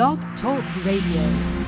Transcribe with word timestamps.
Blog 0.00 0.18
Talk 0.40 0.64
Radio. 0.86 1.59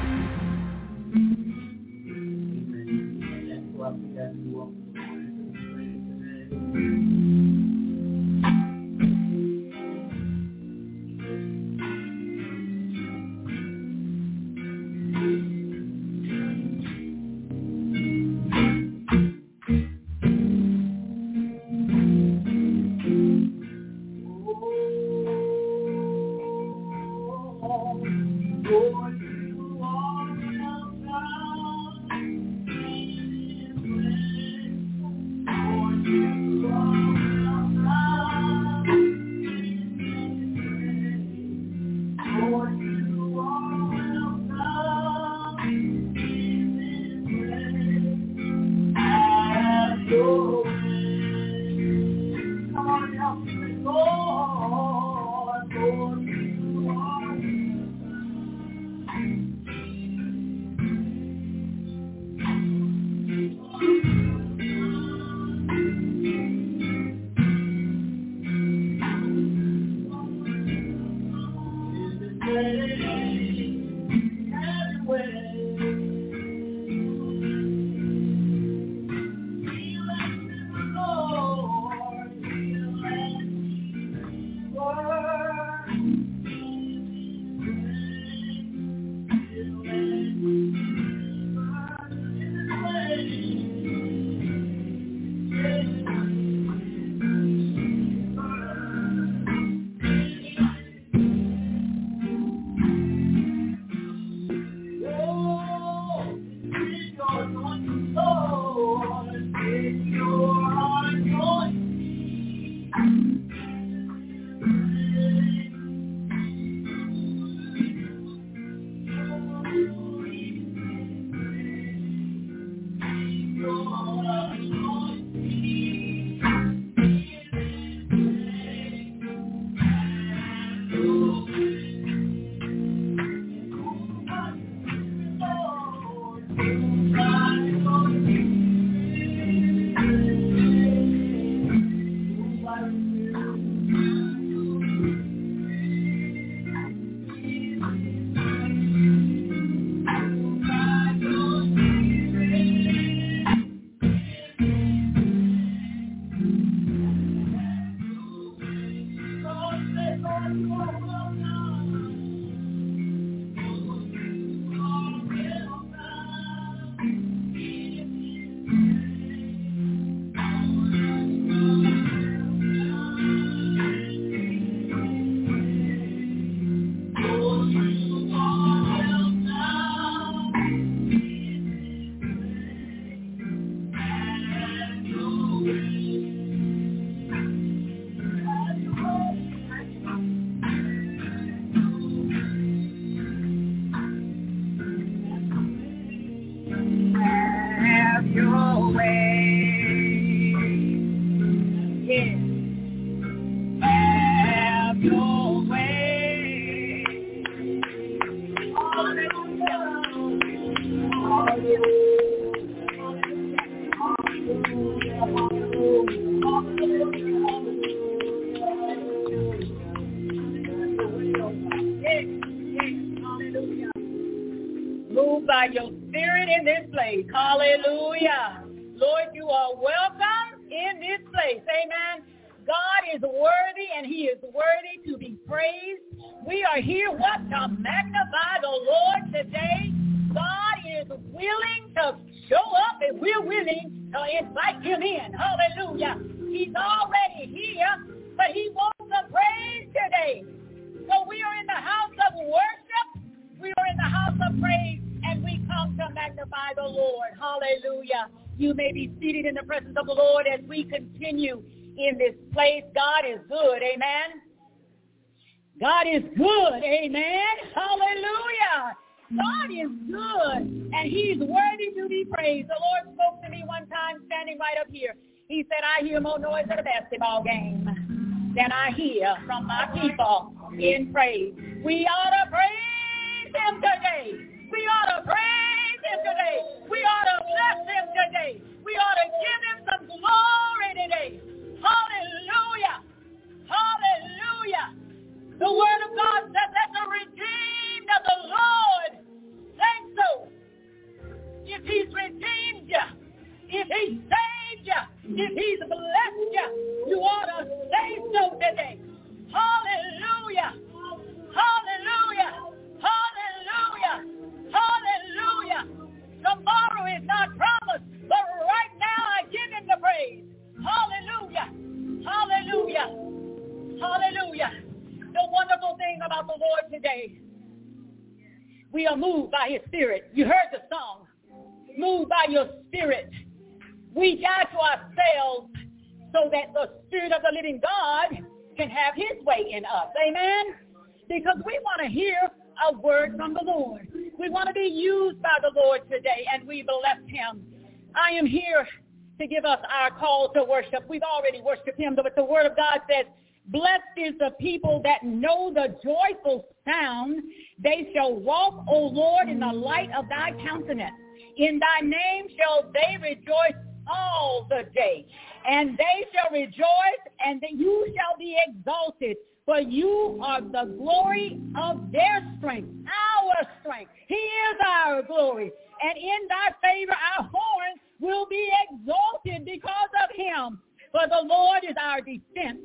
Exalted 379.45 379.65
because 379.65 380.11
of 380.23 380.35
him. 380.35 380.79
For 381.11 381.27
the 381.29 381.47
Lord 381.47 381.85
is 381.89 381.95
our 382.01 382.21
defense 382.21 382.79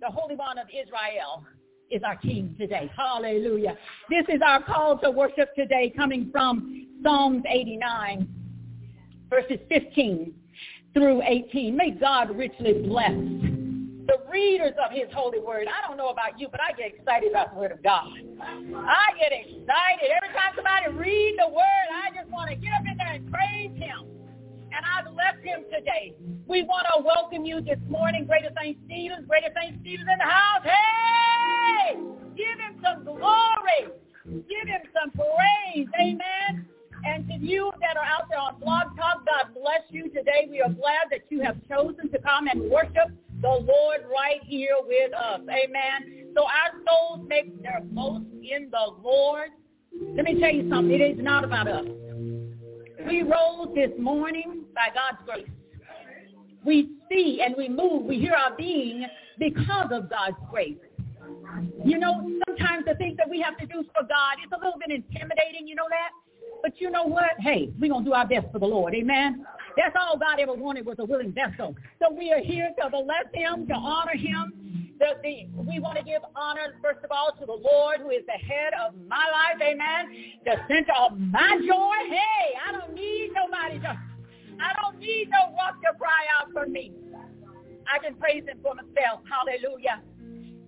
the 0.00 0.10
Holy 0.10 0.36
One 0.36 0.58
of 0.58 0.66
Israel 0.68 1.44
is 1.90 2.02
our 2.02 2.16
King 2.16 2.54
today. 2.58 2.90
Hallelujah. 2.94 3.76
This 4.10 4.26
is 4.28 4.40
our 4.46 4.62
call 4.62 4.98
to 4.98 5.10
worship 5.10 5.54
today 5.54 5.92
coming 5.96 6.28
from 6.30 6.86
Psalms 7.02 7.42
89, 7.48 8.28
verses 9.30 9.58
15 9.70 10.34
through 10.92 11.22
18. 11.22 11.74
May 11.74 11.92
God 11.92 12.36
richly 12.36 12.82
bless 12.82 13.12
the 13.12 14.18
readers 14.30 14.74
of 14.84 14.92
his 14.92 15.06
holy 15.14 15.40
word. 15.40 15.66
I 15.68 15.86
don't 15.88 15.96
know 15.96 16.10
about 16.10 16.38
you, 16.38 16.48
but 16.50 16.60
I 16.60 16.72
get 16.76 16.94
excited 16.94 17.30
about 17.30 17.54
the 17.54 17.60
word 17.60 17.72
of 17.72 17.82
God. 17.82 18.12
I 18.12 19.06
get 19.18 19.32
excited. 19.32 20.10
Every 20.14 20.34
time 20.34 20.52
somebody 20.54 20.92
reads 20.98 21.38
the 21.38 21.48
word, 21.48 21.86
I 21.94 22.14
just 22.14 22.28
want 22.30 22.50
to 22.50 22.56
get 22.56 22.72
up 22.74 22.82
in 22.90 22.98
there 22.98 23.14
and 23.14 23.32
praise 23.32 23.70
him 23.78 24.13
and 24.74 24.84
I've 24.84 25.12
left 25.14 25.44
him 25.44 25.64
today. 25.70 26.14
We 26.46 26.64
want 26.64 26.86
to 26.94 27.02
welcome 27.02 27.44
you 27.44 27.60
this 27.60 27.78
morning, 27.88 28.26
Greater 28.26 28.50
St. 28.60 28.76
Stephen's, 28.86 29.26
Greater 29.28 29.52
St. 29.54 29.80
Stephen's 29.80 30.08
in 30.10 30.18
the 30.18 30.24
house. 30.24 30.62
Hey! 30.64 31.94
Give 32.36 32.58
him 32.58 32.82
some 32.82 33.04
glory. 33.04 33.94
Give 34.24 34.66
him 34.66 34.82
some 34.92 35.10
praise. 35.12 35.88
Amen. 36.00 36.66
And 37.06 37.28
to 37.28 37.34
you 37.34 37.70
that 37.80 37.96
are 37.96 38.04
out 38.04 38.28
there 38.30 38.38
on 38.38 38.58
Blog 38.58 38.96
Talk, 38.96 39.26
God 39.26 39.54
bless 39.54 39.82
you 39.90 40.04
today. 40.08 40.48
We 40.50 40.60
are 40.60 40.72
glad 40.72 41.10
that 41.10 41.22
you 41.28 41.42
have 41.42 41.56
chosen 41.68 42.10
to 42.10 42.18
come 42.18 42.48
and 42.48 42.70
worship 42.70 43.12
the 43.40 43.48
Lord 43.48 44.06
right 44.10 44.42
here 44.42 44.76
with 44.86 45.12
us. 45.12 45.40
Amen. 45.40 46.32
So 46.34 46.44
our 46.44 46.80
souls 46.88 47.26
make 47.28 47.62
their 47.62 47.82
boast 47.92 48.24
in 48.42 48.70
the 48.70 48.92
Lord. 49.02 49.50
Let 50.16 50.24
me 50.24 50.40
tell 50.40 50.50
you 50.50 50.68
something. 50.68 50.98
It 50.98 51.18
is 51.18 51.22
not 51.22 51.44
about 51.44 51.68
us. 51.68 51.84
We 53.06 53.22
rose 53.22 53.68
this 53.74 53.90
morning 53.98 54.63
by 54.74 54.88
God's 54.92 55.18
grace. 55.24 55.48
We 56.64 56.90
see 57.10 57.42
and 57.44 57.54
we 57.56 57.68
move, 57.68 58.04
we 58.04 58.18
hear 58.18 58.32
our 58.32 58.56
being 58.56 59.06
because 59.38 59.88
of 59.92 60.08
God's 60.10 60.36
grace. 60.50 60.78
You 61.84 61.98
know, 61.98 62.30
sometimes 62.48 62.84
the 62.86 62.94
things 62.94 63.16
that 63.18 63.28
we 63.28 63.40
have 63.40 63.56
to 63.58 63.66
do 63.66 63.84
for 63.94 64.02
God, 64.02 64.36
it's 64.42 64.52
a 64.52 64.56
little 64.56 64.78
bit 64.78 64.90
intimidating, 64.90 65.68
you 65.68 65.74
know 65.74 65.88
that? 65.90 66.10
But 66.62 66.80
you 66.80 66.90
know 66.90 67.04
what? 67.04 67.32
Hey, 67.38 67.70
we're 67.78 67.90
going 67.90 68.04
to 68.04 68.10
do 68.10 68.14
our 68.14 68.26
best 68.26 68.46
for 68.50 68.58
the 68.58 68.66
Lord. 68.66 68.94
Amen? 68.94 69.44
That's 69.76 69.94
all 70.00 70.18
God 70.18 70.40
ever 70.40 70.54
wanted 70.54 70.86
was 70.86 70.96
a 70.98 71.04
willing 71.04 71.32
vessel. 71.32 71.74
So 72.00 72.12
we 72.12 72.32
are 72.32 72.40
here 72.40 72.70
to 72.80 72.90
bless 72.90 73.26
him, 73.34 73.66
to 73.66 73.74
honor 73.74 74.16
him, 74.16 74.74
the, 74.98 75.18
the, 75.22 75.48
we 75.60 75.80
want 75.80 75.98
to 75.98 76.04
give 76.04 76.22
honor, 76.36 76.74
first 76.80 77.04
of 77.04 77.10
all, 77.10 77.32
to 77.38 77.46
the 77.46 77.52
Lord 77.52 78.00
who 78.00 78.10
is 78.10 78.22
the 78.26 78.38
head 78.38 78.72
of 78.86 78.94
my 79.08 79.24
life, 79.28 79.60
amen, 79.60 80.14
the 80.44 80.56
center 80.68 80.92
of 80.98 81.18
my 81.18 81.58
joy. 81.66 81.98
Hey, 82.08 82.54
I 82.66 82.72
don't 82.72 82.94
need 82.94 83.30
nobody 83.34 83.80
to, 83.80 84.00
I 84.64 84.72
don't 84.80 84.98
need 84.98 85.28
no 85.28 85.52
rock 85.60 85.76
to 85.84 85.92
cry 85.98 86.24
out 86.40 86.48
for 86.52 86.66
me. 86.66 86.92
I 87.84 87.98
can 88.00 88.14
praise 88.16 88.44
him 88.48 88.58
for 88.62 88.74
myself. 88.74 89.20
Hallelujah. 89.28 90.00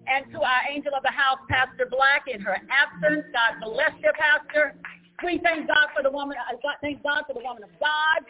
And 0.06 0.30
to 0.32 0.38
our 0.38 0.62
angel 0.70 0.92
of 0.94 1.02
the 1.02 1.10
house, 1.10 1.40
Pastor 1.48 1.88
Black, 1.90 2.28
in 2.28 2.40
her 2.40 2.60
absence, 2.68 3.24
God 3.32 3.64
bless 3.64 3.96
you, 4.04 4.12
Pastor. 4.14 4.76
We 5.24 5.40
thank 5.42 5.66
God 5.66 5.88
for 5.96 6.02
the 6.02 6.10
woman, 6.10 6.36
uh, 6.36 6.56
thank 6.82 7.02
God 7.02 7.24
for 7.26 7.32
the 7.32 7.40
woman 7.40 7.64
of 7.64 7.70
God 7.80 8.20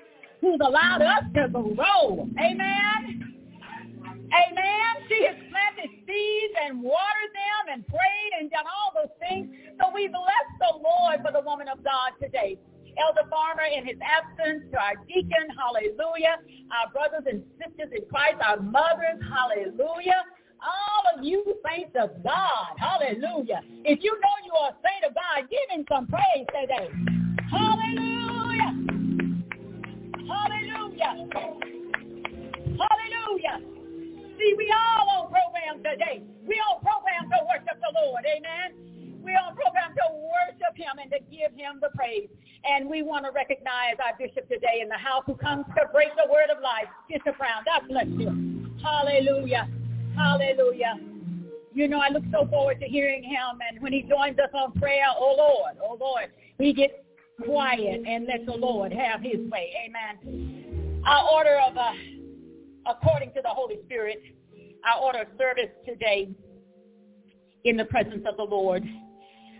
who's 0.41 0.61
allowed 0.63 1.03
us 1.03 1.25
to 1.35 1.49
grow. 1.49 2.29
Amen. 2.39 3.27
Amen. 4.31 4.93
She 5.09 5.27
has 5.27 5.37
planted 5.51 5.91
seeds 6.07 6.55
and 6.65 6.83
watered 6.83 7.33
them 7.35 7.75
and 7.75 7.87
prayed 7.89 8.33
and 8.39 8.51
done 8.51 8.65
all 8.67 8.93
those 8.95 9.13
things. 9.19 9.51
So 9.81 9.91
we 9.95 10.09
bless 10.09 10.47
the 10.61 10.79
Lord 10.79 11.21
for 11.25 11.33
the 11.33 11.43
woman 11.45 11.69
of 11.69 11.83
God 11.83 12.13
today. 12.23 12.59
Elder 12.99 13.29
Farmer 13.29 13.69
in 13.69 13.87
his 13.87 13.97
absence, 14.01 14.65
to 14.73 14.79
our 14.79 14.97
deacon, 15.07 15.47
hallelujah, 15.53 16.41
our 16.73 16.91
brothers 16.93 17.25
and 17.29 17.43
sisters 17.61 17.93
in 17.93 18.09
Christ, 18.09 18.37
our 18.45 18.61
mothers, 18.61 19.21
hallelujah, 19.23 20.25
all 20.63 21.05
of 21.17 21.25
you 21.25 21.45
saints 21.69 21.95
of 22.01 22.11
God, 22.23 22.73
hallelujah. 22.79 23.61
If 23.85 24.03
you 24.03 24.13
know 24.21 24.35
you 24.45 24.53
are 24.53 24.71
a 24.71 24.77
saint 24.83 25.05
of 25.05 25.15
God, 25.15 25.49
give 25.51 25.69
him 25.71 25.85
some 25.89 26.07
praise 26.07 26.47
today. 26.51 26.89
Hallelujah. 27.51 28.73
Hallelujah. 30.27 31.29
Hallelujah. 32.77 33.57
See, 34.39 34.55
we 34.57 34.73
all 34.75 35.09
on 35.17 35.31
program 35.31 35.83
today. 35.85 36.23
We 36.47 36.55
on 36.57 36.81
program 36.83 37.31
to 37.31 37.39
worship 37.47 37.79
the 37.81 37.93
Lord. 38.03 38.25
Amen. 38.27 38.87
We're 39.27 39.43
on 39.43 39.57
program 39.57 39.91
to 39.91 40.07
worship 40.23 40.79
him 40.79 41.03
and 41.03 41.11
to 41.11 41.19
give 41.35 41.51
him 41.59 41.83
the 41.83 41.91
praise. 41.99 42.29
And 42.63 42.89
we 42.89 43.03
want 43.03 43.25
to 43.25 43.33
recognize 43.33 43.99
our 43.99 44.15
bishop 44.17 44.49
today 44.49 44.79
in 44.83 44.89
the 44.89 44.97
house 44.97 45.25
who 45.27 45.35
comes 45.35 45.65
to 45.75 45.91
break 45.91 46.15
the 46.15 46.31
word 46.31 46.47
of 46.55 46.63
life, 46.63 46.87
Bishop 47.11 47.37
Brown. 47.37 47.67
God 47.67 47.89
bless 47.89 48.07
you. 48.07 48.71
Hallelujah. 48.81 49.69
Hallelujah. 50.15 50.95
You 51.75 51.89
know, 51.89 51.99
I 51.99 52.11
look 52.11 52.23
so 52.31 52.47
forward 52.47 52.79
to 52.79 52.87
hearing 52.87 53.25
him. 53.25 53.59
And 53.69 53.83
when 53.83 53.93
he 53.93 54.03
joins 54.03 54.39
us 54.39 54.51
on 54.55 54.71
prayer, 54.79 55.11
oh 55.19 55.35
Lord, 55.37 55.75
oh 55.83 55.99
Lord, 56.01 56.31
we 56.59 56.73
get 56.73 57.05
quiet 57.45 58.03
and 58.07 58.27
let 58.27 58.47
the 58.47 58.55
Lord 58.55 58.93
have 58.93 59.23
his 59.23 59.41
way. 59.51 59.75
Amen. 59.87 61.03
Our 61.05 61.31
order 61.33 61.59
of 61.67 61.77
uh, 61.77 61.91
according 62.89 63.33
to 63.33 63.43
the 63.43 63.49
Holy 63.49 63.79
Spirit, 63.87 64.23
I 64.85 65.01
order 65.01 65.23
of 65.23 65.29
service 65.37 65.75
today 65.85 66.29
in 67.65 67.77
the 67.77 67.85
presence 67.85 68.25
of 68.25 68.37
the 68.37 68.45
Lord. 68.45 68.85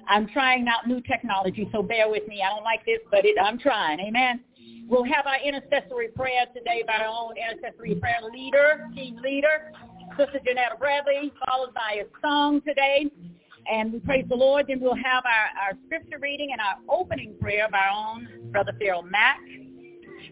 I'm 0.09 0.29
trying 0.29 0.67
out 0.69 0.87
new 0.87 1.01
technology, 1.01 1.69
so 1.73 1.83
bear 1.83 2.09
with 2.09 2.27
me. 2.29 2.43
I 2.43 2.51
don't 2.55 2.65
like 2.65 2.85
this, 2.85 3.01
but 3.11 3.25
it, 3.25 3.37
I'm 3.43 3.59
trying. 3.59 4.01
Amen. 4.01 4.41
We'll 4.89 5.05
have 5.05 5.27
our 5.27 5.41
intercessory 5.45 6.09
prayer 6.09 6.47
today 6.55 6.85
by 6.87 6.99
our 6.99 7.09
own 7.09 7.35
intercessory 7.37 7.97
prayer 7.97 8.21
leader, 8.33 8.87
team 8.95 9.17
leader, 9.23 9.73
Sister 10.17 10.41
Janetta 10.47 10.77
Bradley, 10.79 11.33
followed 11.47 11.75
by 11.75 12.03
a 12.03 12.05
song 12.23 12.61
today. 12.67 13.07
And 13.71 13.93
we 13.93 13.99
praise 13.99 14.25
the 14.29 14.37
Lord. 14.37 14.67
Then 14.69 14.79
we'll 14.81 14.95
have 14.95 15.25
our, 15.25 15.71
our 15.71 15.79
scripture 15.87 16.19
reading 16.21 16.51
and 16.53 16.61
our 16.61 16.77
opening 16.89 17.35
prayer 17.41 17.67
by 17.71 17.79
our 17.79 18.15
own 18.15 18.29
Brother 18.53 18.73
Farrell 18.79 19.03
Mack. 19.03 19.41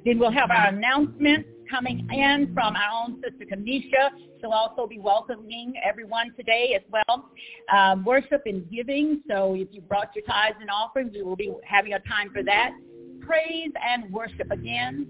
Then 0.04 0.20
we'll 0.20 0.30
have 0.30 0.50
our 0.52 0.68
announcements 0.68 1.48
coming 1.70 2.08
in 2.12 2.52
from 2.54 2.76
our 2.76 3.04
own 3.04 3.22
sister 3.22 3.44
Kanisha. 3.44 4.10
She'll 4.40 4.52
also 4.52 4.86
be 4.86 4.98
welcoming 4.98 5.74
everyone 5.84 6.34
today 6.36 6.76
as 6.76 6.82
well. 6.90 7.30
Um, 7.74 8.04
worship 8.04 8.42
and 8.46 8.68
giving. 8.70 9.22
So 9.28 9.54
if 9.54 9.68
you 9.72 9.80
brought 9.80 10.10
your 10.14 10.24
tithes 10.24 10.56
and 10.60 10.70
offerings, 10.70 11.12
we 11.14 11.22
will 11.22 11.36
be 11.36 11.52
having 11.64 11.94
a 11.94 12.00
time 12.00 12.30
for 12.32 12.42
that. 12.42 12.72
Praise 13.20 13.70
and 13.82 14.12
worship 14.12 14.50
again. 14.50 15.06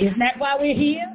Isn't 0.00 0.18
that 0.18 0.38
why 0.38 0.56
we're 0.58 0.76
here? 0.76 1.12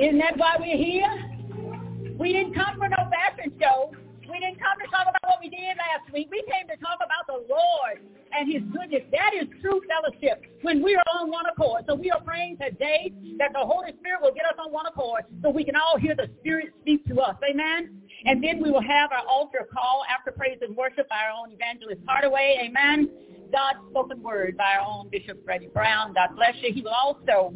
Isn't 0.00 0.18
that 0.18 0.36
why 0.36 0.56
we're 0.58 0.76
here? 0.76 2.16
We 2.18 2.32
didn't 2.32 2.54
come 2.54 2.78
for 2.78 2.88
no 2.88 2.96
fashion 3.10 3.52
show. 3.60 3.92
We 4.28 4.38
didn't 4.38 4.60
come 4.60 4.76
to 4.76 4.88
talk 4.92 5.08
about 5.08 5.24
what 5.24 5.40
we 5.40 5.48
did 5.48 5.72
last 5.80 6.12
week. 6.12 6.28
We 6.30 6.44
came 6.44 6.68
to 6.68 6.76
talk 6.84 7.00
about 7.00 7.24
the 7.24 7.40
Lord 7.48 8.04
and 8.32 8.44
his 8.44 8.62
goodness. 8.68 9.02
That 9.10 9.32
is 9.32 9.48
true 9.60 9.80
fellowship 9.88 10.44
when 10.62 10.82
we 10.82 10.94
are 10.96 11.08
on 11.16 11.30
one 11.30 11.46
accord. 11.46 11.84
So 11.88 11.94
we 11.94 12.10
are 12.10 12.20
praying 12.20 12.58
today 12.60 13.12
that 13.38 13.56
the 13.56 13.64
Holy 13.64 13.96
Spirit 13.98 14.20
will 14.20 14.34
get 14.34 14.44
us 14.44 14.60
on 14.60 14.70
one 14.70 14.86
accord 14.86 15.24
so 15.42 15.48
we 15.50 15.64
can 15.64 15.76
all 15.76 15.96
hear 15.98 16.14
the 16.14 16.28
Spirit 16.40 16.74
speak 16.82 17.06
to 17.08 17.20
us. 17.20 17.36
Amen. 17.48 18.02
And 18.26 18.42
then 18.42 18.62
we 18.62 18.70
will 18.70 18.82
have 18.82 19.12
our 19.12 19.24
altar 19.26 19.66
call 19.72 20.04
after 20.12 20.30
praise 20.30 20.58
and 20.60 20.76
worship 20.76 21.08
by 21.08 21.24
our 21.24 21.32
own 21.32 21.52
evangelist 21.52 22.00
Hardaway. 22.06 22.68
Amen. 22.68 23.08
God's 23.50 23.78
spoken 23.90 24.22
word 24.22 24.56
by 24.56 24.76
our 24.78 24.86
own 24.86 25.08
Bishop 25.08 25.42
Freddie 25.44 25.68
Brown. 25.68 26.12
God 26.12 26.36
bless 26.36 26.54
you. 26.60 26.72
He 26.72 26.82
will 26.82 26.92
also 26.92 27.54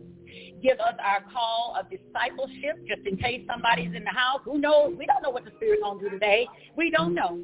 give 0.62 0.78
us 0.80 0.94
our 1.04 1.22
call 1.32 1.76
of 1.78 1.86
discipleship 1.90 2.86
just 2.86 3.06
in 3.06 3.16
case 3.16 3.42
somebody's 3.46 3.94
in 3.94 4.04
the 4.04 4.10
house. 4.10 4.40
Who 4.44 4.58
knows? 4.58 4.94
We 4.98 5.06
don't 5.06 5.22
know 5.22 5.30
what 5.30 5.44
the 5.44 5.52
Spirit's 5.56 5.82
going 5.82 5.98
to 5.98 6.04
do 6.04 6.10
today. 6.10 6.46
We 6.76 6.90
don't 6.90 7.14
know. 7.14 7.40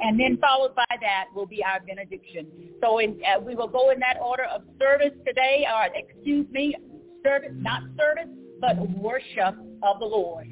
And 0.00 0.18
then 0.18 0.38
followed 0.40 0.74
by 0.74 0.84
that 1.00 1.26
will 1.34 1.46
be 1.46 1.62
our 1.62 1.80
benediction. 1.80 2.46
So 2.82 2.98
in, 2.98 3.20
uh, 3.24 3.40
we 3.40 3.54
will 3.54 3.68
go 3.68 3.90
in 3.90 4.00
that 4.00 4.16
order 4.22 4.44
of 4.44 4.62
service 4.78 5.12
today, 5.26 5.66
or 5.72 5.88
excuse 5.94 6.46
me, 6.50 6.74
service, 7.22 7.52
not 7.54 7.82
service, 7.98 8.30
but 8.60 8.78
worship 8.90 9.54
of 9.82 9.98
the 10.00 10.06
Lord. 10.06 10.48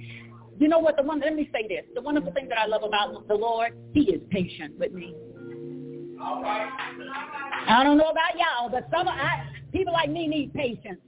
You 0.59 0.69
know 0.69 0.79
what? 0.79 0.97
The 0.97 1.03
one. 1.03 1.21
Let 1.21 1.35
me 1.35 1.49
say 1.53 1.67
this. 1.67 1.85
The 1.95 2.01
wonderful 2.01 2.33
thing 2.33 2.49
that 2.49 2.59
I 2.59 2.67
love 2.67 2.83
about 2.85 3.27
the 3.27 3.35
Lord, 3.35 3.77
He 3.93 4.03
is 4.03 4.21
patient 4.31 4.79
with 4.79 4.93
me. 4.93 5.15
I 7.67 7.83
don't 7.83 7.99
know 7.99 8.11
about 8.11 8.39
y'all, 8.39 8.69
but 8.71 8.89
some 8.91 9.09
I, 9.09 9.47
people 9.73 9.93
like 9.93 10.11
me 10.11 10.27
need 10.27 10.55
patience. 10.55 11.01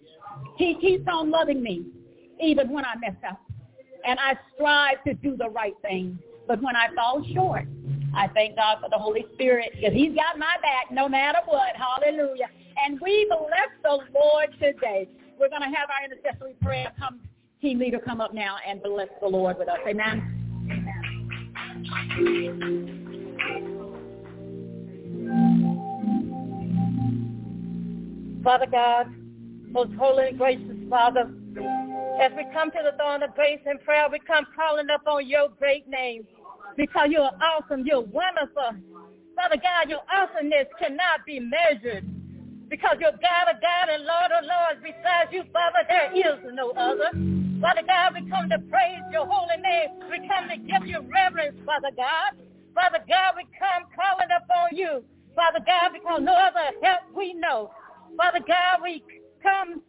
He 0.56 0.74
keeps 0.80 1.06
on 1.10 1.30
loving 1.30 1.62
me, 1.62 1.86
even 2.40 2.70
when 2.70 2.84
I 2.84 2.96
mess 2.96 3.16
up, 3.28 3.40
and 4.06 4.18
I 4.18 4.38
strive 4.54 5.02
to 5.04 5.14
do 5.14 5.36
the 5.36 5.48
right 5.50 5.74
thing. 5.82 6.18
But 6.46 6.62
when 6.62 6.76
I 6.76 6.88
fall 6.94 7.24
short, 7.34 7.66
I 8.14 8.28
thank 8.28 8.56
God 8.56 8.78
for 8.80 8.88
the 8.88 8.98
Holy 8.98 9.26
Spirit 9.34 9.72
because 9.74 9.92
He's 9.92 10.14
got 10.14 10.38
my 10.38 10.56
back 10.62 10.90
no 10.90 11.08
matter 11.08 11.38
what. 11.46 11.74
Hallelujah. 11.76 12.48
And 12.84 13.00
we 13.00 13.26
bless 13.28 13.70
the 13.82 13.98
Lord 14.14 14.54
today. 14.60 15.08
We're 15.38 15.50
going 15.50 15.62
to 15.62 15.76
have 15.76 15.88
our 15.90 16.04
intercessory 16.04 16.54
prayer 16.62 16.92
come 16.98 17.20
team 17.60 17.78
leader 17.78 17.98
come 17.98 18.20
up 18.20 18.34
now 18.34 18.56
and 18.66 18.82
bless 18.82 19.08
the 19.20 19.28
Lord 19.28 19.58
with 19.58 19.68
us. 19.68 19.78
Amen. 19.86 20.32
Father 28.44 28.66
God, 28.70 29.12
most 29.76 29.92
holy 30.00 30.28
and 30.28 30.38
gracious 30.38 30.80
Father, 30.88 31.28
as 32.16 32.32
we 32.32 32.48
come 32.56 32.72
to 32.72 32.80
the 32.80 32.96
throne 32.96 33.22
of 33.22 33.34
grace 33.34 33.60
and 33.66 33.76
prayer, 33.84 34.08
we 34.10 34.18
come 34.24 34.46
calling 34.56 34.88
up 34.88 35.02
on 35.06 35.28
your 35.28 35.52
great 35.60 35.86
name 35.86 36.24
because 36.78 37.12
you're 37.12 37.28
awesome, 37.44 37.84
you're 37.84 38.00
wonderful. 38.00 38.72
Father 39.36 39.60
God, 39.60 39.92
your 39.92 40.00
awesomeness 40.08 40.64
cannot 40.80 41.28
be 41.28 41.40
measured 41.44 42.08
because 42.72 42.96
you're 43.04 43.20
God 43.20 43.52
of 43.52 43.60
God 43.60 43.92
and 43.92 44.00
Lord 44.08 44.32
of 44.32 44.48
Lords. 44.48 44.80
Besides 44.80 45.28
you, 45.36 45.44
Father, 45.52 45.84
there 45.92 46.08
is 46.24 46.40
no 46.56 46.72
other. 46.72 47.12
Father 47.60 47.84
God, 47.84 48.16
we 48.16 48.24
come 48.32 48.48
to 48.48 48.58
praise 48.72 49.04
your 49.12 49.28
holy 49.28 49.60
name. 49.60 49.92
We 50.08 50.24
come 50.24 50.48
to 50.48 50.56
give 50.56 50.88
you 50.88 51.04
reverence, 51.04 51.60
Father 51.68 51.92
God. 51.92 52.32
Father 52.72 53.04
God, 53.04 53.36
we 53.36 53.44
come 53.60 53.84
calling 53.92 54.32
upon 54.32 54.72
you. 54.72 55.04
Father 55.36 55.60
God, 55.60 55.92
because 55.92 56.24
no 56.24 56.32
other 56.32 56.72
help 56.80 57.12
we 57.12 57.36
know. 57.36 57.68
Father 58.16 58.40
God, 58.40 58.80
we 58.80 59.04
come 59.42 59.82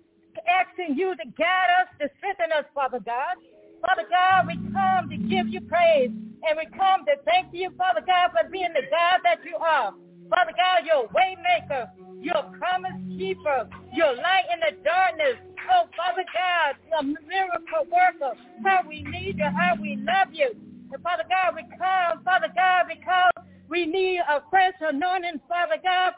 asking 0.48 0.98
you 0.98 1.16
to 1.16 1.25
guide 1.38 1.72
us, 1.82 1.89
to 2.00 2.10
strengthen 2.18 2.51
us, 2.51 2.66
Father 2.74 3.00
God. 3.04 3.38
Father 3.86 4.08
God, 4.10 4.48
we 4.48 4.56
come 4.74 5.10
to 5.10 5.18
give 5.30 5.48
you 5.50 5.62
praise. 5.62 6.12
And 6.48 6.56
we 6.56 6.66
come 6.77 7.04
to 7.06 7.18
thank 7.25 7.50
you, 7.51 7.70
Father 7.77 8.01
God, 8.06 8.32
for 8.32 8.48
being 8.50 8.72
the 8.74 8.86
God 8.89 9.20
that 9.25 9.42
you 9.44 9.58
are. 9.58 9.94
Father 10.30 10.54
God, 10.54 10.86
you're 10.86 11.06
a 11.06 11.13
way 11.13 11.36
maker. 11.42 11.89
You're 12.22 12.38
a 12.38 12.50
promise 12.58 12.98
keeper. 13.18 13.68
You're 13.94 14.16
light 14.16 14.48
in 14.54 14.60
the 14.62 14.74
darkness. 14.84 15.38
Oh, 15.72 15.89
Father 15.98 16.25
God, 16.32 16.77
a 17.00 17.04
miracle 17.04 17.86
worker. 17.89 18.34
How 18.63 18.82
we 18.88 19.04
need 19.04 19.38
you, 19.38 19.50
how 19.54 19.75
we 19.82 19.98
love 20.06 20.32
you. 20.34 20.54
And 20.94 21.01
Father 21.04 21.25
God, 21.27 21.56
we 21.56 21.63
come, 21.77 22.24
Father 22.24 22.51
God, 22.56 22.88
because 22.88 23.34
we 23.70 23.86
need 23.86 24.20
a 24.24 24.42
fresh 24.50 24.75
anointing, 24.80 25.42
Father 25.50 25.77
God. 25.84 26.13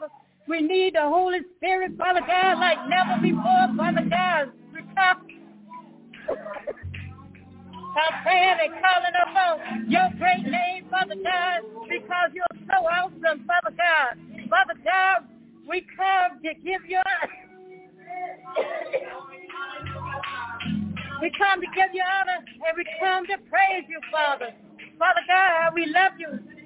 We 0.50 0.60
need 0.62 0.96
the 0.96 1.02
Holy 1.02 1.38
Spirit, 1.56 1.92
Father 1.96 2.22
God, 2.26 2.58
like 2.58 2.78
never 2.88 3.22
before, 3.22 3.70
Father 3.76 4.02
God. 4.10 4.50
We 4.74 4.82
come. 4.98 5.22
I'm 7.94 8.22
praying 8.24 8.58
and 8.58 8.72
calling 8.82 9.14
upon 9.22 9.90
your 9.90 10.10
great 10.18 10.42
name, 10.42 10.86
Father 10.90 11.14
God, 11.22 11.62
because 11.88 12.34
you're 12.34 12.66
so 12.66 12.82
awesome, 12.82 13.46
Father 13.46 13.76
God. 13.78 14.18
Father 14.50 14.74
God, 14.82 15.28
we 15.68 15.86
come 15.96 16.42
to 16.42 16.54
give 16.54 16.82
you 16.88 16.98
we 21.22 21.30
come 21.38 21.60
to 21.60 21.66
give 21.76 21.94
you 21.94 22.02
honor 22.02 22.42
and 22.42 22.76
we 22.76 22.84
come 22.98 23.24
to 23.26 23.38
praise 23.48 23.86
you, 23.88 24.00
Father. 24.10 24.52
Father 24.98 25.22
God, 25.28 25.74
we 25.76 25.86
love 25.86 26.12
you. 26.18 26.59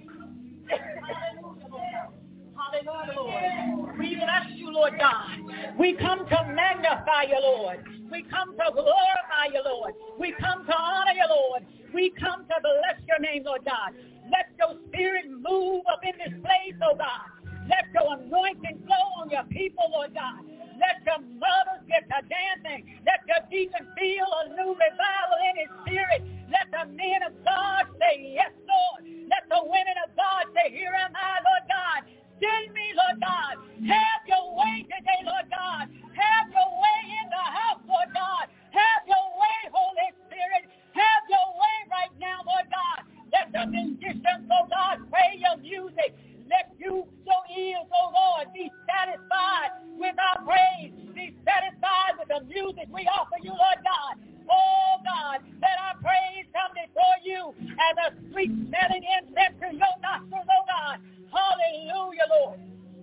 We 3.98 4.16
bless 4.16 4.50
you, 4.56 4.70
Lord 4.70 4.98
God. 4.98 5.40
We 5.78 5.94
come 5.94 6.28
to 6.28 6.38
magnify 6.52 7.24
you, 7.32 7.40
Lord. 7.40 7.80
We 8.12 8.22
come 8.28 8.52
to 8.52 8.66
glorify 8.72 9.46
you, 9.52 9.62
Lord. 9.64 9.94
We 10.18 10.32
come 10.32 10.66
to 10.66 10.76
honor 10.76 11.16
you, 11.16 11.26
Lord. 11.30 11.66
We 11.94 12.12
come 12.20 12.44
to 12.44 12.56
bless 12.60 13.00
your 13.08 13.20
name, 13.20 13.44
Lord 13.44 13.64
God. 13.64 13.94
Let 14.28 14.52
your 14.58 14.76
spirit 14.88 15.30
move 15.30 15.82
up 15.90 16.00
in 16.04 16.12
this 16.20 16.36
place, 16.44 16.76
oh 16.84 16.94
God. 16.96 17.32
Let 17.68 17.88
your 17.94 18.20
anointing 18.20 18.84
flow 18.84 19.06
on 19.22 19.30
your 19.30 19.44
people, 19.44 19.84
Lord 19.90 20.12
God. 20.12 20.44
Let 20.76 21.00
your 21.06 21.24
mothers 21.40 21.88
get 21.88 22.04
to 22.12 22.20
dancing. 22.28 23.00
Let 23.06 23.24
your 23.24 23.40
deacons 23.48 23.88
feel 23.96 24.28
a 24.28 24.48
new 24.52 24.76
revival 24.76 25.38
in 25.48 25.54
his 25.64 25.70
spirit. 25.80 26.20
Let 26.52 26.68
the 26.68 26.92
men 26.92 27.24
of 27.24 27.32
God 27.44 27.88
say, 27.96 28.34
yes, 28.36 28.52
Lord. 28.68 29.08
Let 29.32 29.48
the 29.48 29.64
women 29.64 29.96
of 30.04 30.12
God 30.16 30.52
say, 30.52 30.68
here 30.74 30.92
am 30.92 31.16
I, 31.16 31.40
Lord 31.40 31.64
God. 31.64 32.00
Send 32.40 32.74
me, 32.74 32.86
Lord 32.98 33.20
God. 33.22 33.54
Have 33.86 34.22
your 34.26 34.46
way 34.56 34.82
today, 34.90 35.20
Lord 35.24 35.46
God. 35.50 35.86
Have 36.14 36.46
your 36.50 36.70
way 36.80 37.00
in 37.22 37.26
the 37.30 37.46
house, 37.46 37.82
Lord 37.86 38.10
God. 38.14 38.46
Have 38.74 39.02
your 39.06 39.26
way, 39.38 39.58
Holy 39.70 40.10
Spirit. 40.26 40.64
Have 40.94 41.24
your 41.30 41.48
way 41.56 41.76
right 41.90 42.14
now, 42.18 42.42
Lord 42.46 42.66
God. 42.70 43.00
Let 43.32 43.46
the 43.54 43.64
musicians, 43.70 44.50
oh 44.50 44.66
God, 44.70 45.06
play 45.10 45.38
your 45.42 45.58
music. 45.62 46.14
Let 46.54 46.70
you, 46.78 47.04
your 47.26 47.44
ears, 47.58 47.88
oh 47.90 48.08
Lord, 48.14 48.54
be 48.54 48.70
satisfied 48.86 49.74
with 49.98 50.14
our 50.22 50.46
praise. 50.46 50.94
Be 51.14 51.34
satisfied 51.42 52.14
with 52.22 52.30
the 52.30 52.46
music 52.46 52.86
we 52.94 53.02
offer 53.10 53.42
you, 53.42 53.50
Lord 53.50 53.80
God. 53.82 54.14
Oh 54.46 55.02
God, 55.02 55.42
let 55.62 55.76
our 55.82 55.98
praise 55.98 56.46
come 56.54 56.70
before 56.78 57.18
you 57.26 57.50
as 57.58 57.94
a 58.06 58.08
sweet 58.30 58.52
smelling 58.70 59.02
incense 59.18 59.58
to 59.60 59.68
your 59.74 59.94
nostrils, 59.98 60.46
oh 60.46 60.64
God. 60.70 60.98
Hallelujah, 61.34 62.28
Lord. 62.38 62.58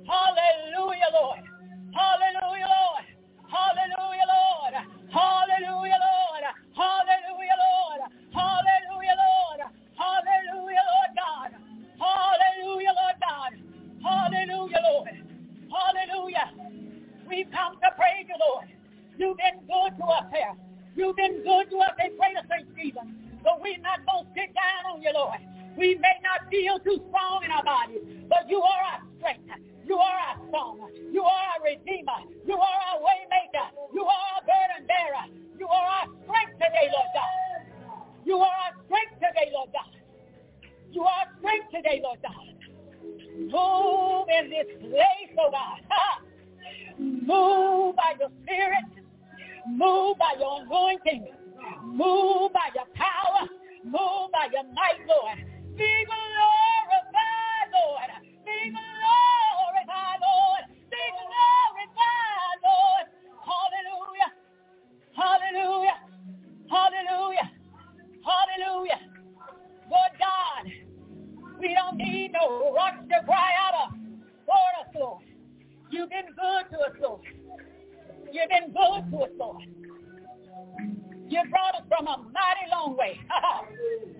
Hallelujah, 0.08 1.12
Lord. 1.14 1.44
Hallelujah, 1.94 2.72
Lord. 2.72 3.06
Hallelujah, 3.52 4.30
Lord. 4.32 4.74
Hallelujah, 5.12 6.00
Lord. 6.00 6.44
Hallelujah, 6.76 7.60
Lord. 7.60 8.02
Hallelujah, 8.34 9.18
Lord. 9.20 9.60
Hallelujah, 10.00 10.86
Lord 10.88 11.12
God. 11.20 11.52
Hallelujah, 12.02 12.94
Lord 12.98 13.18
God. 13.22 13.52
Hallelujah, 14.02 14.82
Lord. 14.90 15.16
Hallelujah. 15.70 16.50
We've 17.30 17.52
come 17.54 17.78
to 17.78 17.90
praise 17.94 18.26
you, 18.26 18.38
Lord. 18.42 18.68
You've 19.18 19.38
been 19.38 19.62
good 19.70 19.94
to 20.02 20.06
us 20.10 20.26
here. 20.34 20.54
You've 20.98 21.16
been 21.16 21.46
good 21.46 21.70
to 21.70 21.78
us 21.86 21.96
in 22.02 22.18
greater 22.18 22.42
St. 22.50 22.66
Stephen. 22.74 23.38
But 23.44 23.62
we're 23.62 23.78
not 23.86 24.02
going 24.10 24.26
to 24.26 24.32
sit 24.34 24.50
down 24.58 24.98
on 24.98 25.02
you, 25.02 25.14
Lord. 25.14 25.38
We 25.78 25.96
may 26.02 26.18
not 26.26 26.50
feel 26.50 26.82
too 26.82 26.98
strong 27.10 27.46
in 27.46 27.52
our 27.54 27.64
bodies, 27.64 28.02
but 28.28 28.50
you 28.50 28.62
are 28.62 28.82
our 28.98 29.02
strength. 29.18 29.48
You 29.86 29.98
are 29.98 30.18
our 30.34 30.38
song. 30.52 30.90
You 31.14 31.24
are 31.24 31.44
our 31.54 31.62
redeemer. 31.64 32.26
You 32.46 32.58
are 32.58 32.80
our 32.92 32.98
waymaker. 33.00 33.68
You 33.94 34.04
are 34.06 34.26
our 34.36 34.42
burden 34.42 34.90
bearer. 34.90 35.26
You 35.58 35.68
are 35.68 35.88
our 36.02 36.08
strength 36.26 36.58
today, 36.58 36.90
Lord 36.90 37.12
God. 37.14 37.62
You 38.26 38.38
are 38.42 38.56
our 38.66 38.74
strength 38.86 39.16
today, 39.22 39.52
Lord 39.54 39.70
God. 39.74 40.01
You 40.92 41.04
are 41.04 41.26
strength 41.40 41.72
today, 41.74 42.02
Lord 42.04 42.20
God. 42.22 42.56
Move 43.38 44.28
in 44.40 44.50
this 44.50 44.68
place, 44.82 45.38
oh 45.40 45.52
God. 45.52 45.80
Move 47.00 47.96
by 47.96 48.14
your 48.20 48.30
spirit. 48.44 48.86
Move 49.68 50.18
by 50.18 50.34
your 50.40 50.62
anointing. 50.64 51.28
Move 51.86 52.54
by 52.54 52.70
your 52.76 52.86
power. 52.96 53.48
Move 53.86 54.32
by 54.34 54.48
your 54.52 54.64
might, 54.74 55.02
Lord. 55.08 55.40
Be 55.78 55.92
glorified, 56.06 57.70
Lord. 57.74 58.12
Be 58.46 58.72
glorified, 58.72 60.20
Lord. 60.22 60.64
Be 60.92 61.04
glorified, 61.18 62.60
Lord. 62.64 63.06
Hallelujah. 63.48 64.32
Hallelujah. 65.16 65.98
Hallelujah. 66.70 67.52
Hallelujah. 68.26 69.00
Lord 69.92 70.14
God, 70.20 70.72
we 71.60 71.76
don't 71.76 71.98
need 71.98 72.32
no 72.32 72.74
rocks 72.74 73.04
to 73.10 73.26
cry 73.26 73.52
out 73.68 73.90
of. 73.92 73.98
Lord 74.48 74.74
us, 74.80 74.96
Lord. 74.98 75.24
You've 75.90 76.10
been 76.10 76.28
good 76.28 76.72
to 76.72 76.80
us, 76.80 76.96
Lord. 77.02 77.22
You've 78.32 78.50
been 78.50 78.72
good 78.72 79.12
to 79.12 79.18
us, 79.26 79.30
Lord. 79.38 79.64
You 81.28 81.42
brought 81.50 81.76
us 81.76 81.82
from 81.90 82.08
a 82.08 82.18
mighty 82.18 82.72
long 82.72 82.96
way. 82.98 83.20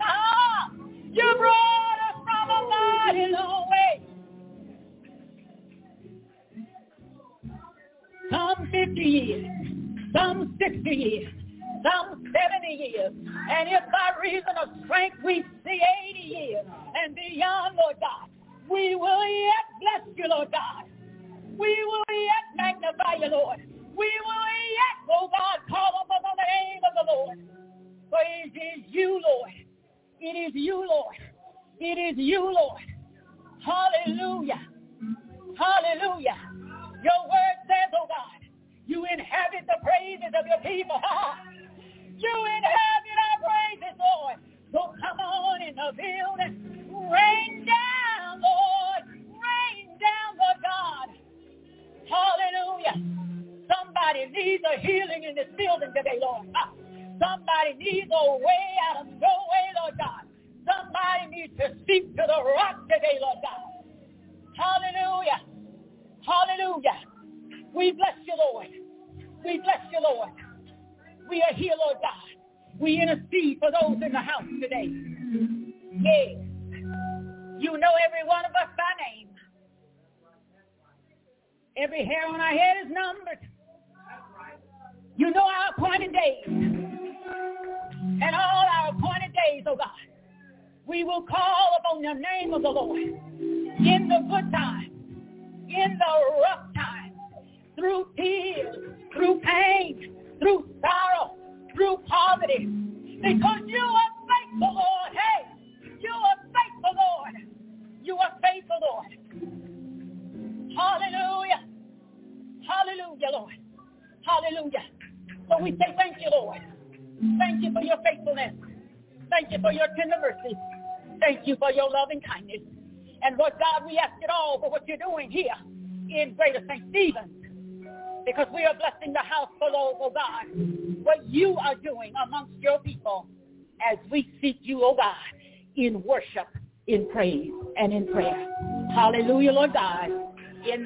ah, 0.02 0.70
you 1.10 1.34
brought 1.38 1.98
us 2.10 2.22
from 2.22 2.50
a 2.50 2.68
mighty 2.68 3.32
long 3.32 3.70
way. 3.70 4.02
Some 8.30 8.68
50 8.70 9.00
years, 9.00 9.46
some 10.14 10.58
60 10.58 10.90
years, 10.90 11.32
some 11.82 12.22
70 12.32 12.66
years. 12.68 13.12
And 13.12 13.68
if 13.68 13.84
by 13.90 14.14
reason 14.22 14.54
of 14.60 14.68
strength 14.84 15.16
we 15.24 15.44
see 15.64 15.80
80 16.10 16.18
years 16.18 16.66
and 16.94 17.14
beyond, 17.14 17.76
Lord 17.76 17.96
God, 18.00 18.30
we 18.68 18.94
will 18.94 19.26
yet 19.28 19.66
bless 19.80 20.16
you, 20.16 20.28
Lord 20.28 20.50
God. 20.52 20.84
We 21.58 21.76
will 21.84 22.04
yet 22.08 22.44
magnify 22.56 23.14
you, 23.20 23.30
Lord. 23.30 23.58
We 23.96 24.10
will 24.24 24.48
yet, 24.78 24.96
oh 25.10 25.28
God, 25.28 25.58
call 25.68 26.02
upon 26.04 26.22
the 26.22 26.42
name 26.42 26.80
of 26.88 26.94
the 26.94 27.14
Lord. 27.14 27.38
For 28.10 28.18
it 28.22 28.56
is 28.56 28.84
you, 28.88 29.20
Lord. 29.22 29.50
It 30.20 30.36
is 30.36 30.52
you, 30.54 30.86
Lord. 30.88 31.16
It 31.80 31.98
is 31.98 32.16
you, 32.16 32.42
Lord. 32.42 32.80
Hallelujah. 33.64 34.60
Hallelujah. 35.58 36.38
Your 37.02 37.22
word 37.28 37.56
says, 37.66 37.92
oh 37.94 38.06
God, 38.08 38.48
you 38.86 39.04
inhabit 39.04 39.66
the 39.66 39.78
praises 39.82 40.32
of 40.38 40.46
your 40.46 40.60
people. 40.60 41.00
you 42.22 42.46
in 42.56 42.62
heaven. 42.64 43.21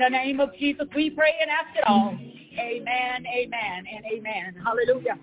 the 0.07 0.11
name 0.11 0.39
of 0.39 0.51
Jesus, 0.57 0.87
we 0.95 1.11
pray 1.11 1.33
and 1.41 1.51
ask 1.51 1.77
it 1.77 1.83
all. 1.85 2.17
Amen, 2.59 3.27
amen, 3.27 3.85
and 3.93 4.05
amen. 4.07 4.55
Hallelujah. 4.63 5.19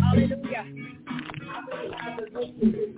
Hallelujah. 0.00 0.64
Hallelujah. 2.00 2.97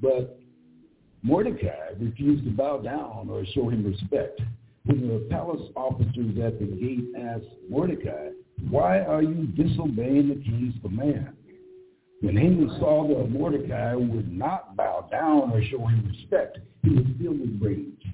But 0.00 0.38
Mordecai 1.22 1.90
refused 1.98 2.44
to 2.44 2.50
bow 2.50 2.78
down 2.78 3.28
or 3.30 3.44
show 3.54 3.68
him 3.68 3.84
respect. 3.84 4.40
When 4.84 5.08
the 5.08 5.26
palace 5.30 5.62
officers 5.76 6.38
at 6.42 6.58
the 6.58 6.66
gate 6.66 7.08
asked 7.18 7.44
Mordecai, 7.68 8.30
why 8.70 9.00
are 9.00 9.22
you 9.22 9.46
disobeying 9.48 10.28
the 10.28 10.36
king's 10.36 10.74
command? 10.82 11.36
When 12.20 12.36
Haman 12.36 12.68
saw 12.80 13.06
that 13.06 13.30
Mordecai 13.30 13.94
would 13.94 14.32
not 14.32 14.76
bow 14.76 15.08
down 15.10 15.52
or 15.52 15.62
show 15.62 15.86
him 15.86 16.04
respect, 16.08 16.58
he 16.82 16.90
was 16.90 17.04
filled 17.20 17.40
with 17.40 17.60
rage. 17.62 18.06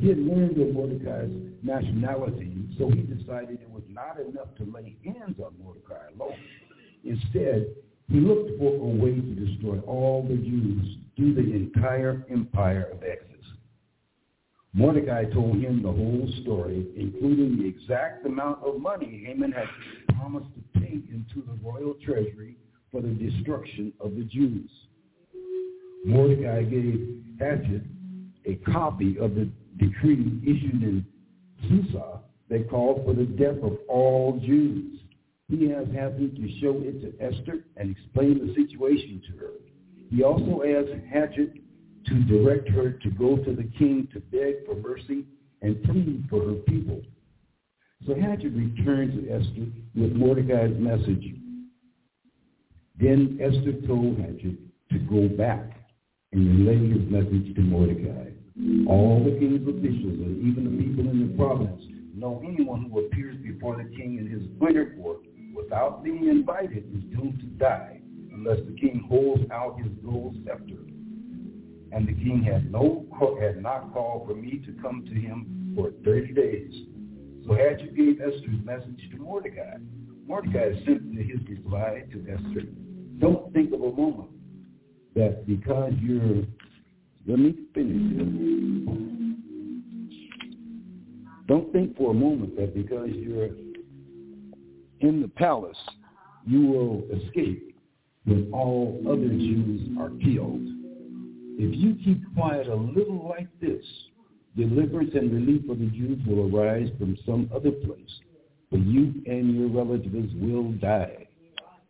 He 0.00 0.08
had 0.08 0.18
learned 0.18 0.58
of 0.58 0.74
Mordecai's 0.74 1.32
nationality, 1.62 2.52
so 2.78 2.90
he 2.90 3.02
decided 3.02 3.60
it 3.60 3.70
was 3.70 3.82
not 3.88 4.20
enough 4.20 4.54
to 4.58 4.64
lay 4.64 4.96
hands 5.04 5.38
on 5.38 5.54
Mordecai 5.62 6.08
alone. 6.14 6.36
Instead, 7.04 7.68
he 8.10 8.20
looked 8.20 8.58
for 8.58 8.74
a 8.74 8.94
way 9.02 9.14
to 9.14 9.34
destroy 9.34 9.80
all 9.80 10.22
the 10.22 10.36
Jews 10.36 10.98
through 11.16 11.34
the 11.34 11.52
entire 11.54 12.24
empire 12.30 12.88
of 12.92 13.00
Xerxes. 13.00 13.30
Mordecai 14.72 15.24
told 15.32 15.60
him 15.60 15.82
the 15.82 15.92
whole 15.92 16.28
story, 16.42 16.86
including 16.96 17.56
the 17.58 17.66
exact 17.66 18.26
amount 18.26 18.62
of 18.64 18.80
money 18.80 19.22
Haman 19.24 19.52
had 19.52 19.68
promised 20.16 20.48
to 20.54 20.80
pay 20.80 21.00
into 21.12 21.46
the 21.46 21.56
royal 21.62 21.94
treasury 22.04 22.56
for 22.90 23.00
the 23.00 23.08
destruction 23.08 23.92
of 24.00 24.16
the 24.16 24.24
Jews. 24.24 24.70
Mordecai 26.04 26.62
gave 26.64 27.22
Hathach 27.40 27.84
a 28.46 28.56
copy 28.70 29.16
of 29.18 29.34
the 29.34 29.48
decree 29.78 30.40
issued 30.42 30.82
in 30.82 31.06
Susa 31.68 32.20
that 32.50 32.68
called 32.68 33.04
for 33.04 33.14
the 33.14 33.24
death 33.24 33.62
of 33.62 33.78
all 33.88 34.40
Jews. 34.44 35.00
He 35.48 35.68
has 35.68 35.86
happened 35.94 36.36
to 36.36 36.60
show 36.60 36.80
it 36.82 37.02
to 37.02 37.22
Esther 37.22 37.64
and 37.76 37.90
explain 37.90 38.46
the 38.46 38.54
situation 38.54 39.22
to 39.28 39.38
her. 39.38 39.52
He 40.10 40.22
also 40.22 40.62
asked 40.62 40.94
Hathach 41.12 41.60
to 42.06 42.24
direct 42.24 42.68
her 42.70 42.92
to 42.92 43.10
go 43.10 43.36
to 43.36 43.54
the 43.54 43.68
king 43.78 44.08
to 44.12 44.20
beg 44.20 44.64
for 44.64 44.74
mercy 44.74 45.24
and 45.60 45.82
plead 45.84 46.24
for 46.30 46.40
her 46.40 46.54
people. 46.66 47.02
So 48.06 48.14
Hathach 48.14 48.44
returned 48.44 49.12
to 49.14 49.30
Esther 49.32 49.66
with 49.94 50.12
Mordecai's 50.12 50.78
message. 50.78 51.34
Then 52.98 53.38
Esther 53.40 53.86
told 53.86 54.16
Hathach 54.18 54.56
to 54.92 54.98
go 54.98 55.28
back 55.28 55.76
and 56.32 56.66
relay 56.66 56.88
his 56.88 57.10
message 57.10 57.54
to 57.54 57.60
Mordecai. 57.60 58.30
All 58.88 59.22
the 59.22 59.38
king's 59.38 59.66
officials 59.66 60.20
and 60.20 60.38
even 60.46 60.64
the 60.64 60.84
people 60.84 61.10
in 61.10 61.28
the 61.28 61.36
province 61.36 61.82
know 62.14 62.42
anyone 62.46 62.88
who 62.90 63.06
appears 63.06 63.36
before 63.42 63.76
the 63.76 63.84
king 63.96 64.18
in 64.18 64.30
his 64.30 64.42
winter 64.60 64.94
court 64.96 65.18
without 65.54 66.02
being 66.02 66.28
invited 66.28 66.84
is 66.94 67.16
doomed 67.16 67.40
to 67.40 67.46
die 67.58 68.00
unless 68.32 68.58
the 68.66 68.76
king 68.78 69.06
holds 69.08 69.42
out 69.50 69.78
his 69.78 69.92
gold 70.04 70.36
scepter. 70.44 70.80
And 71.92 72.08
the 72.08 72.14
king 72.14 72.42
had 72.42 72.70
no 72.72 73.06
had 73.40 73.62
not 73.62 73.92
called 73.92 74.28
for 74.28 74.34
me 74.34 74.62
to 74.66 74.72
come 74.82 75.04
to 75.06 75.14
him 75.14 75.72
for 75.76 75.92
30 76.04 76.34
days. 76.34 76.72
So 77.46 77.52
Hathach 77.52 77.94
gave 77.96 78.20
Esther's 78.20 78.64
message 78.64 79.08
to 79.12 79.16
Mordecai. 79.18 79.76
Mordecai 80.26 80.72
sent 80.84 81.16
his 81.16 81.38
reply 81.48 82.04
to 82.10 82.26
Esther, 82.28 82.66
don't 83.18 83.52
think 83.52 83.72
of 83.72 83.80
a 83.80 83.92
moment 83.92 84.30
that 85.14 85.46
because 85.46 85.92
you're 86.00 86.44
let 87.26 87.38
me 87.38 87.54
finish 87.72 88.18
this. 88.18 88.28
Don't 91.46 91.72
think 91.72 91.96
for 91.96 92.10
a 92.10 92.14
moment 92.14 92.56
that 92.56 92.74
because 92.74 93.08
you're 93.12 93.48
in 95.04 95.20
the 95.20 95.28
palace, 95.28 95.76
you 96.46 96.66
will 96.66 97.04
escape 97.12 97.76
when 98.24 98.50
all 98.52 99.00
other 99.06 99.28
Jews 99.28 99.88
are 99.98 100.10
killed. 100.22 100.66
If 101.56 101.76
you 101.76 101.96
keep 102.04 102.22
quiet 102.34 102.68
a 102.68 102.74
little 102.74 103.28
like 103.28 103.48
this, 103.60 103.84
deliverance 104.56 105.10
and 105.14 105.32
relief 105.32 105.66
for 105.66 105.74
the 105.74 105.86
Jews 105.86 106.18
will 106.26 106.54
arise 106.54 106.88
from 106.98 107.18
some 107.26 107.50
other 107.54 107.70
place, 107.70 108.20
but 108.70 108.80
you 108.80 109.22
and 109.26 109.54
your 109.54 109.68
relatives 109.68 110.32
will 110.36 110.72
die. 110.72 111.28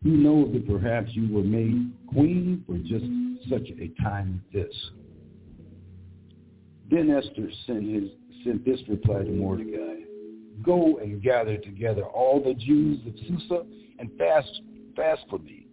Who 0.03 0.11
knows 0.11 0.53
that 0.53 0.69
perhaps 0.69 1.11
you 1.13 1.33
were 1.35 1.43
made 1.43 1.93
queen 2.09 2.63
for 2.67 2.77
just 2.79 3.07
such 3.49 3.71
a 3.79 4.03
time 4.03 4.43
as 4.49 4.63
this? 4.67 4.91
Then 6.91 7.11
Esther 7.11 7.49
sent, 7.67 7.85
his, 7.85 8.11
sent 8.45 8.65
this 8.65 8.81
reply 8.89 9.23
to 9.23 9.31
Mordecai. 9.31 9.94
Go 10.65 10.99
and 10.99 11.23
gather 11.23 11.59
together 11.59 12.03
all 12.03 12.43
the 12.43 12.55
Jews 12.55 12.99
of 13.07 13.15
Susa 13.27 13.65
and 13.99 14.11
fast, 14.19 14.63
fast 14.97 15.23
for 15.29 15.39
me. 15.39 15.67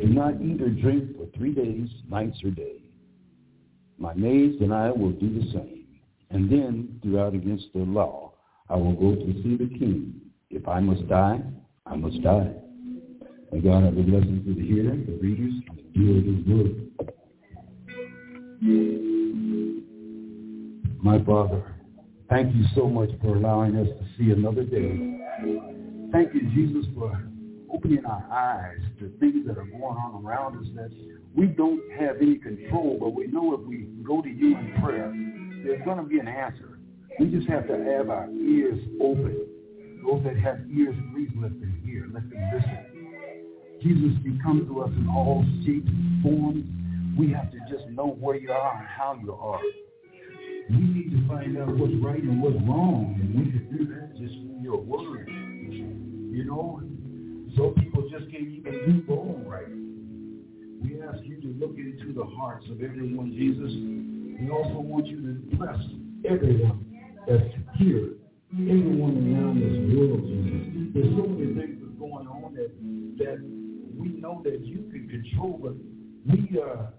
Do 0.00 0.08
not 0.08 0.40
eat 0.40 0.60
or 0.60 0.70
drink 0.70 1.16
for 1.16 1.26
three 1.36 1.52
days, 1.52 1.88
nights 2.10 2.38
or 2.44 2.50
day. 2.50 2.82
My 3.98 4.14
maids 4.14 4.60
and 4.60 4.72
I 4.72 4.90
will 4.90 5.12
do 5.12 5.40
the 5.40 5.52
same. 5.52 5.86
And 6.30 6.50
then, 6.50 7.00
throughout 7.02 7.34
against 7.34 7.66
the 7.72 7.80
law, 7.80 8.32
I 8.68 8.76
will 8.76 8.94
go 8.94 9.14
to 9.14 9.42
see 9.42 9.56
the 9.56 9.68
king. 9.78 10.20
If 10.50 10.66
I 10.68 10.80
must 10.80 11.08
die, 11.08 11.40
I 11.86 11.96
must 11.96 12.22
die. 12.22 12.52
May 13.52 13.60
God 13.60 13.84
have 13.84 13.96
a 13.96 14.02
blessing 14.02 14.42
to 14.44 14.54
the 14.54 14.66
hearer, 14.66 14.96
the 14.96 15.18
readers, 15.22 15.54
and 15.68 15.78
the 15.78 15.82
doer 15.98 16.18
of 16.18 16.24
his 16.24 16.46
word. 16.46 16.86
My 21.02 21.22
Father, 21.24 21.75
thank 22.28 22.54
you 22.54 22.64
so 22.74 22.88
much 22.88 23.10
for 23.22 23.36
allowing 23.36 23.76
us 23.76 23.86
to 23.86 24.06
see 24.18 24.30
another 24.30 24.64
day. 24.64 25.18
Thank 26.12 26.34
you, 26.34 26.42
Jesus, 26.54 26.86
for 26.94 27.20
opening 27.72 28.04
our 28.04 28.24
eyes 28.30 28.78
to 29.00 29.12
things 29.18 29.46
that 29.46 29.58
are 29.58 29.64
going 29.64 29.82
on 29.82 30.24
around 30.24 30.58
us 30.58 30.66
that 30.76 30.90
we 31.34 31.46
don't 31.46 31.82
have 31.98 32.16
any 32.20 32.36
control, 32.36 32.96
but 32.98 33.10
we 33.10 33.26
know 33.26 33.54
if 33.54 33.60
we 33.60 33.88
go 34.06 34.22
to 34.22 34.28
you 34.28 34.56
in 34.56 34.74
prayer, 34.82 35.12
there's 35.64 35.84
going 35.84 35.98
to 35.98 36.04
be 36.04 36.18
an 36.18 36.28
answer. 36.28 36.78
We 37.18 37.26
just 37.26 37.48
have 37.48 37.66
to 37.68 37.76
have 37.76 38.10
our 38.10 38.28
ears 38.30 38.78
open 39.00 39.46
Those 40.04 40.22
that 40.24 40.36
have 40.36 40.60
ears, 40.70 40.94
please 41.12 41.30
let 41.36 41.50
them 41.60 41.82
hear. 41.84 42.06
Let 42.12 42.28
them 42.30 42.50
listen. 42.54 42.86
Jesus, 43.82 44.18
you 44.24 44.38
come 44.42 44.66
to 44.66 44.82
us 44.82 44.90
in 44.96 45.08
all 45.08 45.44
shapes 45.64 45.88
and 45.88 46.22
forms. 46.22 46.64
We 47.18 47.32
have 47.32 47.50
to 47.52 47.58
just 47.70 47.88
know 47.88 48.16
where 48.20 48.36
you 48.36 48.52
are 48.52 48.78
and 48.78 48.86
how 48.86 49.18
you 49.22 49.32
are. 49.32 49.60
We 50.68 50.76
need 50.76 51.10
to 51.12 51.28
find 51.28 51.56
out 51.58 51.76
what's 51.76 51.94
right 52.02 52.22
and 52.22 52.42
what's 52.42 52.56
wrong, 52.66 53.14
and 53.20 53.34
we 53.38 53.52
can 53.52 53.70
do 53.70 53.86
that 53.94 54.18
just 54.18 54.34
through 54.34 54.58
your 54.62 54.78
word. 54.78 55.28
You 55.28 56.44
know, 56.44 56.82
some 57.56 57.74
people 57.74 58.02
just 58.10 58.30
can't 58.32 58.48
even 58.48 59.04
do 59.06 59.14
wrong 59.14 59.44
right. 59.46 59.70
We 60.82 61.02
ask 61.02 61.22
you 61.24 61.40
to 61.40 61.48
look 61.58 61.78
into 61.78 62.12
the 62.12 62.24
hearts 62.36 62.66
of 62.70 62.82
everyone, 62.82 63.30
Jesus. 63.30 63.70
We 64.42 64.50
also 64.50 64.80
want 64.80 65.06
you 65.06 65.22
to 65.22 65.56
bless 65.56 65.78
everyone 66.28 66.84
that's 67.26 67.46
here, 67.78 68.18
everyone 68.52 69.22
around 69.22 69.62
this 69.62 69.96
world, 69.96 70.26
Jesus. 70.26 70.92
There's 70.94 71.14
so 71.14 71.30
many 71.30 71.54
things 71.54 71.78
that's 71.80 71.98
going 71.98 72.26
on 72.26 72.54
that 72.54 72.74
that 73.22 73.38
we 73.96 74.08
know 74.20 74.42
that 74.44 74.66
you 74.66 74.90
can 74.90 75.08
control, 75.08 75.58
but 75.62 75.74
we 76.26 76.60
uh, 76.60 76.90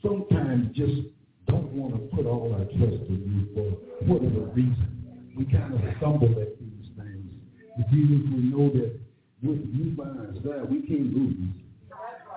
sometimes 0.00 0.74
just 0.76 1.10
don't 1.46 1.72
want 1.72 1.94
to 1.94 2.16
put 2.16 2.26
all 2.26 2.52
our 2.54 2.64
trust 2.64 3.02
in 3.08 3.22
you 3.26 3.54
for 3.54 3.68
whatever 4.06 4.46
reason. 4.52 5.32
We 5.36 5.44
kind 5.46 5.74
of 5.74 5.80
stumble 5.98 6.30
at 6.40 6.58
these 6.58 6.88
things. 6.96 7.32
But 7.76 7.90
Jesus, 7.90 8.24
we 8.32 8.50
know 8.50 8.70
that 8.70 8.98
with 9.42 9.60
you 9.72 9.92
by 9.96 10.04
our 10.04 10.32
side, 10.42 10.70
we 10.70 10.82
can't 10.86 11.12
lose. 11.14 11.52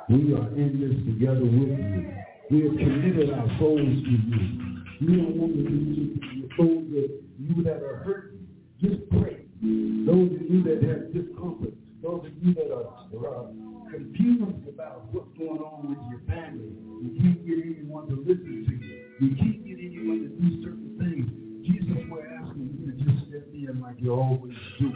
We 0.10 0.34
are 0.34 0.48
in 0.58 0.82
this 0.82 0.98
together 1.06 1.46
with 1.46 1.80
you. 1.80 2.12
We 2.52 2.64
have 2.66 2.78
committed 2.78 3.30
our 3.34 3.48
souls 3.60 3.80
to 3.80 4.10
you. 4.10 4.70
We 5.02 5.16
don't 5.16 5.38
want 5.38 5.54
to 5.54 5.62
lose 5.64 6.20
be 6.20 6.50
those 6.58 6.84
that 6.92 7.24
you 7.38 7.64
that 7.64 7.84
are 7.84 8.04
hurting. 8.04 8.48
Just 8.82 9.10
pray. 9.12 9.46
Those 9.62 10.32
of 10.34 10.42
you 10.50 10.64
that 10.64 10.84
have 10.84 11.14
discomfort, 11.14 11.74
those 12.02 12.26
of 12.26 12.32
you 12.42 12.54
that 12.56 12.72
are, 12.74 12.90
are 13.28 13.48
confused 13.92 14.68
about 14.68 15.14
what's 15.14 15.30
going 15.38 15.62
on 15.62 15.90
with 15.90 16.00
your 16.10 16.22
family, 16.28 16.74
you 17.02 17.22
can't 17.22 17.46
get 17.46 17.58
anyone 17.64 18.08
to 18.08 18.16
listen 18.16 18.66
to 18.68 18.74
you. 18.74 18.79
You 19.20 19.36
can't 19.36 19.66
get 19.66 19.78
anyone 19.80 20.20
to 20.24 20.30
do 20.30 20.64
certain 20.64 20.96
things. 20.98 21.28
Jesus, 21.68 22.04
we're 22.10 22.26
asking 22.26 22.76
you 22.80 22.92
to 22.92 22.98
just 23.04 23.28
step 23.30 23.48
in 23.54 23.82
like 23.82 23.96
you 24.00 24.14
always 24.14 24.56
do 24.80 24.92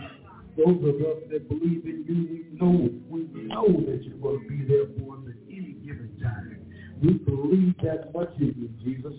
those 0.56 0.78
of 0.84 1.02
us 1.02 1.24
that 1.32 1.50
believe 1.50 1.84
in 1.86 2.06
you, 2.08 2.30
we 2.30 2.46
know, 2.60 2.90
we 3.10 3.22
know 3.48 3.66
that 3.66 4.04
you're 4.04 4.18
going 4.18 4.44
to 4.44 4.48
be 4.48 4.64
there 4.66 4.86
for 5.00 5.18
us 5.18 5.24
at 5.28 5.36
any 5.50 5.74
given 5.84 6.16
time. 6.22 6.60
We 7.02 7.14
believe 7.14 7.74
that 7.84 8.14
much 8.14 8.30
in 8.38 8.54
you, 8.56 8.70
Jesus. 8.84 9.14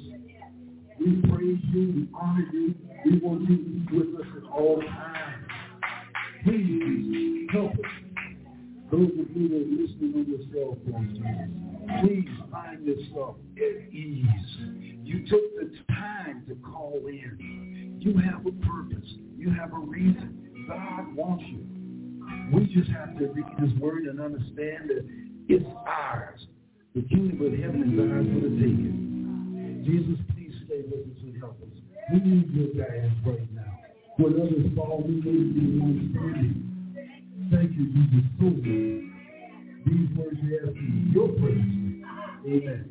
We 1.01 1.29
praise 1.29 1.59
you, 1.73 1.93
we 1.93 2.09
honor 2.15 2.47
you. 2.53 2.75
We 3.05 3.19
want 3.19 3.51
you 3.51 3.57
to 3.57 3.63
be 3.65 3.99
with 3.99 4.21
us 4.21 4.27
at 4.37 4.51
all 4.51 4.81
times. 4.81 5.47
Please 6.45 7.49
help 7.53 7.73
us. 7.73 8.04
Those 8.95 9.11
of 9.19 9.37
you 9.37 9.49
that 9.49 9.57
are 9.57 9.83
listening 9.83 10.15
on 10.15 10.25
your 10.31 10.39
cell 10.55 10.79
phones, 10.87 11.19
please 12.01 12.31
find 12.53 12.87
yourself 12.87 13.35
at 13.57 13.93
ease. 13.93 14.25
You 15.03 15.27
took 15.27 15.43
the 15.57 15.69
time 15.93 16.45
to 16.47 16.55
call 16.65 17.03
in. 17.09 17.97
You 17.99 18.17
have 18.19 18.47
a 18.47 18.53
purpose. 18.65 19.05
You 19.37 19.51
have 19.51 19.73
a 19.73 19.79
reason. 19.79 20.69
God 20.69 21.13
wants 21.17 21.43
you. 21.49 21.67
We 22.57 22.73
just 22.73 22.89
have 22.93 23.19
to 23.19 23.27
read 23.33 23.47
his 23.59 23.77
word 23.81 24.05
and 24.05 24.21
understand 24.21 24.91
that 24.91 25.05
it's 25.49 25.67
ours. 25.89 26.47
The 26.95 27.03
kingdom 27.03 27.45
of 27.45 27.53
heaven 27.53 27.83
is 27.91 27.99
ours 27.99 28.27
for 28.31 28.49
the 28.49 28.55
taking. 28.63 29.83
Jesus, 29.85 30.25
please 30.37 30.55
stay 30.67 30.83
with 30.87 31.01
us 31.01 31.21
and 31.21 31.37
help 31.41 31.61
us. 31.63 31.79
We 32.13 32.21
need 32.21 32.49
your 32.55 32.87
guidance 32.87 33.19
right 33.27 33.55
now. 33.57 33.77
When 34.19 34.35
others 34.35 34.71
fall, 34.77 35.03
we 35.05 35.15
need 35.15 35.25
to 35.25 35.61
be 35.61 35.79
one. 35.81 36.74
Thank 37.55 37.71
you, 37.77 37.87
Jesus, 37.87 38.27
so 38.41 38.47
much. 38.47 38.65
These 39.87 40.19
words 40.19 40.39
we 40.43 40.59
ask 40.59 40.77
in 40.77 41.13
your 41.15 41.29
praise. 41.29 42.05
Amen. 42.47 42.91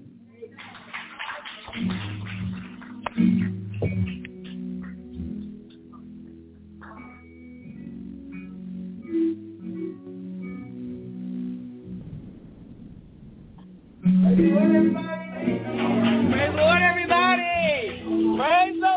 Praise 16.32 16.52
the 16.52 16.58
Lord, 16.58 16.82
everybody. 16.82 18.04
Praise 18.38 18.80
the 18.82 18.92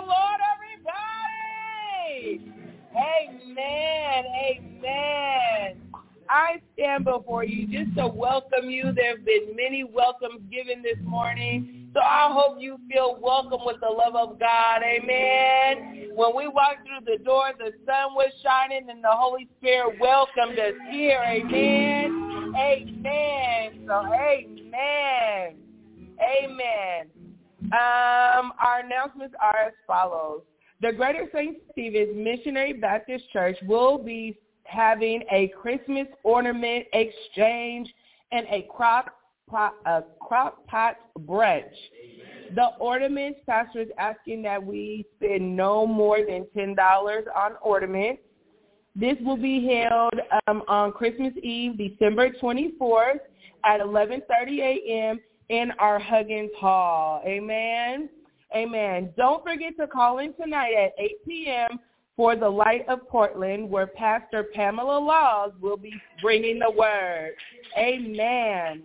I 6.37 6.61
stand 6.75 7.07
before 7.07 7.45
you 7.45 7.67
just 7.67 7.97
to 7.97 8.09
welcome 8.09 8.69
you. 8.69 8.93
There 8.95 9.17
have 9.17 9.25
been 9.25 9.57
many 9.57 9.85
welcomes 9.85 10.43
given 10.51 10.83
this 10.83 10.99
morning. 11.03 11.89
So 11.95 12.01
I 12.01 12.29
hope 12.31 12.59
you 12.61 12.79
feel 12.93 13.19
welcome 13.23 13.61
with 13.65 13.77
the 13.81 13.89
love 13.89 14.15
of 14.15 14.39
God. 14.39 14.83
Amen. 14.83 16.11
When 16.15 16.37
we 16.37 16.47
walked 16.47 16.87
through 16.87 17.07
the 17.07 17.25
door, 17.25 17.53
the 17.59 17.73
sun 17.87 18.13
was 18.15 18.31
shining 18.43 18.91
and 18.91 19.03
the 19.03 19.13
Holy 19.13 19.49
Spirit 19.57 19.99
welcomed 19.99 20.59
us 20.59 20.75
here. 20.91 21.23
Amen. 21.27 22.55
Amen. 22.55 23.87
So 23.87 24.05
amen. 24.05 25.57
Amen. 26.21 27.07
Um, 27.73 28.53
our 28.63 28.81
announcements 28.85 29.35
are 29.41 29.57
as 29.69 29.73
follows. 29.87 30.43
The 30.83 30.93
Greater 30.93 31.31
St. 31.35 31.57
Stephen's 31.73 32.15
Missionary 32.15 32.75
Baptist 32.75 33.25
Church 33.33 33.57
will 33.67 33.97
be 33.97 34.37
having 34.67 35.23
a 35.31 35.49
Christmas 35.61 36.07
ornament 36.23 36.87
exchange 36.93 37.93
and 38.33 38.47
a 38.51 38.67
crock 38.75 39.13
pot, 39.49 39.75
a 39.87 40.03
crock 40.21 40.67
pot 40.67 40.97
brunch. 41.21 41.65
The 42.55 42.69
ornaments, 42.79 43.41
pastor 43.47 43.81
is 43.83 43.89
asking 43.99 44.43
that 44.43 44.65
we 44.65 45.05
spend 45.17 45.57
no 45.57 45.87
more 45.87 46.19
than 46.19 46.47
$10 46.57 46.77
on 47.35 47.53
ornaments. 47.61 48.23
This 48.95 49.17
will 49.25 49.37
be 49.37 49.67
held 49.67 50.15
um, 50.47 50.63
on 50.69 50.93
Christmas 50.93 51.33
Eve, 51.43 51.77
December 51.77 52.31
24th 52.31 53.19
at 53.65 53.81
11.30 53.81 54.59
a.m. 54.59 55.21
in 55.49 55.71
our 55.79 55.99
Huggins 55.99 56.51
Hall. 56.59 57.21
Amen. 57.27 58.09
Amen. 58.55 59.13
Don't 59.17 59.43
forget 59.45 59.77
to 59.79 59.87
call 59.87 60.21
in 60.21 60.33
tonight 60.35 60.73
at 60.73 60.93
8 60.99 61.11
p.m. 61.27 61.81
for 62.17 62.35
the 62.35 62.49
Light 62.49 62.89
of 62.89 63.09
Portland 63.09 63.71
where 63.71 63.87
Pastor 63.87 64.45
Pamela 64.55 64.99
Laws 64.99 65.53
will 65.61 65.77
be 65.77 65.93
bringing 66.23 66.59
the 66.59 66.71
word. 66.71 67.35
Amen. 67.77 68.83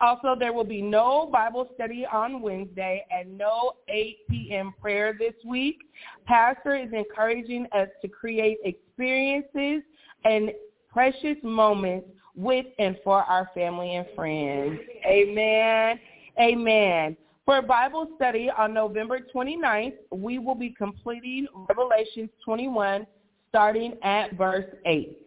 Also, 0.00 0.34
there 0.38 0.52
will 0.52 0.64
be 0.64 0.80
no 0.80 1.28
Bible 1.30 1.68
study 1.74 2.06
on 2.10 2.40
Wednesday 2.40 3.04
and 3.10 3.36
no 3.36 3.72
8 3.88 4.16
p.m. 4.30 4.74
prayer 4.80 5.14
this 5.18 5.34
week. 5.44 5.78
Pastor 6.24 6.74
is 6.74 6.88
encouraging 6.92 7.66
us 7.72 7.88
to 8.00 8.08
create 8.08 8.58
experiences 8.64 9.82
and 10.24 10.52
precious 10.90 11.36
moments 11.42 12.08
with 12.34 12.64
and 12.78 12.98
for 13.04 13.22
our 13.24 13.50
family 13.54 13.96
and 13.96 14.06
friends. 14.16 14.80
Amen. 15.06 16.00
Amen. 16.40 17.16
For 17.50 17.60
Bible 17.62 18.06
study 18.14 18.48
on 18.56 18.72
November 18.72 19.18
29th, 19.34 19.94
we 20.12 20.38
will 20.38 20.54
be 20.54 20.70
completing 20.70 21.48
Revelations 21.68 22.30
21 22.44 23.04
starting 23.48 23.94
at 24.04 24.34
verse 24.34 24.72
8. 24.86 25.18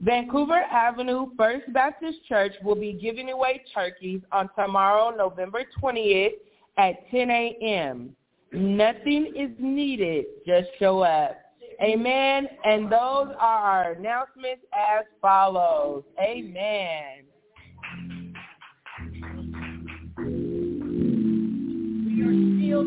Vancouver 0.00 0.60
Avenue 0.70 1.26
First 1.36 1.72
Baptist 1.72 2.18
Church 2.28 2.52
will 2.62 2.76
be 2.76 2.92
giving 2.92 3.30
away 3.30 3.64
turkeys 3.74 4.20
on 4.30 4.48
tomorrow, 4.56 5.10
November 5.10 5.62
20th 5.82 6.34
at 6.78 7.10
10 7.10 7.30
a.m. 7.30 8.14
Nothing 8.52 9.32
is 9.36 9.50
needed. 9.58 10.26
Just 10.46 10.68
show 10.78 11.00
up. 11.00 11.36
Amen. 11.82 12.46
And 12.64 12.84
those 12.84 13.34
are 13.40 13.40
our 13.40 13.92
announcements 13.94 14.64
as 14.72 15.04
follows. 15.20 16.04
Amen. 16.20 17.24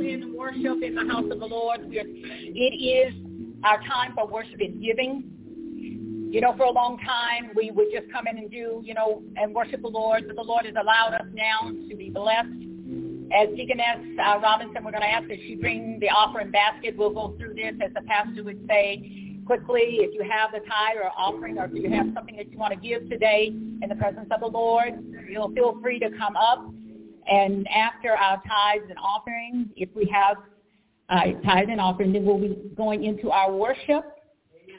In 0.02 0.36
worship 0.38 0.82
in 0.84 0.96
the 0.96 1.06
house 1.06 1.26
of 1.32 1.40
the 1.40 1.46
Lord. 1.46 1.82
Are, 1.82 1.88
it 1.92 2.74
is 3.10 3.14
our 3.64 3.80
time 3.82 4.14
for 4.16 4.28
worship 4.28 4.60
and 4.60 4.82
giving. 4.82 5.32
You 6.30 6.42
know, 6.42 6.54
for 6.58 6.64
a 6.64 6.72
long 6.72 6.98
time, 6.98 7.52
we 7.56 7.72
would 7.72 7.88
just 7.94 8.12
come 8.12 8.28
in 8.28 8.38
and 8.38 8.52
do, 8.52 8.82
you 8.84 8.94
know, 8.94 9.24
and 9.38 9.56
worship 9.56 9.82
the 9.82 9.88
Lord. 9.88 10.26
But 10.28 10.36
the 10.36 10.44
Lord 10.44 10.66
has 10.66 10.76
allowed 10.76 11.14
us 11.14 11.26
now 11.34 11.72
to 11.90 11.96
be 11.96 12.10
blessed 12.10 12.68
as 13.32 13.50
Deaconess 13.56 14.20
uh, 14.20 14.40
Robinson, 14.40 14.84
we're 14.84 14.92
going 14.92 15.04
to 15.04 15.10
ask 15.10 15.28
that 15.28 15.40
she 15.40 15.56
bring 15.56 16.00
the 16.00 16.08
offering 16.08 16.52
basket. 16.52 16.96
We'll 16.98 17.14
go 17.14 17.36
through 17.38 17.56
this, 17.56 17.74
as 17.84 17.94
the 17.94 18.02
pastor 18.08 18.44
would 18.44 18.66
say, 18.68 19.42
quickly. 19.46 20.00
If 20.00 20.14
you 20.14 20.24
have 20.24 20.52
the 20.52 20.60
tithe 20.60 20.98
or 20.98 21.12
offering, 21.18 21.58
or 21.58 21.66
if 21.66 21.74
you 21.74 21.90
have 21.92 22.08
something 22.14 22.38
that 22.38 22.52
you 22.52 22.58
want 22.58 22.74
to 22.74 22.80
give 22.80 23.10
today 23.10 23.48
in 23.48 23.90
the 23.90 23.96
presence 23.96 24.28
of 24.32 24.40
the 24.40 24.48
Lord, 24.48 24.94
you'll 25.30 25.52
feel 25.52 25.80
free 25.82 26.00
to 26.00 26.10
come 26.18 26.36
up. 26.38 26.72
And 27.30 27.68
after 27.68 28.12
our 28.12 28.42
tithes 28.48 28.86
and 28.90 28.98
offerings, 29.00 29.68
if 29.76 29.90
we 29.96 30.06
have 30.14 30.38
uh, 31.10 31.40
tithe 31.46 31.70
and 31.70 31.80
offerings, 31.80 32.14
Then 32.14 32.26
we'll 32.26 32.40
be 32.40 32.58
going 32.76 33.06
into 33.06 33.32
our 33.32 33.52
worship, 33.52 34.04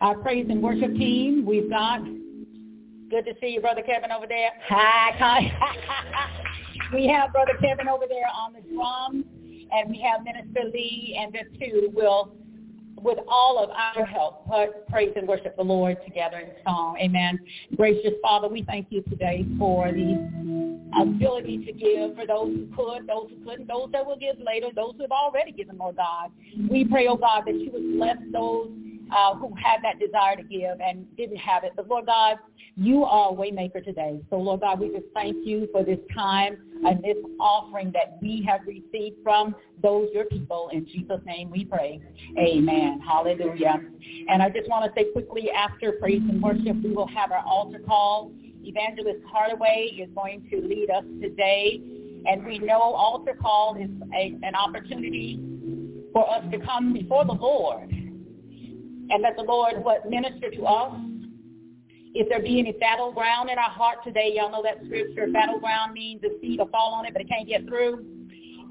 our 0.00 0.16
praise 0.16 0.46
and 0.48 0.62
worship 0.62 0.94
team. 0.94 1.44
We've 1.46 1.70
got, 1.70 2.04
good 3.11 3.24
to 3.24 3.34
see 3.40 3.48
you, 3.48 3.61
Brother 3.61 3.82
Kevin, 3.82 4.12
over 4.12 4.26
there. 4.26 4.50
Hi, 4.68 5.52
we 6.94 7.08
have 7.08 7.32
Brother 7.32 7.56
Kevin 7.61 7.88
over 7.88 8.04
there 8.08 8.28
on 8.34 8.52
the 8.52 8.61
drums, 8.74 9.24
and 9.72 9.90
we 9.90 10.00
have 10.00 10.22
Minister 10.22 10.70
Lee, 10.72 11.18
and 11.18 11.32
the 11.32 11.58
two 11.58 11.90
will 11.94 12.34
with 13.02 13.18
all 13.28 13.62
of 13.62 13.70
our 13.70 14.04
help, 14.04 14.46
praise 14.88 15.12
and 15.16 15.26
worship 15.26 15.56
the 15.56 15.62
Lord 15.62 15.96
together 16.04 16.38
in 16.38 16.50
song. 16.64 16.98
Amen. 17.00 17.38
Gracious 17.76 18.14
Father, 18.22 18.48
we 18.48 18.62
thank 18.62 18.88
you 18.90 19.02
today 19.02 19.44
for 19.58 19.90
the 19.90 20.80
ability 21.00 21.64
to 21.66 21.72
give 21.72 22.16
for 22.16 22.26
those 22.26 22.48
who 22.48 22.68
could, 22.76 23.06
those 23.06 23.30
who 23.30 23.44
couldn't, 23.44 23.68
those 23.68 23.90
that 23.92 24.04
will 24.04 24.18
give 24.18 24.37
later, 24.44 24.68
those 24.74 24.94
who 24.96 25.02
have 25.02 25.11
already 25.11 25.52
given, 25.52 25.78
Lord 25.78 25.96
God. 25.96 26.30
We 26.70 26.84
pray, 26.84 27.06
oh 27.08 27.16
God, 27.16 27.44
that 27.46 27.54
you 27.54 27.70
would 27.72 27.98
bless 27.98 28.16
those 28.32 28.70
uh, 29.14 29.35
who 29.35 29.55
had 29.55 29.83
that 29.83 29.99
desire 29.99 30.37
to 30.37 30.42
give 30.42 30.81
and 30.81 31.05
didn't 31.16 31.37
have 31.37 31.64
it. 31.64 31.73
But 31.77 31.88
Lord 31.88 32.07
God, 32.07 32.38
you 32.77 33.05
are 33.05 33.31
a 33.31 33.35
waymaker 33.35 33.85
today. 33.85 34.21
So 34.31 34.37
Lord 34.37 34.61
God, 34.61 34.81
we 34.81 34.88
just 34.88 35.07
thank 35.14 35.37
you 35.44 35.68
for 35.73 35.83
this 35.83 35.99
time 36.14 36.59
and 36.85 37.03
this 37.03 37.16
offering 37.40 37.90
that 37.92 38.18
we 38.23 38.47
have 38.49 38.61
received 38.66 39.16
from 39.23 39.55
those 39.83 40.09
your 40.12 40.27
people. 40.27 40.71
In 40.73 40.87
Jesus' 40.87 41.21
name 41.27 41.51
we 41.51 41.64
pray. 41.64 42.01
Amen. 42.38 43.01
Hallelujah. 43.01 43.81
And 44.29 44.42
I 44.42 44.49
just 44.49 44.68
want 44.68 44.85
to 44.85 45.01
say 45.01 45.11
quickly 45.12 45.51
after 45.51 45.92
praise 45.92 46.23
and 46.29 46.40
worship, 46.42 46.77
we 46.83 46.92
will 46.92 47.09
have 47.09 47.33
our 47.33 47.44
altar 47.47 47.81
call. 47.85 48.31
Evangelist 48.62 49.25
Hardaway 49.31 49.99
is 50.01 50.09
going 50.14 50.47
to 50.51 50.61
lead 50.61 50.90
us 50.90 51.05
today. 51.21 51.81
And 52.27 52.44
we 52.44 52.59
know 52.59 52.81
altar 52.81 53.37
call 53.40 53.77
is 53.77 53.90
a, 54.14 54.37
an 54.42 54.55
opportunity 54.55 55.40
for 56.12 56.31
us 56.31 56.44
to 56.53 56.59
come 56.61 56.92
before 56.92 57.25
the 57.25 57.33
Lord 57.33 57.92
and 59.11 59.23
let 59.23 59.37
the 59.37 59.42
Lord 59.42 59.83
what 59.83 60.09
minister 60.09 60.51
to 60.51 60.64
us. 60.64 60.94
If 62.14 62.29
there 62.29 62.40
be 62.40 62.59
any 62.59 62.75
fallow 62.81 63.12
ground 63.12 63.51
in 63.51 63.59
our 63.59 63.71
heart 63.71 63.99
today, 64.05 64.33
y'all 64.35 64.51
know 64.51 64.62
that 64.62 64.85
scripture, 64.87 65.29
fallow 65.33 65.61
ground 65.61 65.92
means 65.92 66.21
the 66.21 66.38
seed 66.40 66.59
will 66.59 66.68
fall 66.68 66.94
on 66.94 67.07
it, 67.07 67.12
but 67.12 67.23
it 67.23 67.29
can't 67.29 67.47
get 67.47 67.66
through. 67.66 68.05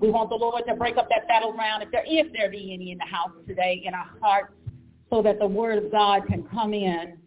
We 0.02 0.10
want 0.12 0.30
the 0.30 0.36
Lord 0.36 0.64
to 0.68 0.76
break 0.76 0.98
up 0.98 1.08
that 1.10 1.28
fallow 1.28 1.54
ground 1.54 1.84
if 1.84 1.92
there, 1.92 2.04
if 2.06 2.32
there 2.34 2.50
be 2.50 2.74
any 2.74 2.92
in 2.92 2.98
the 2.98 3.06
house 3.06 3.32
today 3.48 3.82
in 3.86 3.94
our 3.94 4.10
hearts 4.22 4.54
so 5.10 5.22
that 5.22 5.40
the 5.40 5.48
word 5.48 5.84
of 5.84 5.92
God 5.92 6.28
can 6.28 6.44
come 6.44 6.74
in, 6.74 7.18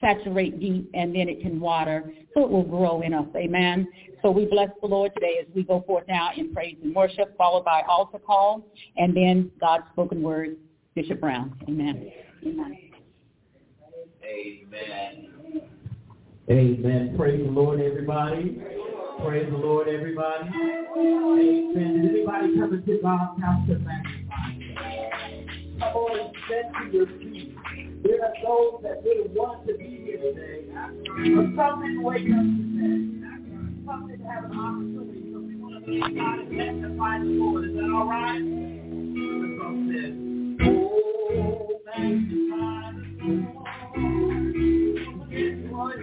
saturate 0.00 0.58
deep, 0.58 0.90
and 0.94 1.14
then 1.14 1.28
it 1.28 1.40
can 1.42 1.60
water 1.60 2.12
so 2.34 2.44
it 2.44 2.50
will 2.50 2.64
grow 2.64 3.02
in 3.02 3.14
us. 3.14 3.26
Amen. 3.36 3.88
So 4.22 4.30
we 4.30 4.44
bless 4.44 4.68
the 4.80 4.88
Lord 4.88 5.12
today 5.14 5.38
as 5.40 5.46
we 5.54 5.62
go 5.62 5.84
forth 5.86 6.04
now 6.08 6.30
in 6.36 6.52
praise 6.52 6.76
and 6.82 6.94
worship, 6.94 7.36
followed 7.36 7.64
by 7.64 7.82
altar 7.88 8.18
call, 8.18 8.66
and 8.96 9.16
then 9.16 9.50
God's 9.60 9.84
spoken 9.92 10.22
word, 10.22 10.56
Bishop 10.94 11.20
Brown. 11.20 11.56
Amen. 11.68 12.10
Amen. 12.46 12.78
Amen. 16.48 17.14
Praise 17.16 17.44
the 17.44 17.50
Lord, 17.50 17.80
everybody. 17.80 18.62
Praise 19.24 19.50
the 19.50 19.56
Lord, 19.56 19.88
everybody. 19.88 20.48
Amen. 20.48 22.02
Did 22.02 22.14
anybody 22.14 22.56
come 22.56 22.74
into 22.74 22.98
God's 23.02 23.42
house 23.42 23.66
to 23.66 23.78
magnify? 23.80 24.50
Come 25.80 25.96
on 25.96 26.20
and 26.20 26.30
stand 26.46 26.92
to 26.92 26.96
your 26.96 27.06
feet. 27.18 27.56
There 28.04 28.22
are 28.24 28.32
those 28.44 28.82
that 28.84 29.02
really 29.02 29.28
want 29.34 29.66
to 29.66 29.74
be 29.74 30.02
here 30.04 30.18
today. 30.18 30.66
But 30.72 31.46
some 31.56 31.82
didn't 31.82 32.02
wake 32.04 32.30
up 32.30 32.46
today. 32.46 33.00
Some 33.86 34.06
didn't 34.08 34.26
have 34.26 34.44
an 34.44 34.52
opportunity. 34.52 35.32
So 35.32 35.38
we 35.40 35.56
want 35.56 35.84
to 35.84 35.90
be 35.90 35.98
God 35.98 36.38
and 36.38 36.50
magnify 36.52 37.18
the 37.18 37.24
Lord. 37.24 37.64
Is 37.64 37.74
that 37.74 37.90
all 37.90 38.06
right? 38.06 38.38
The 38.38 39.58
song 39.58 40.35
says, 41.86 42.18
Oh, 43.96 44.42
magnify 45.30 45.96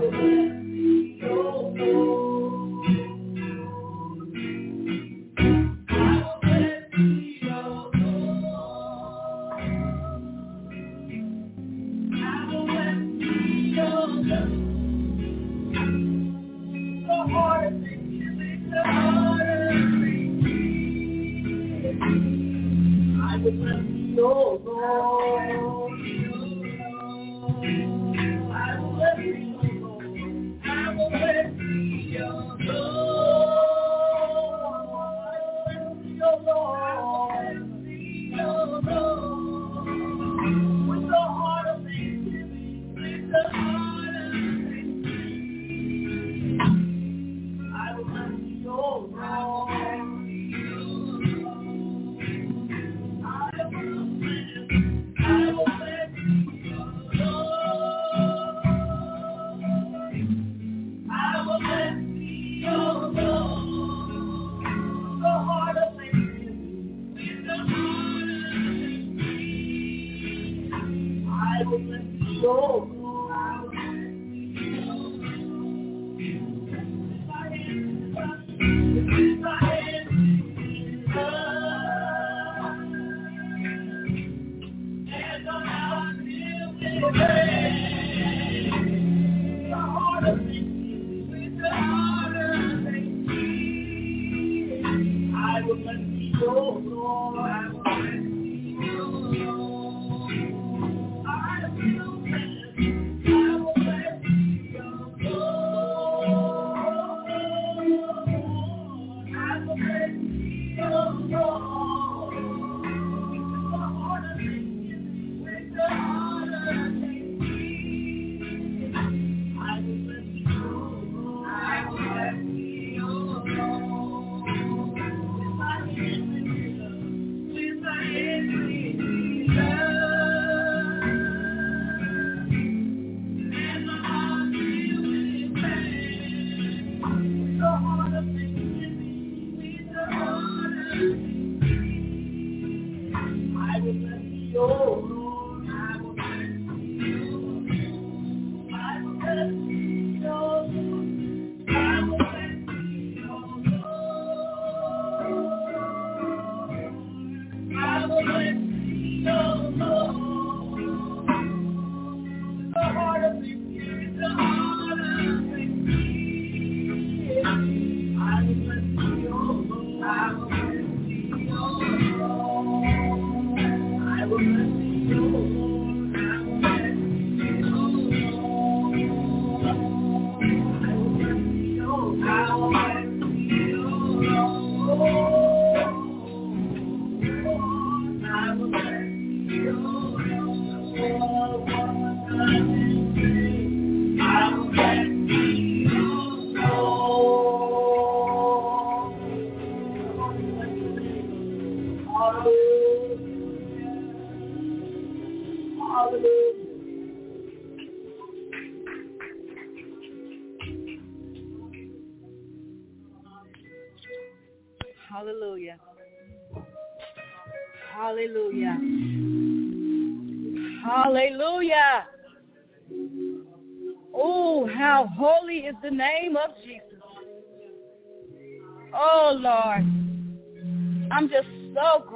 the 0.00 0.65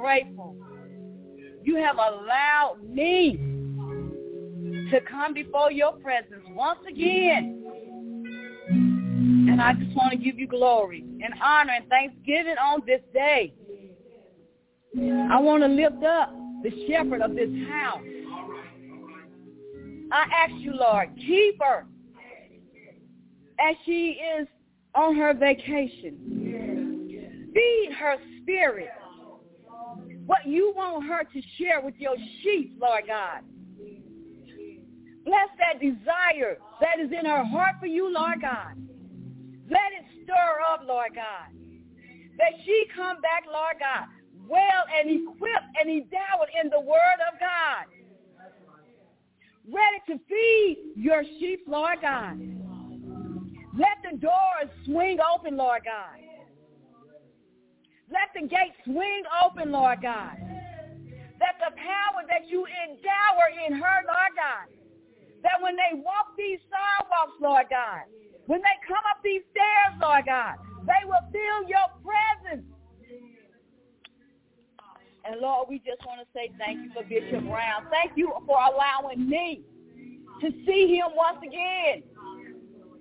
Lord. 0.01 0.55
You 1.63 1.75
have 1.77 1.95
allowed 1.95 2.77
me 2.87 3.37
to 4.91 4.99
come 5.09 5.33
before 5.33 5.71
your 5.71 5.93
presence 5.93 6.43
once 6.49 6.79
again. 6.89 7.57
And 8.69 9.61
I 9.61 9.73
just 9.73 9.95
want 9.95 10.11
to 10.11 10.17
give 10.17 10.39
you 10.39 10.47
glory 10.47 11.03
and 11.23 11.33
honor 11.43 11.73
and 11.73 11.87
thanksgiving 11.87 12.57
on 12.57 12.81
this 12.85 13.01
day. 13.13 13.53
I 14.97 15.39
want 15.39 15.63
to 15.63 15.67
lift 15.67 16.03
up 16.03 16.33
the 16.63 16.87
shepherd 16.87 17.21
of 17.21 17.35
this 17.35 17.49
house. 17.69 18.03
I 20.11 20.25
ask 20.43 20.53
you, 20.57 20.73
Lord, 20.73 21.09
keep 21.15 21.61
her 21.61 21.85
as 23.59 23.75
she 23.85 24.19
is 24.39 24.47
on 24.93 25.15
her 25.15 25.33
vacation. 25.33 26.17
Feed 27.53 27.91
her 27.97 28.17
spirit. 28.41 28.89
What 30.31 30.47
you 30.47 30.71
want 30.77 31.05
her 31.09 31.25
to 31.25 31.41
share 31.59 31.81
with 31.81 31.95
your 31.97 32.15
sheep, 32.41 32.77
Lord 32.81 33.03
God. 33.05 33.41
Bless 35.25 35.49
that 35.59 35.81
desire 35.81 36.57
that 36.79 37.01
is 37.03 37.11
in 37.11 37.25
her 37.25 37.43
heart 37.43 37.75
for 37.81 37.85
you, 37.85 38.07
Lord 38.09 38.39
God. 38.39 38.77
Let 39.69 39.91
it 39.91 40.05
stir 40.23 40.55
up, 40.71 40.83
Lord 40.87 41.15
God. 41.15 41.51
That 42.37 42.53
she 42.63 42.85
come 42.95 43.19
back, 43.19 43.43
Lord 43.45 43.75
God, 43.81 44.07
well 44.47 44.85
and 44.97 45.09
equipped 45.09 45.67
and 45.81 45.89
endowed 45.89 46.47
in 46.63 46.69
the 46.69 46.79
word 46.79 47.19
of 47.27 47.37
God. 47.37 47.91
Ready 49.67 49.99
to 50.07 50.25
feed 50.29 50.93
your 50.95 51.25
sheep, 51.41 51.65
Lord 51.67 51.97
God. 52.01 52.39
Let 53.77 53.97
the 54.09 54.17
doors 54.17 54.71
swing 54.85 55.17
open, 55.35 55.57
Lord 55.57 55.81
God. 55.83 56.30
Let 58.11 58.35
the 58.35 58.41
gates 58.47 58.75
swing 58.83 59.23
open, 59.39 59.71
Lord 59.71 60.01
God. 60.01 60.35
That 61.39 61.55
the 61.63 61.71
power 61.73 62.21
that 62.27 62.47
you 62.51 62.67
endow 62.67 63.31
in 63.65 63.73
her, 63.73 63.97
Lord 64.05 64.33
God, 64.35 64.67
that 65.43 65.57
when 65.61 65.75
they 65.75 65.97
walk 65.97 66.35
these 66.37 66.59
sidewalks, 66.69 67.39
Lord 67.41 67.65
God, 67.71 68.03
when 68.45 68.61
they 68.61 68.77
come 68.85 69.01
up 69.09 69.23
these 69.23 69.41
stairs, 69.49 69.97
Lord 70.01 70.25
God, 70.25 70.55
they 70.85 71.07
will 71.07 71.23
feel 71.31 71.69
your 71.69 71.87
presence. 72.03 72.67
And 75.23 75.39
Lord, 75.39 75.67
we 75.69 75.79
just 75.79 76.05
want 76.05 76.19
to 76.19 76.27
say 76.33 76.51
thank 76.57 76.83
you 76.83 76.91
for 76.93 77.03
Bishop 77.07 77.47
Brown. 77.47 77.87
Thank 77.89 78.17
you 78.17 78.33
for 78.45 78.57
allowing 78.59 79.29
me 79.29 79.63
to 80.41 80.51
see 80.65 80.97
him 80.97 81.15
once 81.15 81.37
again. 81.45 82.03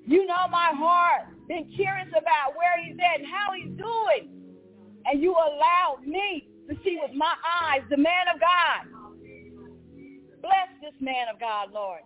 You 0.07 0.27
know 0.27 0.49
my 0.51 0.71
heart. 0.75 1.29
Been 1.49 1.71
curious 1.75 2.09
about 2.09 2.57
where 2.57 2.77
he's 2.85 2.97
at 3.01 3.21
and 3.21 3.29
how 3.29 3.53
he's 3.53 3.73
doing. 3.77 4.40
And 5.07 5.23
you 5.23 5.33
allowed 5.33 6.03
me 6.07 6.49
to 6.69 6.75
see 6.85 6.99
with 7.01 7.17
my 7.17 7.35
eyes 7.63 7.83
the 7.91 7.97
man 7.97 8.29
of 8.33 8.41
God. 8.41 9.01
Bless 10.41 10.71
this 10.81 10.95
man 11.01 11.29
of 11.33 11.39
God, 11.39 11.73
Lord, 11.73 12.01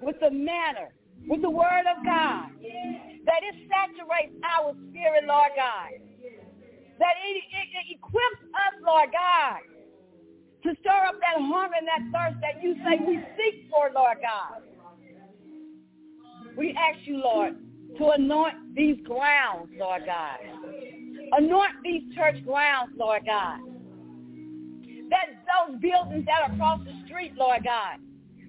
with 0.00 0.16
the 0.20 0.30
manner, 0.30 0.88
with 1.28 1.42
the 1.42 1.50
word 1.50 1.84
of 1.84 2.04
God, 2.04 2.48
that 3.26 3.40
it 3.44 3.54
saturates 3.68 4.34
our 4.56 4.72
spirit, 4.88 5.24
Lord 5.26 5.52
God, 5.56 5.90
that 6.98 7.14
it, 7.26 7.36
it, 7.36 7.68
it 7.76 7.96
equips 7.96 8.42
us, 8.56 8.74
Lord 8.84 9.10
God, 9.12 9.60
to 10.64 10.80
stir 10.80 11.06
up 11.08 11.16
that 11.20 11.40
hunger 11.40 11.76
and 11.76 11.88
that 11.88 12.02
thirst 12.12 12.40
that 12.40 12.62
you 12.62 12.74
say 12.84 13.04
we 13.04 13.20
seek 13.36 13.68
for, 13.70 13.90
Lord 13.94 14.18
God. 14.22 14.62
We 16.56 16.76
ask 16.76 17.06
you, 17.06 17.18
Lord, 17.18 17.56
to 17.98 18.10
anoint 18.10 18.74
these 18.74 18.96
grounds, 19.04 19.70
Lord 19.78 20.02
God. 20.06 20.38
Anoint 21.32 21.82
these 21.84 22.14
church 22.14 22.44
grounds, 22.44 22.92
Lord 22.96 23.22
God. 23.26 23.60
That 25.10 25.26
those 25.46 25.80
buildings 25.80 26.26
that 26.26 26.50
are 26.50 26.54
across 26.54 26.80
the 26.84 26.94
street, 27.06 27.34
Lord 27.36 27.64
God. 27.64 27.98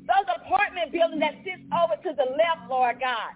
Those 0.08 0.28
apartment 0.36 0.92
buildings 0.92 1.22
that 1.22 1.36
sit 1.44 1.62
over 1.72 1.96
to 2.02 2.12
the 2.18 2.30
left, 2.38 2.70
Lord 2.70 3.00
God. 3.00 3.34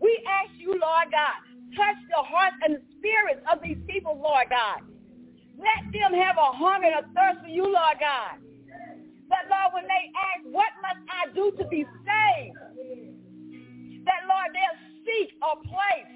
We 0.00 0.12
ask 0.28 0.52
you, 0.58 0.70
Lord 0.70 1.08
God, 1.10 1.38
touch 1.76 1.98
the 2.10 2.22
hearts 2.22 2.56
and 2.64 2.76
the 2.76 2.82
spirits 2.98 3.42
of 3.52 3.62
these 3.62 3.78
people, 3.88 4.18
Lord 4.20 4.48
God. 4.50 4.82
Let 5.58 5.92
them 5.92 6.14
have 6.14 6.36
a 6.36 6.50
hunger 6.56 6.88
and 6.88 7.06
a 7.06 7.08
thirst 7.14 7.42
for 7.42 7.50
you, 7.50 7.64
Lord 7.64 7.98
God. 8.00 8.38
That, 9.30 9.46
Lord, 9.50 9.74
when 9.74 9.84
they 9.84 10.04
ask, 10.14 10.42
what 10.50 10.72
must 10.82 11.02
I 11.10 11.32
do 11.34 11.52
to 11.58 11.64
be 11.68 11.84
saved? 11.84 12.58
That, 14.06 14.22
Lord, 14.28 14.50
they'll 14.52 14.82
seek 15.04 15.34
a 15.42 15.56
place, 15.68 16.10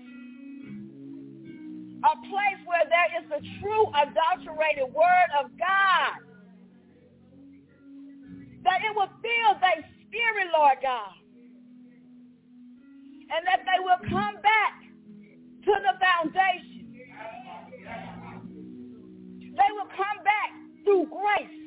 a 2.04 2.14
place 2.28 2.60
where 2.64 2.84
there 2.86 3.10
is 3.18 3.24
the 3.28 3.42
true 3.60 3.86
adulterated 3.94 4.92
word 4.94 5.30
of 5.40 5.50
God. 5.58 6.22
That 8.64 8.80
it 8.84 8.94
will 8.94 9.10
fill 9.22 9.52
their 9.60 9.82
spirit, 10.06 10.48
Lord 10.56 10.78
God. 10.82 11.14
And 13.30 13.46
that 13.46 13.60
they 13.66 13.80
will 13.82 14.00
come 14.08 14.36
back 14.42 14.74
to 15.64 15.72
the 15.82 15.94
foundation 16.00 16.78
they 19.58 19.72
will 19.74 19.90
come 19.90 20.22
back 20.22 20.50
through 20.84 21.06
grace, 21.10 21.58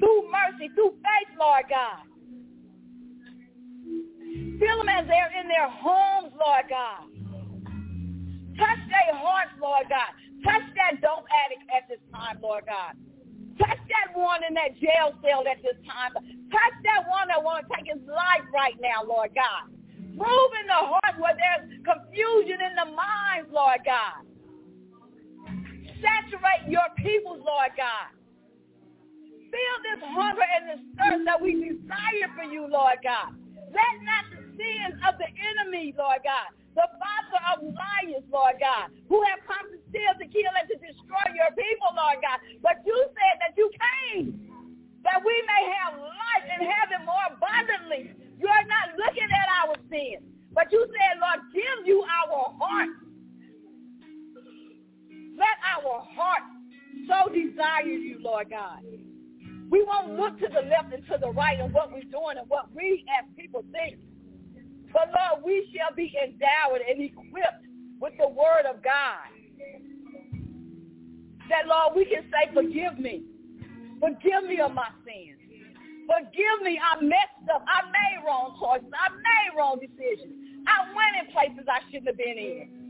through 0.00 0.30
mercy, 0.30 0.68
through 0.74 0.94
faith, 0.98 1.30
Lord 1.38 1.64
God. 1.70 2.02
Fill 4.58 4.78
them 4.78 4.88
as 4.88 5.06
they're 5.06 5.40
in 5.40 5.48
their 5.48 5.68
homes, 5.68 6.32
Lord 6.34 6.64
God. 6.68 7.15
Touch 8.56 8.82
their 8.88 9.14
hearts, 9.16 9.52
Lord 9.60 9.86
God. 9.88 10.10
Touch 10.44 10.66
that 10.76 11.00
dope 11.00 11.28
addict 11.28 11.64
at 11.72 11.88
this 11.88 12.00
time, 12.12 12.38
Lord 12.40 12.64
God. 12.66 12.96
Touch 13.58 13.80
that 13.88 14.12
one 14.12 14.44
in 14.44 14.52
that 14.52 14.76
jail 14.76 15.16
cell 15.24 15.44
at 15.48 15.60
this 15.64 15.80
time. 15.88 16.12
Touch 16.52 16.76
that 16.84 17.08
one 17.08 17.28
that 17.28 17.40
wants 17.40 17.68
to 17.68 17.76
take 17.76 17.88
his 17.88 18.04
life 18.04 18.44
right 18.52 18.76
now, 18.80 19.00
Lord 19.04 19.32
God. 19.32 19.72
Move 20.12 20.50
in 20.60 20.66
the 20.68 20.80
heart 20.80 21.16
where 21.20 21.36
there's 21.36 21.68
confusion 21.84 22.60
in 22.60 22.72
the 22.76 22.88
minds, 22.92 23.48
Lord 23.52 23.80
God. 23.84 24.24
Saturate 26.00 26.68
your 26.68 26.88
people, 26.96 27.40
Lord 27.40 27.72
God. 27.76 28.12
Feel 29.48 29.76
this 29.88 30.04
hunger 30.12 30.44
and 30.44 30.64
this 30.68 30.82
thirst 31.00 31.24
that 31.24 31.40
we 31.40 31.56
desire 31.56 32.28
for 32.36 32.44
you, 32.44 32.68
Lord 32.68 33.00
God. 33.02 33.32
Let 33.72 33.94
not 34.04 34.24
the 34.32 34.40
sins 34.56 35.00
of 35.08 35.16
the 35.16 35.28
enemy, 35.32 35.94
Lord 35.96 36.20
God, 36.24 36.52
the 36.76 36.88
father 37.00 37.40
of 37.56 37.56
liars, 37.64 38.26
Lord 38.28 38.60
God, 38.60 38.92
who 39.08 39.18
have 39.32 39.40
come 39.48 39.64
to 39.72 39.78
steal, 39.88 40.12
to 40.20 40.26
kill, 40.28 40.52
and 40.52 40.68
to 40.68 40.76
destroy 40.78 41.26
your 41.32 41.50
people, 41.56 41.90
Lord 41.96 42.20
God. 42.20 42.38
But 42.60 42.84
you 42.84 42.96
said 43.16 43.34
that 43.40 43.52
you 43.56 43.66
came 43.72 44.52
that 45.02 45.22
we 45.24 45.36
may 45.48 45.62
have 45.80 45.96
life 45.96 46.46
and 46.50 46.60
have 46.66 46.88
it 46.90 47.02
more 47.06 47.26
abundantly. 47.30 48.12
You 48.36 48.48
are 48.50 48.66
not 48.68 48.98
looking 48.98 49.30
at 49.30 49.48
our 49.64 49.74
sins. 49.88 50.26
But 50.52 50.72
you 50.72 50.82
said, 50.82 51.20
Lord, 51.22 51.40
give 51.54 51.86
you 51.86 52.02
our 52.02 52.52
heart 52.58 52.90
let 55.36 55.56
our 55.76 56.00
heart 56.16 56.42
so 57.06 57.32
desire 57.32 57.84
you, 57.84 58.18
Lord 58.20 58.50
God. 58.50 58.80
We 59.70 59.84
won't 59.84 60.16
look 60.16 60.38
to 60.40 60.48
the 60.48 60.66
left 60.68 60.94
and 60.94 61.04
to 61.08 61.18
the 61.20 61.30
right 61.30 61.60
and 61.60 61.72
what 61.72 61.92
we're 61.92 62.08
doing 62.08 62.38
and 62.38 62.48
what 62.48 62.74
we 62.74 63.04
as 63.18 63.26
people 63.36 63.64
think. 63.72 63.98
But 64.92 65.10
Lord, 65.12 65.44
we 65.44 65.68
shall 65.74 65.94
be 65.94 66.14
endowed 66.22 66.80
and 66.88 67.02
equipped 67.02 67.66
with 68.00 68.14
the 68.18 68.28
word 68.28 68.66
of 68.68 68.82
God. 68.82 69.28
That 71.48 71.66
Lord, 71.66 71.96
we 71.96 72.04
can 72.06 72.24
say, 72.30 72.52
forgive 72.52 72.98
me. 72.98 73.22
Forgive 74.00 74.44
me 74.48 74.60
of 74.60 74.72
my 74.74 74.88
sins. 75.04 75.38
Forgive 76.06 76.62
me. 76.62 76.78
I 76.78 77.00
messed 77.02 77.48
up. 77.52 77.64
I 77.66 77.86
made 77.90 78.24
wrong 78.26 78.56
choices. 78.60 78.90
I 78.94 79.10
made 79.10 79.56
wrong 79.56 79.78
decisions. 79.80 80.34
I 80.66 80.86
went 80.94 81.26
in 81.26 81.32
places 81.32 81.66
I 81.68 81.80
shouldn't 81.90 82.08
have 82.08 82.16
been 82.16 82.38
in. 82.38 82.86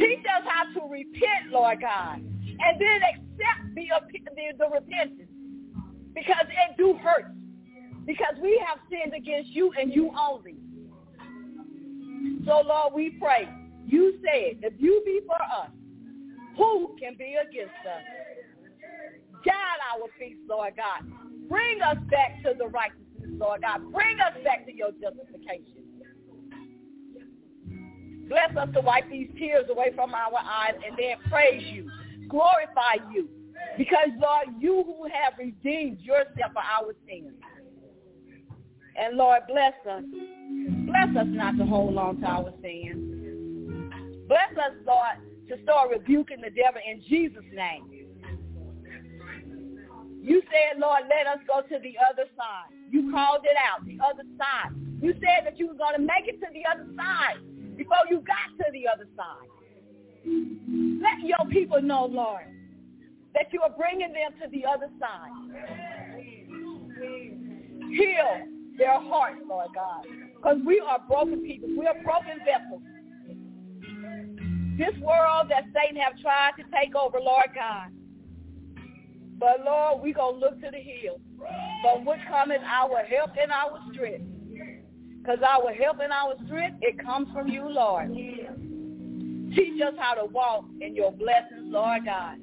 Teach 0.00 0.24
us 0.26 0.44
how 0.46 0.72
to 0.80 0.86
repent, 0.88 1.50
Lord 1.50 1.80
God, 1.80 2.18
and 2.18 2.80
then 2.80 3.00
accept 3.02 3.74
the, 3.74 3.88
the, 4.12 4.58
the 4.58 4.68
repentance 4.68 5.30
because 6.14 6.46
it 6.48 6.76
do 6.76 6.94
hurt 7.02 7.32
because 8.06 8.34
we 8.42 8.62
have 8.66 8.78
sinned 8.90 9.14
against 9.14 9.50
you 9.50 9.72
and 9.78 9.92
you 9.92 10.10
only. 10.18 10.56
So, 12.44 12.62
Lord, 12.66 12.92
we 12.94 13.10
pray. 13.20 13.48
You 13.86 14.18
said, 14.22 14.58
if 14.62 14.74
you 14.78 15.02
be 15.04 15.20
for 15.26 15.36
us, 15.36 15.70
who 16.56 16.96
can 17.00 17.16
be 17.16 17.36
against 17.40 17.74
us? 17.86 18.02
Guide 19.44 19.80
our 19.92 20.08
feet, 20.18 20.38
Lord 20.48 20.74
God. 20.76 21.10
Bring 21.48 21.80
us 21.82 21.96
back 22.10 22.42
to 22.44 22.54
the 22.56 22.66
righteousness, 22.66 23.30
Lord 23.38 23.62
God. 23.62 23.92
Bring 23.92 24.18
us 24.20 24.32
back 24.42 24.64
to 24.66 24.74
your 24.74 24.90
justification. 24.92 25.84
Bless 28.28 28.56
us 28.56 28.68
to 28.74 28.80
wipe 28.80 29.10
these 29.10 29.28
tears 29.38 29.66
away 29.70 29.92
from 29.94 30.14
our 30.14 30.38
eyes 30.38 30.74
and 30.86 30.96
then 30.96 31.16
praise 31.30 31.62
you, 31.72 31.90
glorify 32.28 32.96
you. 33.12 33.28
Because, 33.76 34.08
Lord, 34.18 34.56
you 34.58 34.82
who 34.86 35.04
have 35.04 35.34
redeemed 35.38 36.00
yourself 36.00 36.52
for 36.52 36.62
our 36.62 36.94
sins. 37.06 37.32
And, 38.96 39.16
Lord, 39.16 39.42
bless 39.48 39.74
us. 39.90 40.04
Bless 40.86 41.16
us 41.16 41.26
not 41.28 41.56
to 41.58 41.64
hold 41.64 41.96
on 41.96 42.20
to 42.20 42.26
our 42.26 42.52
sins. 42.62 43.14
Bless 44.28 44.52
us, 44.56 44.72
Lord, 44.86 45.16
to 45.48 45.62
start 45.62 45.90
rebuking 45.90 46.40
the 46.40 46.50
devil 46.50 46.80
in 46.86 47.02
Jesus' 47.08 47.44
name. 47.52 47.90
You 50.22 50.40
said, 50.46 50.80
Lord, 50.80 51.02
let 51.10 51.26
us 51.26 51.40
go 51.46 51.60
to 51.60 51.82
the 51.82 51.94
other 52.10 52.24
side. 52.36 52.72
You 52.90 53.10
called 53.12 53.44
it 53.44 53.56
out, 53.60 53.84
the 53.84 53.98
other 54.02 54.24
side. 54.38 54.72
You 55.02 55.12
said 55.14 55.44
that 55.44 55.58
you 55.58 55.68
were 55.68 55.74
going 55.74 55.96
to 55.96 56.00
make 56.00 56.26
it 56.26 56.40
to 56.40 56.46
the 56.52 56.64
other 56.72 56.86
side 56.96 57.42
before 57.76 57.98
you 58.08 58.20
got 58.20 58.56
to 58.64 58.72
the 58.72 58.88
other 58.88 59.06
side. 59.16 59.48
Let 61.02 61.20
your 61.26 61.46
people 61.50 61.82
know, 61.82 62.06
Lord, 62.06 62.44
that 63.34 63.52
you 63.52 63.60
are 63.60 63.70
bringing 63.70 64.12
them 64.12 64.32
to 64.40 64.48
the 64.48 64.64
other 64.64 64.88
side. 64.98 65.30
Heal 67.90 68.53
their 68.78 69.00
hearts, 69.00 69.40
Lord 69.48 69.68
God, 69.74 70.04
because 70.36 70.58
we 70.66 70.80
are 70.80 70.98
broken 71.08 71.40
people. 71.40 71.68
We 71.78 71.86
are 71.86 72.02
broken 72.02 72.38
vessels. 72.44 72.82
This 74.76 74.94
world 75.00 75.48
that 75.50 75.64
Satan 75.72 76.00
have 76.02 76.18
tried 76.20 76.52
to 76.58 76.64
take 76.74 76.96
over, 76.96 77.20
Lord 77.20 77.50
God. 77.54 77.90
But 79.38 79.64
Lord, 79.64 80.02
we 80.02 80.12
going 80.12 80.34
to 80.34 80.40
look 80.40 80.60
to 80.62 80.70
the 80.70 80.78
hill. 80.78 81.20
From 81.82 82.04
which 82.04 82.20
cometh 82.28 82.62
our 82.62 83.04
help 83.04 83.30
and 83.40 83.52
our 83.52 83.78
strength. 83.92 84.24
Because 85.20 85.38
our 85.42 85.72
help 85.72 86.00
and 86.00 86.12
our 86.12 86.34
strength, 86.46 86.78
it 86.82 86.98
comes 86.98 87.28
from 87.32 87.48
you, 87.48 87.68
Lord. 87.68 88.12
Teach 88.14 89.80
us 89.82 89.94
how 89.98 90.14
to 90.14 90.24
walk 90.26 90.64
in 90.80 90.96
your 90.96 91.12
blessings, 91.12 91.66
Lord 91.66 92.04
God. 92.04 92.38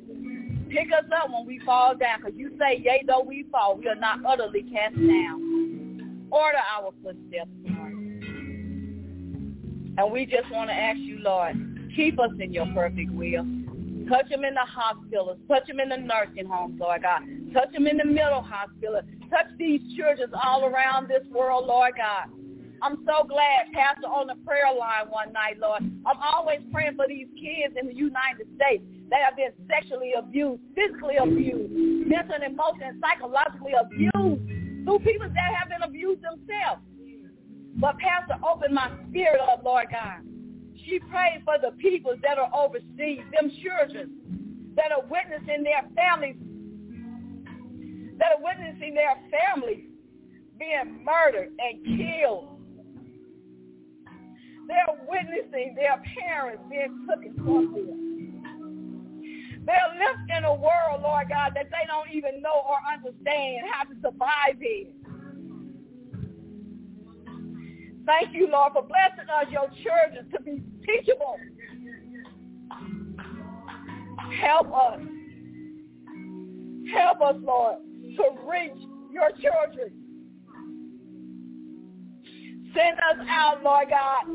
Pick 0.70 0.88
us 0.94 1.06
up 1.14 1.30
when 1.32 1.46
we 1.46 1.60
fall 1.66 1.96
down, 1.96 2.22
because 2.22 2.38
you 2.38 2.52
say, 2.58 2.78
yea, 2.84 3.04
though 3.06 3.24
we 3.28 3.46
fall, 3.52 3.76
we 3.78 3.88
are 3.90 3.96
not 3.96 4.24
utterly 4.26 4.64
cast 4.64 4.96
down. 4.96 5.51
Order 6.32 6.60
our 6.78 6.92
footsteps, 7.04 7.50
Lord. 7.66 7.92
And 9.98 10.12
we 10.12 10.26
just 10.26 10.50
want 10.52 10.70
to 10.70 10.74
ask 10.74 11.00
you, 11.00 11.20
Lord, 11.20 11.56
keep 11.96 12.20
us 12.20 12.32
in 12.40 12.54
your 12.54 12.68
perfect 12.74 13.12
will. 13.12 13.46
Touch 14.08 14.30
them 14.30 14.46
in 14.46 14.54
the 14.54 14.66
hospitals. 14.66 15.38
Touch 15.48 15.68
them 15.68 15.80
in 15.80 15.90
the 15.90 15.98
nursing 15.98 16.46
homes, 16.46 16.80
Lord 16.80 17.04
God. 17.04 17.22
Touch 17.54 17.72
them 17.74 17.88
in 17.88 17.98
the 17.98 18.06
middle 18.06 18.42
hospital. 18.42 19.02
Touch 19.30 19.48
these 19.58 19.82
churches 19.98 20.30
all 20.44 20.66
around 20.66 21.08
this 21.08 21.24
world, 21.30 21.68
Lord 21.68 21.94
God. 21.98 22.30
I'm 22.82 23.06
so 23.06 23.28
glad, 23.28 23.72
Pastor, 23.74 24.08
on 24.08 24.28
the 24.28 24.36
prayer 24.44 24.74
line 24.74 25.08
one 25.10 25.32
night, 25.34 25.60
Lord. 25.60 25.84
I'm 26.06 26.18
always 26.18 26.60
praying 26.72 26.96
for 26.96 27.06
these 27.08 27.28
kids 27.36 27.76
in 27.80 27.88
the 27.88 27.94
United 27.94 28.48
States 28.56 28.84
that 29.12 29.20
have 29.24 29.36
been 29.36 29.52
sexually 29.70 30.14
abused, 30.18 30.62
physically 30.74 31.18
abused, 31.18 31.72
mentally, 32.08 32.48
emotionally, 32.48 32.88
and 32.88 33.04
psychologically 33.04 33.74
abused 33.78 34.51
through 34.84 35.00
people 35.00 35.28
that 35.28 35.56
have 35.58 35.70
been 35.70 35.82
abused 35.84 36.22
themselves. 36.22 36.82
But 37.76 37.98
Pastor 38.00 38.36
opened 38.46 38.76
my 38.76 38.92
spirit 39.10 39.40
up, 39.42 39.64
Lord 39.64 39.88
God. 39.92 40.22
She 40.86 41.00
prayed 41.10 41.42
for 41.46 41.56
the 41.62 41.76
people 41.78 42.16
that 42.22 42.38
are 42.38 42.52
overseas, 42.54 43.22
them 43.40 43.52
children 43.62 44.74
that 44.76 44.92
are 44.92 45.04
witnessing 45.08 45.64
their 45.64 45.84
families, 45.96 46.36
that 48.18 48.38
are 48.38 48.44
witnessing 48.44 48.94
their 48.94 49.16
families 49.30 49.86
being 50.58 51.04
murdered 51.06 51.50
and 51.60 51.86
killed 51.98 52.62
they're 54.72 55.06
witnessing 55.08 55.76
their 55.76 56.02
parents 56.22 56.64
being 56.70 57.08
taken 57.10 57.36
from 57.36 57.74
them. 57.74 58.11
They're 59.66 59.94
living 59.94 60.28
in 60.38 60.44
a 60.46 60.54
world, 60.54 61.02
Lord 61.04 61.30
God, 61.30 61.52
that 61.56 61.70
they 61.70 61.86
don't 61.88 62.10
even 62.12 62.42
know 62.42 62.64
or 62.68 62.78
understand 62.92 63.68
how 63.72 63.84
to 63.84 63.96
survive 64.02 64.62
in. 64.62 64.88
Thank 68.06 68.34
you, 68.34 68.48
Lord, 68.50 68.74
for 68.74 68.84
blessing 68.84 69.30
us, 69.30 69.46
your 69.52 69.70
children, 69.84 70.30
to 70.32 70.42
be 70.42 70.64
teachable. 70.86 71.38
Help 74.42 74.74
us. 74.74 75.00
Help 76.94 77.22
us, 77.22 77.36
Lord, 77.42 77.78
to 78.18 78.24
reach 78.50 78.82
your 79.12 79.30
children. 79.32 79.92
Send 82.74 82.98
us 82.98 83.28
out, 83.30 83.64
Lord 83.64 83.90
God, 83.90 84.26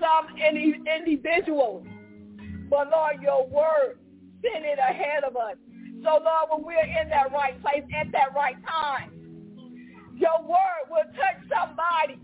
some 0.00 0.26
individuals. 0.36 1.86
But 2.68 2.90
Lord, 2.90 3.22
your 3.22 3.46
word, 3.46 3.98
it 4.44 4.78
ahead 4.78 5.24
of 5.24 5.36
us. 5.36 5.56
So 6.04 6.18
Lord, 6.22 6.50
when 6.50 6.64
we're 6.64 6.80
in 7.02 7.08
that 7.10 7.32
right 7.32 7.60
place 7.62 7.84
at 7.98 8.12
that 8.12 8.34
right 8.34 8.56
time, 8.66 9.12
your 10.16 10.42
word 10.42 10.84
will 10.90 11.06
touch 11.14 11.38
somebody. 11.48 12.20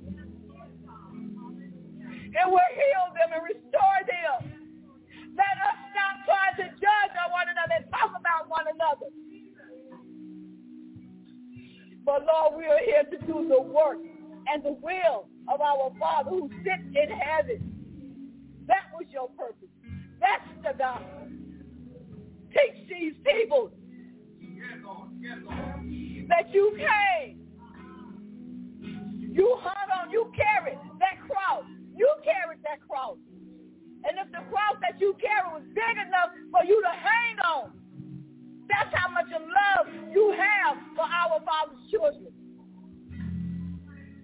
It 2.16 2.47
will 2.47 2.71
heal 2.75 3.07
them 3.14 3.31
and 3.35 3.43
restore 3.45 4.01
them. 4.07 4.53
Let 5.37 5.57
us 5.64 5.79
not 5.95 6.14
try 6.27 6.64
to 6.64 6.71
judge 6.71 7.14
on 7.25 7.31
one 7.33 7.49
another 7.51 7.75
and 7.83 7.91
talk 7.91 8.12
about 8.19 8.49
one 8.49 8.66
another. 8.75 9.11
But 12.05 12.27
Lord, 12.27 12.57
we 12.59 12.66
are 12.66 12.81
here 12.85 13.05
to 13.05 13.27
do 13.27 13.49
the 13.49 13.61
work 13.62 13.99
and 14.53 14.62
the 14.64 14.73
will 14.73 15.29
of 15.49 15.61
our 15.61 15.93
Father 16.01 16.31
who 16.31 16.51
sits 16.64 16.85
in 16.95 17.11
heaven. 17.19 17.83
That 18.66 18.85
was 18.95 19.07
your 19.11 19.29
purpose. 19.31 19.69
That's 20.21 20.45
the 20.62 20.79
gospel. 20.79 21.29
Teach 22.53 22.89
these 22.89 23.15
people 23.25 23.71
that 26.29 26.53
you 26.53 26.77
came. 26.77 27.47
You 28.81 29.57
hung 29.61 29.91
on, 30.01 30.11
you 30.11 30.33
carried 30.35 30.79
that 30.99 31.21
cross. 31.29 31.65
You 31.95 32.11
carried 32.25 32.61
that 32.65 32.81
cross. 32.89 33.19
And 34.05 34.19
if 34.19 34.31
the 34.33 34.43
cross 34.51 34.77
that 34.81 35.01
you 35.01 35.15
carried 35.21 35.53
was 35.53 35.63
big 35.75 35.97
enough 36.07 36.31
for 36.51 36.65
you 36.65 36.81
to 36.83 36.89
hang 36.89 37.39
on, 37.45 37.73
that's 38.69 38.95
how 38.95 39.11
much 39.11 39.27
of 39.35 39.43
love 39.43 40.13
you 40.13 40.35
have 40.37 40.77
for 40.95 41.05
our 41.05 41.41
Father's 41.45 41.83
children. 41.91 42.33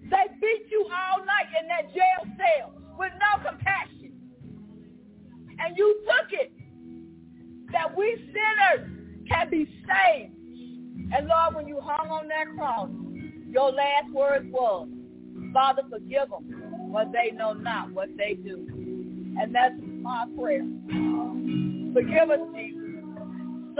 They 0.09 0.25
beat 0.39 0.69
you 0.69 0.85
all 0.85 1.25
night 1.25 1.49
in 1.59 1.67
that 1.67 1.93
jail 1.93 2.21
cell 2.37 2.73
with 2.97 3.11
no 3.17 3.49
compassion. 3.49 4.13
And 5.59 5.75
you 5.77 6.03
took 6.05 6.31
it 6.31 6.51
that 7.71 7.95
we 7.97 8.15
sinners 8.27 8.89
can 9.29 9.49
be 9.49 9.65
saved. 9.87 10.33
And 11.13 11.27
Lord, 11.27 11.55
when 11.55 11.67
you 11.67 11.79
hung 11.81 12.09
on 12.09 12.27
that 12.27 12.47
cross, 12.55 12.89
your 13.49 13.71
last 13.71 14.11
words 14.11 14.45
was, 14.51 14.87
Father, 15.53 15.83
forgive 15.89 16.29
them, 16.29 16.89
for 16.91 17.05
they 17.11 17.35
know 17.35 17.53
not 17.53 17.91
what 17.91 18.09
they 18.17 18.33
do. 18.33 18.67
And 19.39 19.53
that's 19.53 19.75
my 20.01 20.25
prayer. 20.37 20.65
Forgive 21.93 22.29
us, 22.29 22.39
Jesus. 22.55 22.81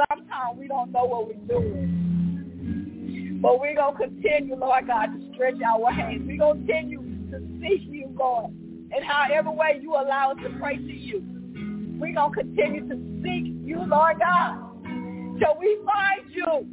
Sometimes 0.09 0.57
we 0.57 0.67
don't 0.67 0.91
know 0.91 1.05
what 1.05 1.27
we're 1.27 1.47
doing. 1.47 3.39
But 3.41 3.59
we're 3.59 3.75
going 3.75 3.95
to 3.95 4.03
continue, 4.07 4.55
Lord 4.55 4.87
God, 4.87 5.07
to 5.07 5.33
stretch 5.33 5.55
our 5.61 5.91
hands. 5.91 6.23
We're 6.25 6.37
going 6.37 6.65
to 6.65 6.73
continue 6.73 7.01
to 7.31 7.39
seek 7.61 7.81
you, 7.89 8.13
God. 8.17 8.51
in 8.95 9.03
however 9.03 9.51
way 9.51 9.79
you 9.81 9.91
allow 9.91 10.31
us 10.31 10.37
to 10.43 10.49
pray 10.59 10.77
to 10.77 10.93
you, 10.93 11.23
we're 11.99 12.13
going 12.13 12.33
to 12.33 12.37
continue 12.37 12.87
to 12.87 12.95
seek 13.23 13.53
you, 13.65 13.77
Lord 13.85 14.19
God, 14.19 14.83
till 15.39 15.57
we 15.59 15.77
find 15.85 16.31
you. 16.31 16.67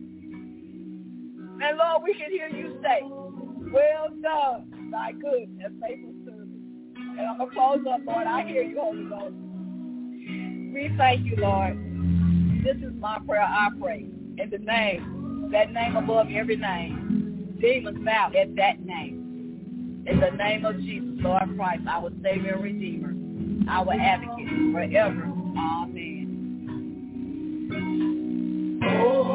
And 1.62 1.78
Lord, 1.78 2.02
we 2.02 2.14
can 2.14 2.30
hear 2.30 2.48
you 2.48 2.78
say, 2.82 3.00
well 3.72 4.08
done, 4.22 4.90
thy 4.90 5.12
good 5.12 5.48
and 5.64 5.80
faithful 5.80 6.14
servant. 6.24 6.50
And 6.96 7.20
I'm 7.20 7.38
going 7.38 7.50
to 7.50 7.54
close 7.54 7.80
up, 7.90 8.00
Lord. 8.06 8.26
I 8.26 8.46
hear 8.46 8.62
you, 8.62 8.80
Holy 8.80 9.04
Ghost. 9.04 9.34
We 10.74 10.94
thank 10.96 11.26
you, 11.26 11.36
Lord. 11.36 11.76
This 12.64 12.76
is 12.76 12.92
my 12.98 13.18
prayer, 13.26 13.42
I 13.42 13.68
pray. 13.80 14.06
In 14.38 14.50
the 14.50 14.58
name 14.58 15.22
that 15.52 15.70
name 15.70 15.96
above 15.96 16.28
every 16.34 16.56
name. 16.56 17.58
Demons 17.60 18.04
bow 18.04 18.32
at 18.36 18.56
that 18.56 18.80
name. 18.84 20.04
In 20.06 20.18
the 20.18 20.30
name 20.30 20.64
of 20.64 20.76
Jesus, 20.78 21.22
Lord 21.22 21.56
Christ, 21.56 21.82
our 21.88 22.10
Savior 22.22 22.54
and 22.54 22.64
Redeemer, 22.64 23.11
our 23.68 23.92
advocate 23.92 24.48
forever. 24.72 25.22
Amen. 25.24 26.28
Oh, 28.84 29.31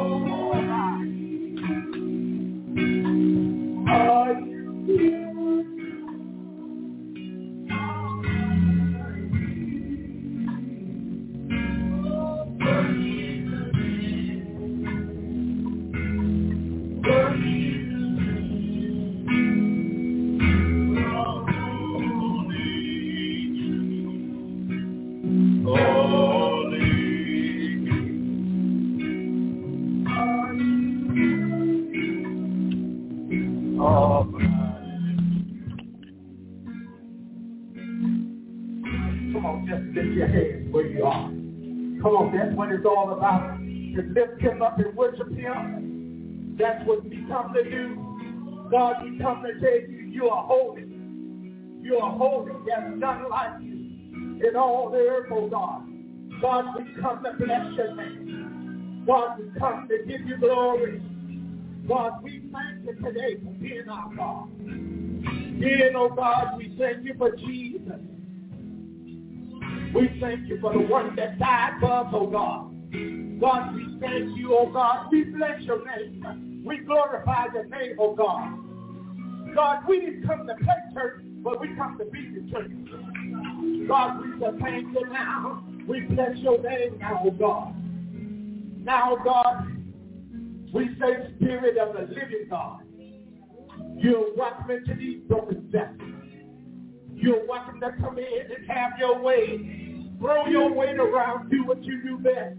To 43.98 44.04
lift 44.04 44.40
him 44.40 44.62
up 44.62 44.78
and 44.78 44.94
worship 44.94 45.28
him. 45.32 46.54
That's 46.56 46.86
what 46.86 47.02
we 47.02 47.26
come 47.28 47.52
to 47.52 47.64
do. 47.64 48.68
God, 48.70 49.02
we 49.02 49.18
come 49.18 49.42
to 49.42 49.58
tell 49.58 49.90
you, 49.90 50.06
you 50.08 50.28
are 50.28 50.46
holy. 50.46 50.84
You 51.82 51.98
are 51.98 52.16
holy. 52.16 52.52
There's 52.64 52.96
none 52.96 53.28
like 53.28 53.60
you 53.60 54.40
in 54.48 54.54
all 54.54 54.90
the 54.92 54.98
earth, 54.98 55.26
oh 55.32 55.48
God. 55.48 55.82
God, 56.40 56.66
we 56.76 57.02
come 57.02 57.24
to 57.24 57.32
bless 57.44 57.74
your 57.74 57.96
name. 57.96 59.02
God, 59.04 59.40
we 59.40 59.58
come 59.58 59.88
to 59.88 59.98
give 60.06 60.28
you 60.28 60.36
glory. 60.36 61.02
God, 61.88 62.22
we 62.22 62.44
thank 62.52 62.84
you 62.84 62.94
today 63.04 63.42
for 63.42 63.50
being 63.54 63.88
our 63.90 64.14
God. 64.14 64.58
Being, 65.58 65.92
oh 65.96 66.10
God, 66.14 66.56
we 66.56 66.72
thank 66.78 67.04
you 67.04 67.14
for 67.18 67.34
Jesus. 67.34 67.98
We 69.92 70.20
thank 70.20 70.46
you 70.46 70.60
for 70.60 70.72
the 70.72 70.86
one 70.86 71.16
that 71.16 71.40
died 71.40 71.78
for 71.80 71.90
us, 71.90 72.06
oh 72.12 72.28
God. 72.28 72.77
God, 72.92 73.74
we 73.74 73.98
thank 74.00 74.36
you, 74.36 74.56
oh 74.56 74.70
God. 74.72 75.06
We 75.12 75.24
bless 75.24 75.60
your 75.62 75.84
name. 75.84 76.62
We 76.64 76.78
glorify 76.78 77.46
your 77.52 77.66
name, 77.66 77.96
oh 77.98 78.14
God. 78.14 78.58
God, 79.54 79.82
we 79.88 80.00
didn't 80.00 80.26
come 80.26 80.46
to 80.46 80.54
play 80.54 80.74
church, 80.94 81.22
but 81.42 81.60
we 81.60 81.74
come 81.76 81.98
to 81.98 82.04
be 82.06 82.28
the 82.34 82.50
church. 82.50 82.70
God, 83.88 84.20
we 84.20 84.40
say 84.40 84.58
thank 84.60 84.92
you 84.92 85.06
now. 85.10 85.64
We 85.86 86.00
bless 86.00 86.36
your 86.38 86.60
name 86.62 86.98
now, 86.98 87.22
oh 87.24 87.30
God. 87.30 87.74
Now, 88.84 89.16
God, 89.22 89.66
we 90.72 90.88
say 91.00 91.34
spirit 91.36 91.78
of 91.78 91.94
the 91.94 92.14
living 92.14 92.46
God. 92.50 92.82
You're 93.96 94.34
welcome 94.36 94.70
into 94.70 94.94
these 94.94 95.20
broken 95.28 95.68
vessels. 95.70 96.00
You're 97.14 97.46
welcome 97.46 97.80
to 97.80 97.92
come 98.00 98.18
in 98.18 98.24
and 98.24 98.66
have 98.68 98.92
your 98.98 99.20
way. 99.20 100.04
Throw 100.18 100.46
your 100.46 100.72
weight 100.72 100.98
around, 100.98 101.50
do 101.50 101.64
what 101.64 101.82
you 101.84 102.02
do 102.02 102.18
best. 102.18 102.56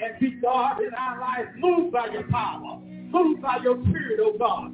And 0.00 0.18
be 0.20 0.30
God 0.40 0.80
in 0.80 0.94
our 0.94 1.20
lives. 1.20 1.50
Move 1.58 1.92
by 1.92 2.06
your 2.12 2.24
power. 2.24 2.80
Move 2.80 3.40
by 3.40 3.58
your 3.62 3.82
spirit, 3.88 4.20
oh 4.22 4.36
God. 4.38 4.72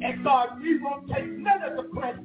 And 0.00 0.22
God, 0.22 0.60
we 0.62 0.78
won't 0.78 1.08
take 1.08 1.26
none 1.26 1.62
of 1.62 1.76
the 1.76 1.90
credit. 1.90 2.24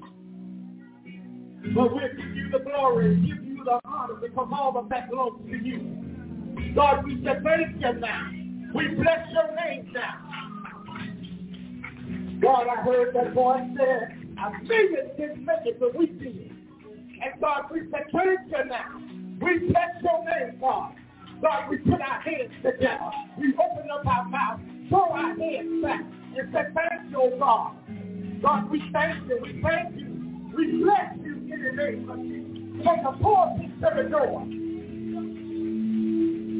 But 1.73 1.93
we'll 1.93 2.15
give 2.15 2.35
you 2.35 2.49
the 2.51 2.59
glory 2.59 3.13
and 3.13 3.25
give 3.25 3.43
you 3.43 3.63
the 3.63 3.79
honor 3.85 4.15
because 4.15 4.49
all 4.53 4.77
of 4.77 4.89
that 4.89 5.09
belongs 5.09 5.49
to 5.49 5.57
you. 5.57 6.73
God, 6.75 7.05
we 7.05 7.23
say 7.23 7.33
thank 7.43 7.81
you 7.81 7.93
now. 7.99 8.29
We 8.75 8.87
bless 8.89 9.31
your 9.31 9.55
name 9.55 9.91
now. 9.93 10.33
God, 12.41 12.67
I 12.67 12.81
heard 12.83 13.15
that 13.15 13.33
voice 13.33 13.61
say, 13.77 14.17
a 14.37 14.63
million 14.63 15.11
didn't 15.17 15.45
make 15.45 15.65
it, 15.65 15.79
but 15.79 15.95
we 15.95 16.07
did. 16.07 16.51
And 17.23 17.39
God, 17.39 17.65
we 17.71 17.81
say 17.91 18.03
thank 18.11 18.39
you 18.49 18.65
now. 18.65 19.01
We 19.41 19.59
bless 19.69 20.03
your 20.03 20.25
name, 20.25 20.59
God. 20.59 20.95
God, 21.43 21.69
we 21.69 21.77
put 21.79 21.99
our 21.99 22.21
hands 22.21 22.53
together. 22.63 23.11
We 23.37 23.53
open 23.53 23.91
up 23.91 24.07
our 24.07 24.23
mouth, 24.29 24.61
throw 24.87 25.09
our 25.09 25.35
hands 25.37 25.83
back, 25.83 25.99
and 26.37 26.53
say 26.53 26.63
thank 26.73 27.11
you, 27.11 27.17
oh 27.17 27.37
God. 27.37 27.75
God, 28.41 28.71
we 28.71 28.81
thank 28.93 29.27
you. 29.27 29.39
We 29.43 29.61
thank 29.61 29.93
you. 29.99 30.07
We 30.55 30.81
bless 30.81 31.17
you 31.21 31.33
in 31.51 31.63
the 31.63 31.71
name 31.83 32.09
of 32.09 32.17
Jesus. 32.19 32.83
From 32.85 33.03
the 33.03 33.11
pulpit 33.21 33.75
to 33.81 33.89
the 33.93 34.09
door. 34.09 34.47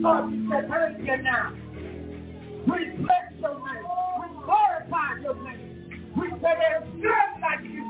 God, 0.04 0.32
we 0.32 0.38
say 0.52 0.68
thank 0.68 1.00
you 1.00 1.18
now. 1.24 1.54
We 2.68 2.80
bless 3.00 3.28
your 3.40 3.56
name. 3.64 3.88
We 4.20 4.28
glorify 4.44 5.16
your 5.22 5.36
name. 5.46 6.12
We 6.18 6.28
say 6.42 6.54
there's 6.60 6.84
none 6.96 7.40
like 7.40 7.64
you. 7.64 7.84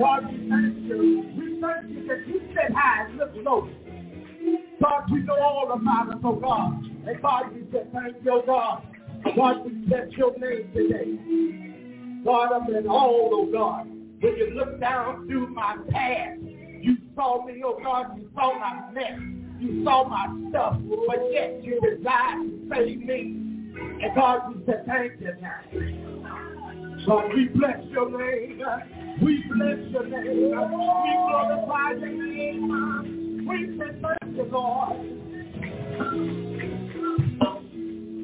God, 0.00 0.24
we 0.24 0.48
thank 0.48 0.88
you. 0.88 0.98
We 1.36 1.60
thank 1.60 1.90
you 1.90 2.00
that 2.08 2.26
you 2.28 2.40
sit 2.48 2.72
high 2.74 3.12
look 3.12 3.32
low. 3.44 3.68
God, 4.80 5.10
we 5.10 5.20
know 5.20 5.38
all 5.40 5.72
about 5.72 6.14
us, 6.14 6.20
oh 6.24 6.36
God. 6.36 6.84
And 7.06 7.22
God, 7.22 7.54
we 7.54 7.60
say 7.72 7.84
thank 7.92 8.16
you, 8.24 8.32
oh 8.32 8.42
God. 8.44 8.82
God, 9.36 9.64
we 9.64 9.72
bless 9.86 10.12
your 10.12 10.36
name 10.38 10.70
today. 10.74 12.24
God, 12.24 12.52
I'm 12.52 12.74
in 12.74 12.86
all, 12.86 13.30
oh 13.32 13.46
God. 13.50 13.86
When 13.86 14.36
you 14.36 14.52
look 14.54 14.80
down 14.80 15.26
through 15.26 15.48
my 15.48 15.76
past, 15.90 16.40
you 16.42 16.96
saw 17.14 17.44
me, 17.46 17.62
oh 17.64 17.78
God, 17.82 18.16
you 18.18 18.28
saw 18.34 18.58
my 18.58 18.90
mess. 18.92 19.18
You 19.60 19.84
saw 19.84 20.04
my 20.08 20.50
stuff, 20.50 20.76
but 21.06 21.32
yet 21.32 21.62
you 21.62 21.80
desire 21.80 22.36
to 22.36 22.68
save 22.70 22.98
me. 23.04 23.40
And 24.02 24.14
God, 24.14 24.54
we 24.54 24.66
say 24.66 24.80
thank 24.86 25.20
you 25.20 25.32
now. 25.40 25.60
God, 27.06 27.34
we 27.34 27.48
bless 27.48 27.84
your 27.90 28.10
name. 28.10 28.62
We 29.22 29.44
bless 29.54 29.78
your 29.92 30.06
name. 30.06 30.26
We 30.26 30.52
glorify 30.52 31.92
your 31.92 32.08
name. 32.08 33.23
We 33.46 33.78
Lord. 34.50 34.96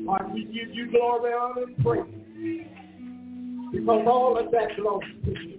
God, 0.07 0.33
we 0.33 0.45
give 0.45 0.75
you 0.75 0.91
glory, 0.91 1.33
honor, 1.33 1.65
and 1.65 1.77
praise. 1.85 2.05
Because 3.73 4.07
all 4.07 4.39
of 4.39 4.51
that 4.51 4.77
belongs 4.77 5.05
to 5.25 5.31
you. 5.31 5.59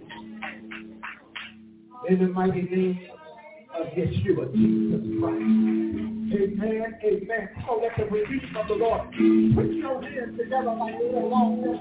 In 2.08 2.18
the 2.18 2.26
mighty 2.28 2.62
name 2.62 3.08
of 3.78 3.86
Yeshua, 3.86 4.52
Jesus 4.52 5.00
Christ. 5.20 5.72
Amen, 6.34 6.94
amen. 7.04 7.48
So 7.66 7.80
let 7.80 7.96
the 7.96 8.04
redeemed 8.12 8.56
of 8.56 8.68
the 8.68 8.74
Lord 8.74 9.02
put 9.10 9.70
your 9.72 10.02
hands 10.02 10.38
together 10.38 10.74
like 10.74 10.94
you 10.98 11.18
along 11.18 11.62
your. 11.62 11.76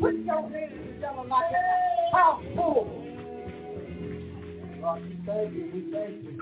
Put 0.00 0.24
your 0.24 0.42
hands 0.50 0.94
together 0.94 1.24
like 1.28 1.52
a 1.52 2.16
house 2.16 2.42
full. 2.56 3.09
God, 4.80 5.02
we 5.02 5.18
thank 5.26 5.52
you, 5.52 6.38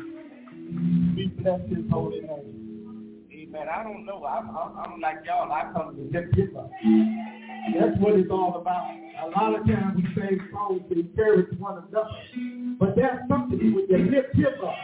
we 1.16 1.26
bless 1.42 1.60
his 1.68 1.90
holy 1.90 2.20
name. 2.20 3.24
Amen. 3.32 3.66
I 3.68 3.82
don't 3.82 4.06
know. 4.06 4.24
I'm, 4.24 4.48
I'm, 4.50 4.78
I'm 4.78 5.00
like 5.00 5.16
y'all. 5.26 5.50
I 5.50 5.72
come 5.72 5.96
to 5.96 6.02
just 6.12 6.34
give 6.36 6.56
up. 6.56 6.70
That's 7.74 7.98
what 7.98 8.14
it's 8.14 8.30
all 8.30 8.60
about. 8.60 8.90
A 9.24 9.28
lot 9.30 9.58
of 9.58 9.66
times 9.66 9.96
we 9.96 10.04
say 10.14 10.38
songs 10.52 10.82
to 10.88 11.00
encourage 11.00 11.58
one 11.58 11.82
another. 11.88 12.08
But 12.78 12.94
there's 12.94 13.26
something 13.28 13.58
when 13.58 13.86
you 13.88 14.10
lift 14.10 14.34
him 14.36 14.64
up. 14.64 14.74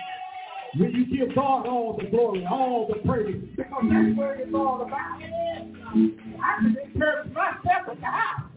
When 0.77 0.91
you 0.91 1.27
give 1.27 1.35
God 1.37 1.69
all 1.69 1.97
the 1.97 2.09
glory, 2.11 2.45
all 2.51 2.89
the 2.89 3.07
praise, 3.07 3.41
because 3.57 3.85
that's 3.89 4.17
what 4.17 4.41
it's 4.41 4.53
all 4.53 4.83
about. 4.83 5.21
I 5.23 6.61
can 6.61 6.77
encourage 6.93 7.33
myself 7.33 7.89
at 7.89 8.01
the 8.01 8.07
house. 8.07 8.51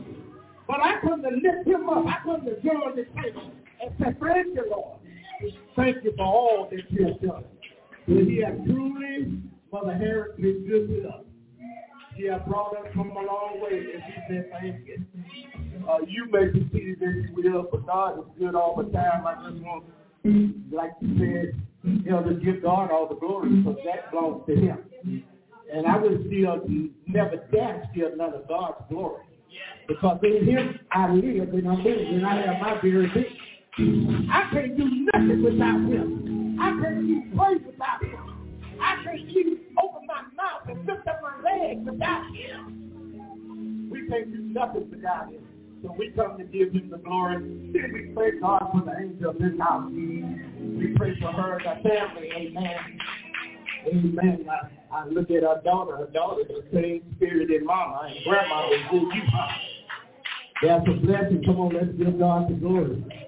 But 0.68 0.80
I 0.82 1.00
come 1.02 1.22
to 1.22 1.30
lift 1.30 1.68
him 1.68 1.88
up. 1.88 2.06
I 2.08 2.18
come 2.24 2.46
to 2.46 2.60
join 2.62 2.96
the 2.96 3.06
table 3.22 3.52
and 3.82 3.92
say, 4.00 4.16
thank 4.22 4.48
you, 4.56 4.66
Lord. 4.70 5.00
Thank 5.76 6.04
you 6.04 6.14
for 6.18 6.26
all 6.26 6.70
that 6.72 6.92
you 6.92 7.08
have 7.08 7.22
done. 7.22 7.44
But 8.08 8.24
he 8.24 8.42
has 8.42 8.56
truly, 8.66 9.42
Mother 9.72 9.94
Harris, 9.94 10.36
been 10.38 10.66
good 10.68 10.88
to 10.88 11.10
us. 11.10 11.24
He 12.16 12.26
has 12.28 12.42
brought 12.48 12.76
us 12.78 12.92
from 12.96 13.12
a 13.12 13.22
long 13.22 13.60
way, 13.62 13.78
and 13.94 14.04
we 14.08 14.36
say 14.36 14.50
thank 14.52 14.88
you. 14.88 15.06
Uh, 15.88 16.00
you 16.08 16.28
may 16.32 16.48
be 16.48 16.68
seated 16.74 17.04
as 17.04 17.30
you 17.30 17.52
will, 17.52 17.68
but 17.72 17.86
God 17.86 18.20
is 18.20 18.26
good 18.40 18.56
all 18.56 18.76
the 18.76 18.92
time. 18.92 19.28
I 19.28 19.36
just 19.50 19.62
want, 19.64 19.86
like 20.72 20.94
you 21.00 21.18
said, 21.20 21.62
you 21.84 22.12
know, 22.12 22.24
to 22.24 22.34
give 22.36 22.64
God 22.64 22.90
all 22.92 23.08
the 23.08 23.16
glory 23.16 23.50
because 23.50 23.78
that 23.86 24.10
belongs 24.12 24.44
to 24.48 24.56
him. 24.56 25.24
And 25.72 25.86
I 25.86 25.98
would 25.98 26.26
still 26.28 26.64
never 27.06 27.38
dare 27.52 27.88
steal 27.92 28.16
none 28.18 28.34
of 28.34 28.48
God's 28.48 28.82
glory. 28.90 29.24
Because 29.88 30.20
in 30.24 30.46
him 30.46 30.80
I 30.92 31.12
live 31.12 31.54
and 31.54 31.68
I 31.68 31.76
move 31.76 31.86
and 31.86 32.26
I 32.26 32.42
have 32.42 32.62
my 32.62 32.82
very 32.82 33.08
being. 33.14 33.26
I 33.80 34.50
can't 34.52 34.76
do 34.76 34.90
nothing 35.14 35.44
without 35.44 35.80
him. 35.82 36.58
I 36.60 36.72
can't 36.82 36.98
even 36.98 37.32
pray 37.38 37.58
without 37.64 38.04
him. 38.04 38.80
I 38.82 39.04
can't 39.04 39.30
even 39.30 39.60
open 39.84 40.08
my 40.08 40.22
mouth 40.36 40.68
and 40.68 40.84
lift 40.88 41.08
up 41.08 41.22
my 41.22 41.44
legs 41.44 41.82
without 41.86 42.24
him. 42.34 43.90
We 43.92 44.08
can't 44.08 44.32
do 44.32 44.40
nothing 44.42 44.90
without 44.90 45.30
him. 45.30 45.46
So 45.84 45.96
we 45.96 46.10
come 46.16 46.40
to 46.40 46.44
give 46.46 46.72
him 46.72 46.90
the 46.90 46.98
glory. 46.98 47.38
Then 47.72 47.92
we 47.94 48.12
pray 48.16 48.40
God 48.40 48.68
for 48.72 48.82
the 48.84 48.98
angel 49.00 49.30
of 49.30 49.38
this 49.38 49.54
house. 49.60 49.92
We 49.92 50.96
pray 50.98 51.14
for 51.22 51.32
her 51.32 51.58
and 51.58 51.66
her 51.68 51.80
family. 51.88 52.32
Amen. 52.36 53.00
Amen. 53.94 54.48
I, 54.50 54.96
I 54.96 55.06
look 55.06 55.30
at 55.30 55.44
her 55.44 55.62
daughter. 55.64 55.98
Her 55.98 56.08
daughter 56.08 56.42
the 56.48 56.64
same 56.74 57.04
spirit 57.18 57.52
in 57.52 57.64
mama 57.64 58.10
and 58.10 58.18
grandma 58.26 58.70
who 58.90 59.14
you. 59.14 59.22
That's 60.64 60.88
a 60.88 60.94
blessing. 60.94 61.44
Come 61.46 61.60
on, 61.60 61.76
let's 61.76 61.92
give 61.96 62.18
God 62.18 62.50
the 62.50 62.56
glory. 62.56 63.27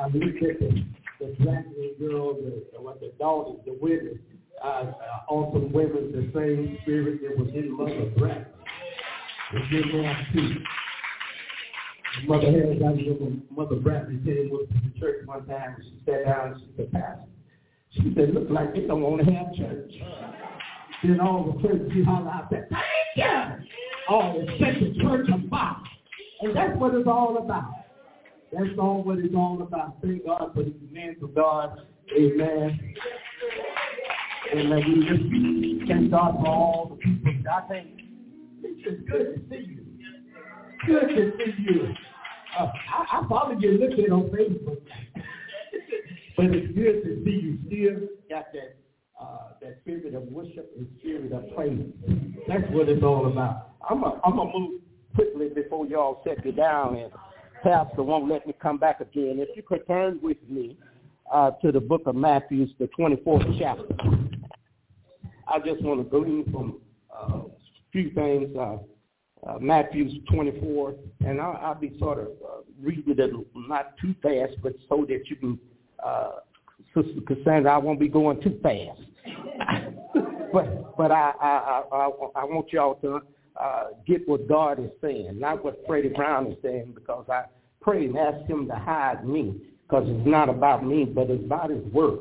I 0.00 0.06
look 0.06 0.36
at 0.36 0.60
the, 0.60 0.84
the 1.20 1.36
black 1.40 1.64
girl, 1.98 2.34
the, 2.34 2.80
what 2.80 3.00
the 3.00 3.12
daughters, 3.18 3.60
the 3.66 3.76
women, 3.80 4.20
uh, 4.62 4.66
uh, 4.66 4.92
awesome 5.28 5.72
women, 5.72 6.12
the 6.12 6.30
same 6.38 6.78
spirit 6.82 7.20
that 7.22 7.36
was 7.36 7.48
in 7.54 7.76
Mother 7.76 8.10
Black. 8.16 8.46
It's 9.52 9.72
in 9.72 10.02
there 10.02 10.26
too. 10.32 10.54
Mother 12.26 12.50
Harris, 12.50 12.82
I 12.84 12.90
remember 12.90 13.36
Mother 13.50 13.76
Bradley 13.76 14.18
came 14.24 14.50
up 14.52 14.68
to 14.68 14.74
the 14.74 15.00
church 15.00 15.26
one 15.26 15.46
time. 15.46 15.76
And 15.76 15.84
she 15.84 16.02
sat 16.04 16.24
down 16.24 16.52
and 16.52 16.60
she 16.60 16.66
said, 16.76 16.92
Pastor, 16.92 17.28
she 17.92 18.14
said, 18.16 18.34
look 18.34 18.50
like 18.50 18.74
they 18.74 18.86
don't 18.86 19.02
want 19.02 19.24
to 19.24 19.32
have 19.32 19.54
church. 19.54 19.92
Then 21.02 21.20
all 21.20 21.50
of 21.50 21.64
a 21.64 21.92
she 21.92 22.02
hollered 22.02 22.28
out 22.28 22.50
that, 22.50 22.68
thank 22.70 22.82
you. 23.16 24.58
Set 24.58 24.80
the 24.80 24.94
church 25.00 25.28
apart. 25.28 25.76
And 26.40 26.56
that's 26.56 26.76
what 26.78 26.94
it's 26.94 27.06
all 27.06 27.38
about. 27.38 27.70
That's 28.52 28.78
all 28.78 29.02
what 29.02 29.18
it's 29.18 29.34
all 29.34 29.60
about. 29.62 29.98
Thank 30.02 30.24
God 30.24 30.52
for 30.54 30.62
these 30.62 30.74
men 30.90 31.16
of 31.22 31.34
God. 31.34 31.80
Amen. 32.16 32.94
And 34.54 34.72
uh, 34.72 34.76
we 34.76 35.06
just 35.06 35.88
thank 35.88 36.10
God 36.10 36.36
for 36.40 36.48
all 36.48 36.88
the 36.90 36.96
people. 36.96 37.32
I 37.52 37.68
think 37.68 37.88
it's 38.62 38.82
just 38.82 39.06
good 39.10 39.34
to 39.34 39.40
see 39.50 39.66
you. 39.66 39.84
Good 40.86 41.08
to 41.08 41.32
see 41.36 41.52
you. 41.58 41.94
Uh, 42.58 42.68
I, 42.90 43.18
I 43.18 43.24
probably 43.26 43.56
get 43.60 43.78
looked 43.78 44.00
at 44.00 44.10
on 44.10 44.30
Facebook. 44.30 44.80
but 46.36 46.46
it's 46.46 46.74
good 46.74 47.02
to 47.04 47.22
see 47.24 47.30
you 47.30 47.58
still 47.66 48.08
got 48.30 48.46
that 48.54 48.76
uh, 49.20 49.52
that 49.60 49.80
spirit 49.82 50.14
of 50.14 50.22
worship 50.24 50.72
and 50.78 50.86
spirit 51.00 51.32
of 51.32 51.54
praise. 51.54 51.92
That's 52.46 52.62
what 52.70 52.88
it's 52.88 53.02
all 53.02 53.26
about. 53.26 53.72
I'm 53.88 54.00
going 54.00 54.20
to 54.22 54.58
move 54.58 54.80
quickly 55.14 55.48
before 55.48 55.86
y'all 55.86 56.22
set 56.24 56.44
you 56.46 56.52
down 56.52 56.96
and 56.96 57.12
Pastor 57.62 58.02
won't 58.02 58.28
let 58.28 58.46
me 58.46 58.54
come 58.60 58.78
back 58.78 59.00
again. 59.00 59.36
If 59.38 59.56
you 59.56 59.62
could 59.62 59.86
turn 59.86 60.18
with 60.22 60.38
me 60.48 60.76
uh, 61.32 61.52
to 61.62 61.72
the 61.72 61.80
book 61.80 62.02
of 62.06 62.14
Matthew, 62.14 62.66
the 62.78 62.88
24th 62.98 63.58
chapter. 63.58 63.84
I 65.46 65.58
just 65.58 65.82
want 65.82 66.02
to 66.02 66.08
glean 66.08 66.44
from 66.52 66.80
uh, 67.14 67.40
few 67.92 68.10
things. 68.10 68.54
Uh, 68.56 68.78
uh, 69.46 69.58
Matthew's 69.60 70.12
24, 70.32 70.94
and 71.24 71.40
I'll, 71.40 71.58
I'll 71.62 71.74
be 71.74 71.96
sort 71.98 72.18
of 72.18 72.26
uh, 72.26 72.62
reading 72.82 73.14
it 73.16 73.32
not 73.54 73.96
too 74.00 74.14
fast, 74.22 74.54
but 74.62 74.74
so 74.88 75.06
that 75.08 75.22
you 75.28 75.36
can, 75.36 75.58
uh, 76.04 76.30
Sister 76.94 77.20
Cassandra, 77.26 77.72
I 77.72 77.78
won't 77.78 78.00
be 78.00 78.08
going 78.08 78.42
too 78.42 78.58
fast. 78.62 79.00
but 80.52 80.96
but 80.96 81.12
I, 81.12 81.32
I 81.40 81.82
I 81.92 82.10
I 82.34 82.44
want 82.44 82.72
y'all 82.72 82.96
to 82.96 83.20
uh, 83.60 83.84
get 84.06 84.28
what 84.28 84.48
God 84.48 84.78
is 84.78 84.90
saying, 85.00 85.38
not 85.38 85.64
what 85.64 85.82
Freddie 85.86 86.10
Brown 86.10 86.46
is 86.46 86.58
saying, 86.62 86.92
because 86.94 87.26
I 87.28 87.44
pray 87.80 88.06
and 88.06 88.16
ask 88.16 88.46
him 88.48 88.68
to 88.68 88.74
hide 88.74 89.26
me 89.26 89.60
because 89.82 90.04
it's 90.06 90.26
not 90.26 90.48
about 90.48 90.84
me, 90.84 91.04
but 91.04 91.30
it's 91.30 91.44
about 91.44 91.70
his 91.70 91.84
word. 91.92 92.20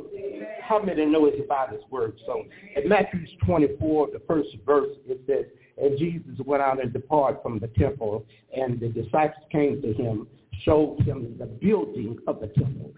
How 0.62 0.82
many 0.82 1.06
know 1.06 1.26
it's 1.26 1.44
about 1.44 1.72
his 1.72 1.82
word? 1.90 2.18
So 2.26 2.44
in 2.76 2.88
Matthew 2.88 3.26
24, 3.46 4.10
the 4.14 4.22
first 4.28 4.50
verse, 4.66 4.96
it 5.06 5.22
says, 5.28 5.46
and 5.78 5.98
Jesus 5.98 6.40
went 6.46 6.64
out 6.64 6.82
and 6.82 6.92
departed 6.92 7.42
from 7.44 7.60
the 7.60 7.68
temple, 7.68 8.26
and 8.56 8.80
the 8.80 8.88
disciples 8.88 9.46
came 9.52 9.82
to 9.82 9.94
him, 9.94 10.28
showed 10.64 11.02
him 11.02 11.36
the 11.38 11.46
building 11.46 12.18
of 12.26 12.40
the 12.40 12.48
temple. 12.48 12.92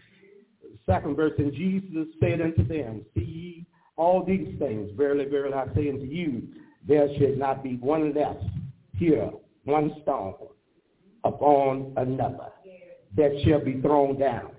Second 0.85 1.15
verse, 1.15 1.33
and 1.37 1.53
Jesus 1.53 2.07
said 2.19 2.41
unto 2.41 2.65
them, 2.67 3.05
See 3.13 3.21
ye 3.21 3.65
all 3.95 4.23
these 4.23 4.57
things, 4.59 4.89
verily, 4.95 5.25
verily, 5.25 5.53
I 5.53 5.65
say 5.75 5.89
unto 5.89 6.05
you, 6.05 6.47
there 6.87 7.07
should 7.17 7.37
not 7.37 7.63
be 7.63 7.75
one 7.77 8.13
less 8.13 8.37
here, 8.97 9.29
one 9.63 9.93
stone 10.01 10.35
upon 11.23 11.93
another 11.97 12.49
that 13.15 13.31
shall 13.43 13.63
be 13.63 13.81
thrown 13.81 14.17
down. 14.17 14.51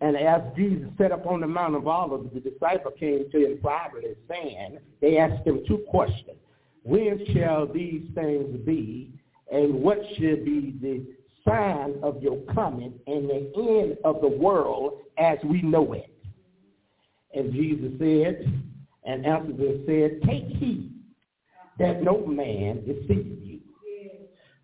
And 0.00 0.16
as 0.16 0.42
Jesus 0.56 0.88
sat 0.98 1.12
upon 1.12 1.40
the 1.40 1.46
Mount 1.46 1.76
of 1.76 1.86
Olives, 1.86 2.28
the 2.34 2.40
disciple 2.40 2.90
came 2.98 3.30
to 3.30 3.38
him 3.38 3.58
privately, 3.62 4.16
saying, 4.28 4.78
they 5.00 5.18
asked 5.18 5.46
him 5.46 5.62
two 5.66 5.78
questions. 5.88 6.38
When 6.82 7.24
shall 7.32 7.66
these 7.66 8.02
things 8.14 8.58
be, 8.66 9.12
and 9.50 9.74
what 9.74 9.98
should 10.18 10.44
be 10.44 10.74
the 10.82 11.04
sign 11.46 11.94
of 12.02 12.20
your 12.20 12.38
coming 12.52 12.94
and 13.06 13.30
the 13.30 13.52
end 13.56 13.98
of 14.04 14.20
the 14.20 14.28
world 14.28 14.98
as 15.18 15.38
we 15.44 15.62
know 15.62 15.92
it? 15.92 16.12
And 17.34 17.52
Jesus 17.52 17.92
said, 17.98 18.52
and 19.04 19.24
answered 19.24 19.58
and 19.58 19.86
said, 19.86 20.20
Take 20.28 20.46
heed 20.56 20.91
that 21.78 22.02
no 22.02 22.26
man 22.26 22.84
deceive 22.84 23.38
you. 23.42 23.60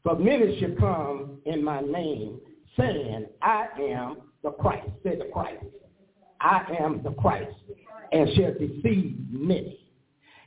For 0.03 0.17
many 0.17 0.59
shall 0.61 0.75
come 0.79 1.39
in 1.45 1.63
my 1.63 1.81
name, 1.81 2.41
saying, 2.79 3.27
I 3.43 3.67
am 3.81 4.19
the 4.43 4.51
Christ, 4.53 4.89
say 5.03 5.17
the 5.17 5.29
Christ. 5.33 5.65
I 6.41 6.65
am 6.81 7.03
the 7.03 7.11
Christ, 7.13 7.55
and 8.13 8.29
shall 8.35 8.53
deceive 8.53 9.17
many. 9.31 9.81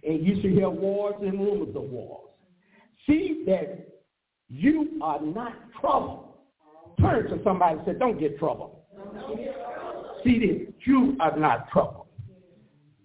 And 0.03 0.25
you 0.25 0.35
shall 0.41 0.51
hear 0.51 0.69
wars 0.69 1.15
and 1.21 1.33
rumors 1.33 1.75
of 1.75 1.83
wars. 1.83 2.29
See 3.05 3.43
that 3.47 3.87
you 4.49 4.99
are 5.01 5.21
not 5.21 5.53
troubled. 5.79 6.33
Turn 6.99 7.27
to 7.29 7.43
somebody 7.43 7.77
and 7.77 7.85
say, 7.85 7.93
don't 7.99 8.19
get 8.19 8.37
troubled. 8.39 8.77
See 10.23 10.39
that 10.39 10.73
you 10.85 11.17
are 11.19 11.37
not 11.37 11.69
troubled. 11.71 12.07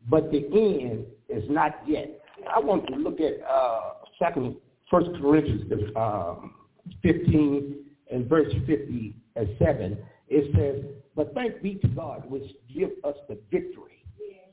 But 0.09 0.31
the 0.31 0.47
end 0.53 1.07
is 1.29 1.45
not 1.51 1.77
yet. 1.87 2.16
I 2.55 2.59
want 2.61 2.87
to 2.89 2.97
look 2.97 3.21
at 3.21 3.35
uh, 3.49 3.81
second, 4.19 4.57
First 4.91 5.11
Corinthians 5.21 5.71
um, 5.97 6.55
15 7.03 7.77
and 8.13 8.29
verse 8.29 8.53
57 8.67 9.99
it 10.29 10.55
says, 10.57 10.85
but 11.15 11.33
thanks 11.35 11.57
be 11.63 11.77
to 11.77 11.89
God 11.89 12.29
which 12.29 12.45
give 12.75 12.91
us 13.05 13.15
the 13.29 13.39
victory 13.51 14.05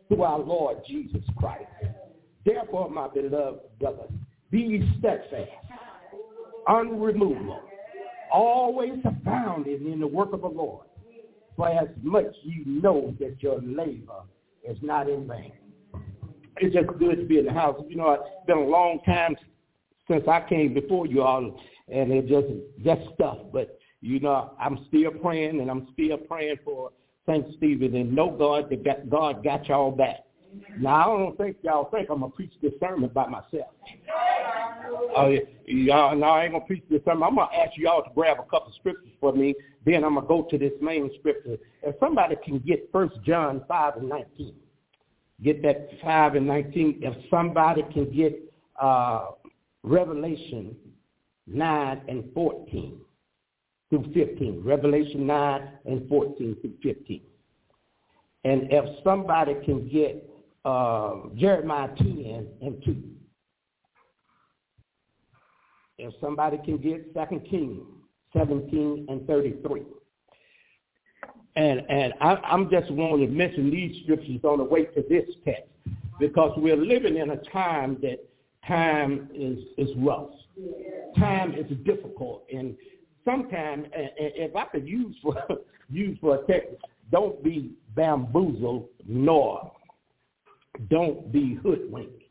through 0.07 0.23
our 0.23 0.39
Lord 0.39 0.77
Jesus 0.87 1.23
Christ. 1.37 1.65
Therefore, 2.45 2.89
my 2.89 3.07
beloved 3.07 3.61
brothers, 3.79 4.11
be 4.51 4.87
steadfast, 4.99 5.49
unremovable, 6.67 7.61
always 8.31 8.99
abounding 9.05 9.91
in 9.91 9.99
the 9.99 10.07
work 10.07 10.33
of 10.33 10.41
the 10.41 10.47
Lord. 10.47 10.85
For 11.55 11.69
as 11.69 11.87
much 12.01 12.35
you 12.43 12.63
know 12.65 13.15
that 13.19 13.41
your 13.41 13.61
labor 13.61 14.21
is 14.67 14.77
not 14.81 15.09
in 15.09 15.27
vain. 15.27 15.53
It's 16.57 16.73
just 16.73 16.87
good 16.99 17.17
to 17.17 17.25
be 17.25 17.39
in 17.39 17.45
the 17.45 17.53
house. 17.53 17.81
You 17.87 17.95
know, 17.95 18.11
it's 18.11 18.45
been 18.47 18.57
a 18.57 18.61
long 18.61 18.99
time 19.05 19.35
since 20.07 20.23
I 20.27 20.41
came 20.47 20.73
before 20.73 21.07
you 21.07 21.21
all, 21.21 21.59
and 21.91 22.11
it 22.11 22.27
just 22.27 22.47
just 22.83 23.13
stuff. 23.15 23.37
But 23.51 23.79
you 24.01 24.19
know, 24.19 24.53
I'm 24.59 24.85
still 24.87 25.11
praying, 25.11 25.61
and 25.61 25.71
I'm 25.71 25.87
still 25.93 26.17
praying 26.17 26.57
for 26.63 26.91
St. 27.27 27.45
Stephen, 27.57 27.95
and 27.95 28.13
know 28.13 28.31
God 28.31 28.69
that 28.69 28.83
got, 28.83 29.09
God 29.09 29.43
got 29.43 29.67
y'all 29.67 29.91
back. 29.91 30.25
Now, 30.77 31.15
I 31.15 31.17
don't 31.17 31.37
think 31.37 31.57
y'all 31.63 31.89
think 31.89 32.09
I'm 32.09 32.19
going 32.19 32.31
to 32.31 32.35
preach 32.35 32.53
this 32.61 32.73
sermon 32.79 33.09
by 33.13 33.27
myself. 33.27 33.69
Uh, 35.17 35.29
y'all, 35.65 36.15
no, 36.15 36.27
I 36.27 36.45
ain't 36.45 36.53
to 36.53 36.59
preach 36.61 36.83
this 36.89 37.01
sermon. 37.05 37.23
I'm 37.23 37.35
going 37.35 37.47
to 37.49 37.55
ask 37.55 37.71
y'all 37.77 38.03
to 38.03 38.09
grab 38.13 38.37
a 38.39 38.43
couple 38.43 38.71
scriptures 38.79 39.11
for 39.19 39.33
me. 39.33 39.55
Then 39.85 40.03
I'm 40.03 40.15
going 40.15 40.25
to 40.25 40.27
go 40.27 40.47
to 40.49 40.57
this 40.57 40.73
main 40.81 41.09
scripture. 41.19 41.57
If 41.81 41.95
somebody 41.99 42.35
can 42.43 42.59
get 42.59 42.89
First 42.91 43.15
John 43.25 43.63
5 43.67 43.97
and 43.97 44.09
19, 44.09 44.53
get 45.43 45.61
that 45.63 45.89
5 46.03 46.35
and 46.35 46.47
19. 46.47 46.99
If 47.01 47.29
somebody 47.29 47.83
can 47.93 48.13
get 48.15 48.39
uh, 48.81 49.27
Revelation 49.83 50.75
9 51.47 52.01
and 52.07 52.33
14 52.33 52.99
through 53.89 54.13
15. 54.13 54.63
Revelation 54.63 55.27
9 55.27 55.69
and 55.85 56.07
14 56.09 56.57
through 56.61 56.73
15. 56.81 57.21
And 58.45 58.67
if 58.71 59.03
somebody 59.03 59.55
can 59.65 59.87
get 59.87 60.29
uh, 60.65 61.15
Jeremiah 61.35 61.89
10 61.97 62.47
and 62.61 62.83
2. 62.83 63.03
If 65.99 66.13
somebody 66.19 66.57
can 66.65 66.77
get 66.77 67.13
2 67.13 67.39
Kings 67.49 67.83
17 68.35 69.05
and 69.09 69.27
33. 69.27 69.83
And, 71.55 71.81
and 71.89 72.13
I, 72.19 72.35
I'm 72.35 72.69
just 72.69 72.91
wanting 72.91 73.27
to 73.27 73.33
mention 73.33 73.69
these 73.69 74.03
scriptures 74.03 74.39
on 74.43 74.57
the 74.57 74.63
way 74.63 74.85
to 74.85 75.03
this 75.09 75.25
text 75.45 75.69
because 76.19 76.51
we're 76.57 76.77
living 76.77 77.17
in 77.17 77.31
a 77.31 77.37
time 77.51 77.97
that 78.01 78.27
time 78.67 79.29
is, 79.33 79.59
is 79.77 79.95
rough. 79.97 80.29
Time 81.17 81.53
is 81.53 81.65
difficult. 81.85 82.45
And 82.53 82.75
sometimes, 83.25 83.87
if 83.93 84.55
I 84.55 84.65
could 84.65 84.87
use 84.87 85.15
for 85.21 85.35
use 85.89 86.17
for 86.21 86.35
a 86.35 86.47
text, 86.47 86.75
don't 87.11 87.43
be 87.43 87.73
bamboozled 87.95 88.87
nor 89.07 89.71
don't 90.89 91.31
be 91.31 91.55
hoodwinked. 91.61 92.23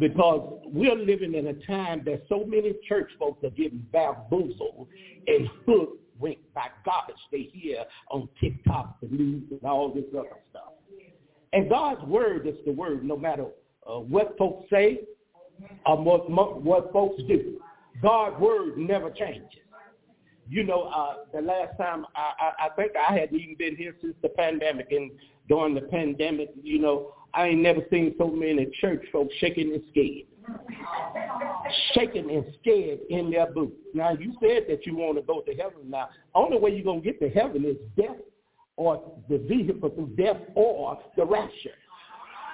Because 0.00 0.60
we're 0.64 0.96
living 0.96 1.34
in 1.34 1.48
a 1.48 1.54
time 1.66 2.02
that 2.06 2.22
so 2.28 2.44
many 2.46 2.74
church 2.88 3.10
folks 3.18 3.44
are 3.44 3.50
getting 3.50 3.84
bamboozled 3.92 4.86
and 5.26 5.48
hoodwinked 6.14 6.54
by 6.54 6.68
garbage 6.84 7.16
they 7.30 7.50
hear 7.52 7.84
on 8.10 8.28
TikTok, 8.40 9.00
the 9.00 9.08
news, 9.08 9.42
and 9.50 9.62
all 9.64 9.92
this 9.92 10.04
other 10.16 10.28
stuff. 10.50 10.72
And 11.52 11.68
God's 11.68 12.02
word 12.04 12.46
is 12.46 12.56
the 12.64 12.72
word, 12.72 13.04
no 13.04 13.16
matter 13.16 13.46
uh, 13.86 13.98
what 13.98 14.36
folks 14.38 14.68
say 14.70 15.00
or 15.86 16.02
what, 16.02 16.30
what 16.30 16.92
folks 16.92 17.22
do. 17.28 17.60
God's 18.00 18.40
word 18.40 18.78
never 18.78 19.10
changes. 19.10 19.48
You 20.48 20.64
know, 20.64 20.82
uh, 20.82 21.16
the 21.32 21.40
last 21.40 21.76
time 21.78 22.04
I, 22.16 22.32
I, 22.38 22.66
I 22.66 22.68
think 22.70 22.92
I 22.96 23.14
hadn't 23.14 23.38
even 23.38 23.54
been 23.56 23.76
here 23.76 23.94
since 24.00 24.14
the 24.22 24.28
pandemic, 24.28 24.88
and 24.90 25.10
during 25.48 25.74
the 25.74 25.82
pandemic, 25.82 26.50
you 26.62 26.78
know, 26.78 27.14
I 27.32 27.48
ain't 27.48 27.60
never 27.60 27.80
seen 27.90 28.14
so 28.18 28.28
many 28.28 28.66
church 28.80 29.04
folks 29.12 29.34
shaking 29.38 29.72
and 29.72 29.82
scared. 29.90 30.26
Shaking 31.94 32.30
and 32.30 32.44
scared 32.60 33.00
in 33.10 33.30
their 33.30 33.46
boots. 33.46 33.76
Now, 33.94 34.12
you 34.12 34.34
said 34.40 34.64
that 34.68 34.86
you 34.86 34.96
want 34.96 35.16
to 35.16 35.22
go 35.22 35.40
to 35.40 35.54
heaven. 35.54 35.88
Now, 35.88 36.08
only 36.34 36.58
way 36.58 36.70
you're 36.70 36.84
going 36.84 37.02
to 37.02 37.04
get 37.04 37.20
to 37.20 37.28
heaven 37.28 37.64
is 37.64 37.76
death 37.96 38.16
or 38.76 39.02
the 39.28 39.38
vehicle 39.38 39.90
through 39.90 40.14
death 40.16 40.36
or 40.54 40.98
the 41.16 41.24
rapture. 41.24 41.74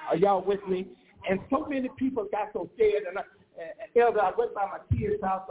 Are 0.09 0.15
y'all 0.15 0.43
with 0.43 0.65
me? 0.67 0.87
And 1.29 1.39
so 1.49 1.65
many 1.69 1.89
people 1.97 2.27
got 2.31 2.49
so 2.53 2.69
scared, 2.75 3.03
and 3.07 3.19
I, 3.19 3.21
Elder, 3.99 4.21
I 4.21 4.31
went 4.37 4.53
by 4.53 4.65
my 4.65 4.97
kids' 4.97 5.21
house, 5.21 5.49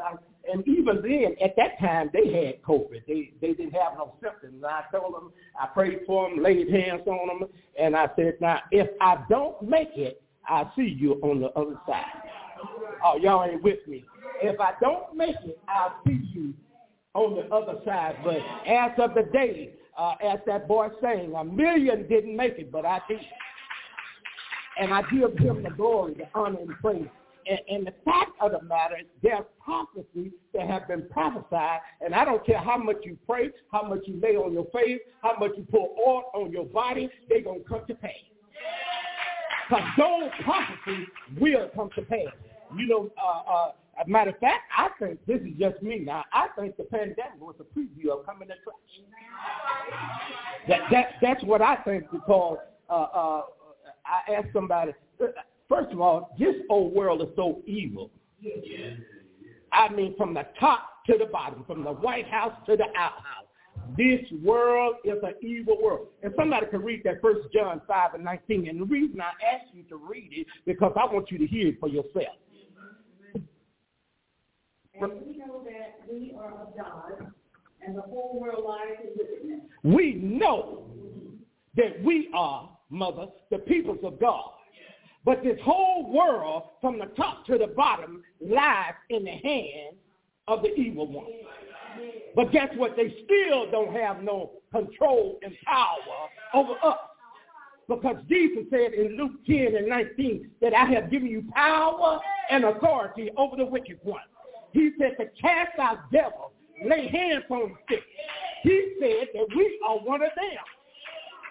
and 0.50 0.66
even 0.66 1.02
then, 1.02 1.36
at 1.44 1.54
that 1.56 1.78
time, 1.78 2.10
they 2.12 2.32
had 2.32 2.62
COVID. 2.62 3.02
They 3.06 3.32
they 3.40 3.52
didn't 3.52 3.74
have 3.74 3.94
no 3.98 4.14
symptoms. 4.22 4.54
And 4.54 4.66
I 4.66 4.84
told 4.90 5.14
them, 5.14 5.32
I 5.60 5.66
prayed 5.66 6.00
for 6.06 6.28
them, 6.28 6.42
laid 6.42 6.70
hands 6.70 7.02
on 7.06 7.40
them, 7.40 7.48
and 7.78 7.94
I 7.94 8.08
said, 8.16 8.38
now, 8.40 8.60
if 8.70 8.88
I 9.00 9.18
don't 9.28 9.60
make 9.62 9.90
it, 9.96 10.22
I'll 10.48 10.72
see 10.74 10.96
you 10.98 11.14
on 11.22 11.40
the 11.40 11.48
other 11.48 11.78
side. 11.86 12.04
Oh, 13.04 13.16
y'all 13.16 13.44
ain't 13.44 13.62
with 13.62 13.86
me. 13.86 14.04
If 14.42 14.60
I 14.60 14.72
don't 14.80 15.16
make 15.16 15.36
it, 15.44 15.58
I'll 15.68 16.00
see 16.06 16.20
you 16.32 16.54
on 17.14 17.36
the 17.36 17.54
other 17.54 17.80
side. 17.84 18.16
But 18.24 18.38
as 18.66 18.92
of 18.98 19.14
the 19.14 19.28
day, 19.32 19.70
uh, 19.96 20.14
as 20.22 20.38
that 20.46 20.68
boy 20.68 20.88
saying, 21.02 21.34
a 21.34 21.44
million 21.44 22.08
didn't 22.08 22.36
make 22.36 22.58
it, 22.58 22.70
but 22.70 22.84
I 22.84 23.00
did. 23.08 23.20
And 24.80 24.94
I 24.94 25.02
give 25.10 25.36
him 25.38 25.62
the 25.62 25.70
glory, 25.70 26.14
the 26.14 26.28
honor, 26.34 26.60
and 26.60 26.70
praise. 26.80 27.08
And, 27.48 27.58
and 27.68 27.86
the 27.86 27.94
fact 28.04 28.32
of 28.40 28.52
the 28.52 28.62
matter 28.62 28.96
is 28.98 29.06
there's 29.22 29.44
prophecies 29.64 30.32
that 30.54 30.68
have 30.68 30.86
been 30.86 31.08
prophesied, 31.10 31.80
and 32.00 32.14
I 32.14 32.24
don't 32.24 32.44
care 32.44 32.58
how 32.58 32.76
much 32.76 32.98
you 33.02 33.16
pray, 33.26 33.50
how 33.72 33.82
much 33.82 34.00
you 34.04 34.20
lay 34.20 34.36
on 34.36 34.52
your 34.52 34.66
face, 34.66 35.00
how 35.22 35.34
much 35.38 35.52
you 35.56 35.66
pour 35.70 35.88
oil 36.06 36.24
on 36.34 36.52
your 36.52 36.66
body, 36.66 37.08
they're 37.28 37.42
going 37.42 37.62
to 37.62 37.68
come 37.68 37.86
to 37.88 37.94
pass. 37.94 38.12
Because 39.68 39.84
those 39.98 40.30
prophecies 40.44 41.06
will 41.38 41.68
come 41.74 41.90
to 41.94 42.02
pass. 42.02 42.32
You 42.76 42.86
know, 42.86 43.10
uh, 43.22 43.52
uh, 43.52 43.72
as 44.00 44.06
a 44.06 44.10
matter 44.10 44.30
of 44.30 44.38
fact, 44.38 44.62
I 44.76 44.88
think 44.98 45.18
this 45.26 45.40
is 45.40 45.58
just 45.58 45.82
me 45.82 45.98
now. 45.98 46.24
I 46.32 46.48
think 46.58 46.76
the 46.76 46.84
pandemic 46.84 47.40
was 47.40 47.54
a 47.60 47.78
preview 47.78 48.10
of 48.18 48.24
coming 48.26 48.48
attraction. 48.48 49.04
That, 50.68 50.80
that 50.90 51.06
that's 51.20 51.42
what 51.44 51.62
I 51.62 51.76
think 51.76 52.10
because 52.10 52.58
uh, 52.88 52.92
uh, 52.92 53.42
I 54.06 54.34
asked 54.34 54.52
somebody. 54.52 54.92
First 55.68 55.92
of 55.92 56.00
all, 56.00 56.34
this 56.38 56.54
old 56.70 56.94
world 56.94 57.22
is 57.22 57.28
so 57.36 57.60
evil. 57.66 58.10
I 59.72 59.88
mean, 59.90 60.14
from 60.16 60.34
the 60.34 60.44
top 60.60 61.04
to 61.06 61.18
the 61.18 61.26
bottom, 61.26 61.64
from 61.66 61.84
the 61.84 61.92
White 61.92 62.28
House 62.28 62.52
to 62.66 62.76
the 62.76 62.86
outhouse. 62.96 63.47
This 63.96 64.20
world 64.42 64.96
is 65.04 65.18
an 65.22 65.34
evil 65.40 65.80
world. 65.82 66.08
And 66.22 66.32
somebody 66.36 66.66
can 66.66 66.82
read 66.82 67.02
that 67.04 67.20
First 67.20 67.48
John 67.52 67.80
5 67.86 68.14
and 68.14 68.24
19. 68.24 68.68
And 68.68 68.80
the 68.80 68.84
reason 68.84 69.20
I 69.20 69.32
ask 69.54 69.66
you 69.72 69.82
to 69.84 69.96
read 69.96 70.30
it, 70.32 70.46
because 70.66 70.92
I 70.96 71.12
want 71.12 71.30
you 71.30 71.38
to 71.38 71.46
hear 71.46 71.68
it 71.68 71.80
for 71.80 71.88
yourself. 71.88 72.36
And 75.00 75.12
we 75.24 75.38
know 75.38 75.64
that 75.64 76.00
we 76.10 76.34
are 76.36 76.52
of 76.60 76.76
God, 76.76 77.32
and 77.86 77.96
the 77.96 78.02
whole 78.02 78.40
world 78.40 78.64
lies 78.66 78.98
in 79.00 79.10
wickedness. 79.16 79.60
We 79.84 80.14
know 80.14 80.86
that 81.76 82.02
we 82.02 82.28
are, 82.34 82.68
mother, 82.90 83.26
the 83.50 83.58
peoples 83.58 84.00
of 84.02 84.18
God. 84.18 84.50
But 85.24 85.44
this 85.44 85.58
whole 85.62 86.12
world, 86.12 86.70
from 86.80 86.98
the 86.98 87.06
top 87.16 87.46
to 87.46 87.58
the 87.58 87.68
bottom, 87.68 88.24
lies 88.40 88.94
in 89.10 89.24
the 89.24 89.30
hands 89.30 89.96
of 90.48 90.62
the 90.62 90.74
evil 90.74 91.06
one. 91.06 91.26
But 92.34 92.52
guess 92.52 92.68
what? 92.76 92.96
They 92.96 93.14
still 93.24 93.70
don't 93.70 93.94
have 93.94 94.22
no 94.22 94.52
control 94.72 95.38
and 95.42 95.52
power 95.64 95.96
over 96.54 96.74
us. 96.82 96.98
Because 97.88 98.16
Jesus 98.28 98.64
said 98.70 98.92
in 98.92 99.16
Luke 99.16 99.32
10 99.46 99.74
and 99.76 99.88
19 99.88 100.50
that 100.60 100.74
I 100.74 100.84
have 100.84 101.10
given 101.10 101.28
you 101.28 101.44
power 101.54 102.20
and 102.50 102.64
authority 102.64 103.30
over 103.36 103.56
the 103.56 103.64
wicked 103.64 103.98
one. 104.02 104.20
He 104.72 104.90
said 104.98 105.16
to 105.18 105.26
cast 105.40 105.78
out 105.78 106.10
devils, 106.12 106.52
lay 106.84 107.08
hands 107.08 107.44
on 107.48 107.74
sick. 107.88 108.02
He 108.62 108.92
said 109.00 109.28
that 109.32 109.46
we 109.56 109.80
are 109.88 109.96
one 109.98 110.22
of 110.22 110.30
them. 110.36 110.64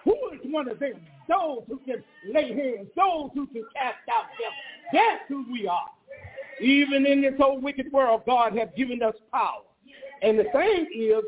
Who 0.04 0.14
is 0.32 0.40
one 0.44 0.68
of 0.68 0.78
them? 0.78 1.00
Those 1.28 1.64
who 1.66 1.78
can 1.84 2.04
lay 2.32 2.48
hands, 2.48 2.88
those 2.96 3.30
who 3.34 3.46
can 3.48 3.64
cast 3.74 3.98
out 4.14 4.26
devils. 4.38 4.54
That's 4.92 5.22
who 5.28 5.44
we 5.50 5.66
are. 5.66 5.90
Even 6.60 7.04
in 7.04 7.20
this 7.20 7.34
old 7.40 7.62
wicked 7.62 7.92
world, 7.92 8.22
God 8.26 8.56
has 8.56 8.68
given 8.76 9.02
us 9.02 9.14
power. 9.32 9.62
And 10.22 10.38
the 10.38 10.44
thing 10.52 10.86
is, 10.94 11.24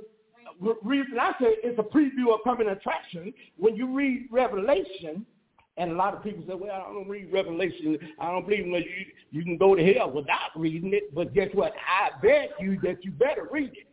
reason 0.82 1.18
I 1.18 1.32
say 1.41 1.57
it's 1.62 1.78
a 1.78 1.82
preview 1.82 2.34
of 2.34 2.41
coming 2.45 2.68
attraction, 2.68 3.32
when 3.57 3.76
you 3.76 3.95
read 3.95 4.28
Revelation, 4.30 5.24
and 5.76 5.93
a 5.93 5.95
lot 5.95 6.14
of 6.14 6.22
people 6.22 6.45
say, 6.47 6.55
well, 6.55 6.84
I 6.86 6.93
don't 6.93 7.09
read 7.09 7.32
Revelation. 7.32 7.99
I 8.18 8.30
don't 8.30 8.47
believe 8.47 8.66
you, 8.66 8.84
you 9.30 9.43
can 9.43 9.57
go 9.57 9.74
to 9.74 9.95
hell 9.95 10.11
without 10.11 10.51
reading 10.55 10.93
it. 10.93 11.14
But 11.14 11.32
guess 11.32 11.49
what? 11.55 11.72
I 11.88 12.11
bet 12.20 12.51
you 12.61 12.78
that 12.82 13.03
you 13.03 13.12
better 13.12 13.49
read 13.51 13.72
it. 13.72 13.86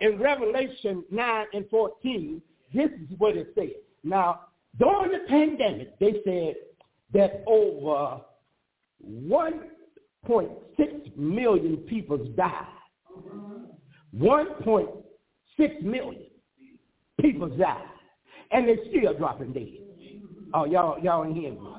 In 0.00 0.18
Revelation 0.18 1.04
9 1.10 1.46
and 1.52 1.70
14, 1.70 2.42
this 2.74 2.90
is 2.90 3.16
what 3.18 3.36
it 3.36 3.52
says. 3.56 3.68
Now, 4.02 4.40
during 4.78 5.12
the 5.12 5.20
pandemic, 5.28 5.96
they 6.00 6.20
said 6.24 6.56
that 7.12 7.44
over 7.46 8.20
1.6 9.08 11.16
million 11.16 11.76
people 11.78 12.18
died. 12.36 12.66
1.6 14.18 15.82
million 15.82 16.26
people 17.20 17.48
died. 17.48 17.82
And 18.52 18.68
they're 18.68 18.76
still 18.88 19.14
dropping 19.18 19.52
dead. 19.52 19.78
Oh, 20.54 20.64
y'all, 20.64 21.02
y'all 21.02 21.24
ain't 21.24 21.36
hearing 21.36 21.62
me. 21.62 21.70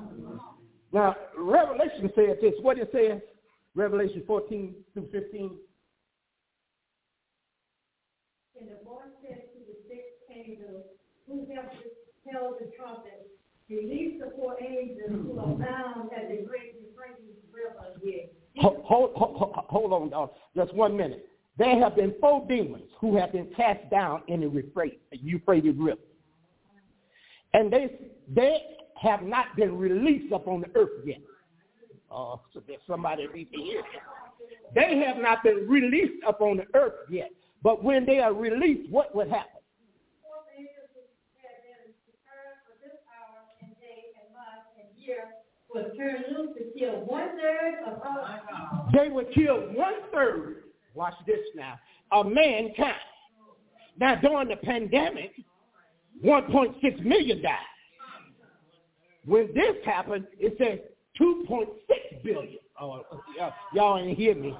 Now, 0.92 1.16
Revelation 1.36 2.10
says 2.14 2.36
this. 2.40 2.54
What 2.60 2.78
it 2.78 2.90
says, 2.92 3.20
Revelation 3.74 4.22
14 4.26 4.74
through 4.92 5.08
15. 5.10 5.56
And 8.60 8.68
the 8.68 8.84
voice 8.84 9.14
said 9.22 9.42
to 9.52 9.58
the 9.66 9.76
sixth 9.88 10.28
angel, 10.30 10.84
who 11.26 11.46
held 12.30 12.54
the 12.60 12.70
trumpet, 12.76 13.30
release 13.70 14.20
the 14.20 14.32
four 14.36 14.56
angels 14.60 15.10
who 15.10 15.38
are 15.38 15.46
bound 15.46 16.10
at 16.16 16.28
the 16.28 16.44
great 16.46 16.74
Euphrates 16.80 17.36
river. 17.52 17.98
Hold, 18.56 18.82
hold, 18.84 19.12
hold, 19.14 19.54
hold 19.68 19.92
on, 19.92 20.10
dog. 20.10 20.30
Just 20.56 20.74
one 20.74 20.96
minute. 20.96 21.28
There 21.58 21.78
have 21.80 21.96
been 21.96 22.14
four 22.20 22.46
demons 22.46 22.84
who 23.00 23.16
have 23.16 23.32
been 23.32 23.48
cast 23.56 23.90
down 23.90 24.22
in 24.28 24.40
the 24.40 24.48
Euphrates 25.10 25.74
River. 25.76 26.00
And 27.52 27.72
they, 27.72 27.98
they 28.32 28.60
have 29.00 29.22
not 29.22 29.56
been 29.56 29.76
released 29.76 30.32
upon 30.32 30.60
the 30.60 30.68
earth 30.78 31.04
yet. 31.04 31.20
Oh, 32.10 32.40
so 32.54 32.62
there's 32.66 32.80
somebody 32.86 33.26
needs 33.34 33.50
to 33.50 33.60
hear 33.60 33.82
this. 33.82 34.00
They 34.74 34.98
have 35.04 35.16
not 35.16 35.42
been 35.42 35.68
released 35.68 36.22
upon 36.26 36.58
the 36.58 36.66
earth 36.74 36.94
yet. 37.10 37.30
But 37.62 37.82
when 37.82 38.06
they 38.06 38.20
are 38.20 38.32
released, 38.32 38.90
what 38.90 39.14
would 39.14 39.28
happen? 39.28 39.52
was 45.74 45.84
turned 45.98 46.24
loose 46.34 46.56
to 46.56 46.78
kill 46.78 47.04
one 47.04 47.28
third 47.38 47.74
of 47.86 48.00
all. 48.02 48.88
They 48.92 49.08
would 49.08 49.32
kill 49.34 49.56
one 49.74 49.94
third 50.12 50.67
watch 50.98 51.14
this 51.26 51.38
now, 51.54 51.78
of 52.10 52.26
mankind. 52.26 52.94
Now, 53.98 54.16
during 54.16 54.48
the 54.48 54.56
pandemic, 54.56 55.32
1.6 56.24 57.04
million 57.04 57.40
died. 57.40 57.56
When 59.24 59.48
this 59.54 59.76
happened, 59.84 60.26
it 60.38 60.56
says 60.58 60.80
2.6 61.20 62.24
billion. 62.24 62.58
Oh, 62.80 63.02
y'all 63.72 63.98
ain't 63.98 64.18
hear 64.18 64.34
me. 64.34 64.54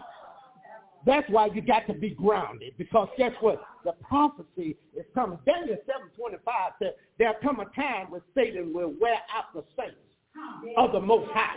That's 1.07 1.29
why 1.31 1.47
you 1.47 1.63
got 1.63 1.87
to 1.87 1.95
be 1.95 2.11
grounded 2.11 2.75
because 2.77 3.09
guess 3.17 3.33
what? 3.41 3.63
The 3.85 3.93
prophecy 4.03 4.77
is 4.97 5.07
coming. 5.15 5.39
Daniel 5.47 5.77
7.25 6.21 6.39
said 6.81 6.95
there'll 7.19 7.35
come 7.43 7.61
a 7.61 7.65
time 7.81 8.11
when 8.11 8.21
Satan 8.35 8.75
will 8.75 8.93
wear 9.01 9.15
out 9.35 9.55
the 9.55 9.63
saints 9.79 9.97
of 10.77 10.93
the 10.93 11.01
Most 11.01 11.31
High 11.33 11.55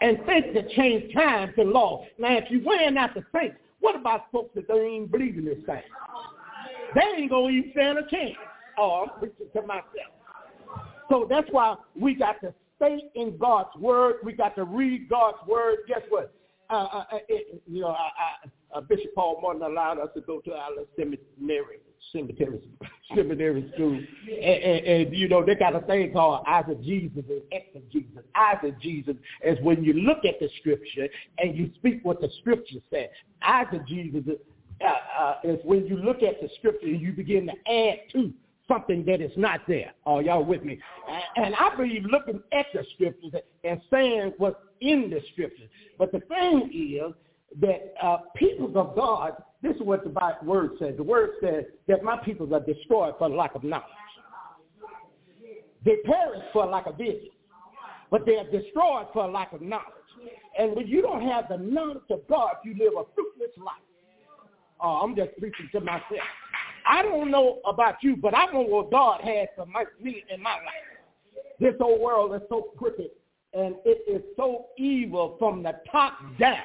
and 0.00 0.18
think 0.26 0.52
to 0.52 0.74
change 0.74 1.12
times 1.14 1.52
and 1.56 1.70
law. 1.70 2.04
Now, 2.18 2.36
if 2.36 2.44
you're 2.50 2.64
wearing 2.64 2.96
out 2.96 3.14
the 3.14 3.24
saints, 3.34 3.56
what 3.80 3.96
about 3.96 4.30
folks 4.32 4.54
that 4.54 4.64
even 4.70 5.06
believe 5.06 5.36
in 5.38 5.44
this 5.44 5.58
thing? 5.66 5.82
They 6.94 7.22
ain't 7.22 7.30
going 7.30 7.52
to 7.52 7.58
even 7.58 7.70
stand 7.72 7.98
a 7.98 8.02
chance. 8.08 8.36
Oh, 8.78 9.04
I'm 9.04 9.18
preaching 9.18 9.46
to 9.54 9.62
myself. 9.62 9.84
So 11.10 11.26
that's 11.28 11.48
why 11.50 11.76
we 11.94 12.14
got 12.14 12.40
to 12.40 12.54
stay 12.76 13.10
in 13.14 13.36
God's 13.36 13.74
word. 13.78 14.16
We 14.24 14.32
got 14.32 14.56
to 14.56 14.64
read 14.64 15.08
God's 15.08 15.38
word. 15.46 15.78
Guess 15.86 16.02
what? 16.08 16.32
Uh, 16.70 16.74
uh, 16.74 17.04
uh 17.12 17.18
it, 17.28 17.62
you 17.70 17.82
know, 17.82 17.88
I, 17.88 18.08
I, 18.74 18.78
uh, 18.78 18.80
Bishop 18.80 19.14
Paul 19.14 19.40
Martin 19.42 19.62
allowed 19.62 19.98
us 19.98 20.08
to 20.14 20.20
go 20.22 20.40
to 20.40 20.52
our 20.52 20.70
seminary, 20.96 21.80
cemetery, 22.12 22.60
seminary 23.14 23.70
school, 23.74 23.94
and, 23.94 24.62
and, 24.62 24.86
and 24.86 25.16
you 25.16 25.28
know 25.28 25.44
they 25.44 25.54
got 25.54 25.74
a 25.74 25.80
thing 25.80 26.12
called 26.12 26.44
eisegesis 26.46 27.24
and 27.28 27.42
exegesis. 27.50 28.24
Eisegesis 28.36 29.18
is 29.44 29.58
when 29.62 29.82
you 29.84 29.94
look 29.94 30.18
at 30.26 30.38
the 30.40 30.48
scripture 30.60 31.08
and 31.38 31.56
you 31.56 31.70
speak 31.76 32.00
what 32.02 32.20
the 32.20 32.28
scripture 32.40 32.78
says. 32.90 33.08
Eisegesis 33.42 34.38
uh, 34.80 35.22
uh, 35.22 35.34
is 35.44 35.58
when 35.64 35.86
you 35.86 35.96
look 35.96 36.22
at 36.22 36.40
the 36.40 36.48
scripture 36.58 36.86
and 36.86 37.00
you 37.00 37.12
begin 37.12 37.46
to 37.46 37.72
add 37.72 37.98
to 38.12 38.32
something 38.68 39.04
that 39.04 39.20
is 39.20 39.32
not 39.36 39.60
there. 39.68 39.92
Are 40.06 40.22
y'all 40.22 40.44
with 40.44 40.62
me? 40.64 40.78
And 41.36 41.54
I 41.54 41.74
believe 41.76 42.04
looking 42.04 42.40
at 42.52 42.66
the 42.72 42.84
scriptures 42.94 43.32
and 43.62 43.80
saying 43.90 44.32
what's 44.38 44.56
in 44.80 45.10
the 45.10 45.20
scriptures. 45.32 45.68
But 45.98 46.12
the 46.12 46.20
thing 46.20 46.70
is 46.72 47.14
that 47.60 47.94
uh, 48.02 48.18
people 48.36 48.66
of 48.78 48.96
God, 48.96 49.34
this 49.64 49.76
is 49.76 49.82
what 49.82 50.04
the 50.04 50.12
word 50.42 50.72
says. 50.78 50.94
The 50.98 51.02
word 51.02 51.30
says 51.42 51.64
that 51.88 52.04
my 52.04 52.18
people 52.18 52.52
are 52.54 52.60
destroyed 52.60 53.14
for 53.18 53.30
lack 53.30 53.54
of 53.54 53.64
knowledge. 53.64 53.86
They 55.86 55.96
perish 56.04 56.42
for 56.52 56.66
lack 56.66 56.86
of 56.86 56.98
vision, 56.98 57.30
but 58.10 58.26
they 58.26 58.36
are 58.36 58.44
destroyed 58.44 59.06
for 59.14 59.26
lack 59.26 59.54
of 59.54 59.62
knowledge. 59.62 59.86
And 60.58 60.76
when 60.76 60.86
you 60.86 61.00
don't 61.00 61.22
have 61.22 61.46
the 61.48 61.56
knowledge 61.56 62.02
of 62.10 62.28
God, 62.28 62.56
you 62.62 62.74
live 62.74 62.92
a 62.92 63.04
fruitless 63.14 63.56
life. 63.56 63.74
Uh, 64.82 65.00
I'm 65.00 65.16
just 65.16 65.30
preaching 65.38 65.70
to 65.72 65.80
myself. 65.80 66.20
I 66.86 67.02
don't 67.02 67.30
know 67.30 67.60
about 67.66 67.96
you, 68.02 68.16
but 68.16 68.36
I 68.36 68.44
know 68.52 68.60
what 68.60 68.90
God 68.90 69.22
has 69.22 69.48
for 69.56 69.64
my, 69.64 69.84
me 69.98 70.24
in 70.28 70.42
my 70.42 70.52
life. 70.52 71.42
This 71.58 71.74
whole 71.80 71.98
world 71.98 72.34
is 72.34 72.42
so 72.50 72.72
crooked, 72.76 73.10
and 73.54 73.76
it 73.86 74.04
is 74.06 74.22
so 74.36 74.66
evil 74.76 75.36
from 75.38 75.62
the 75.62 75.72
top 75.90 76.18
down. 76.38 76.58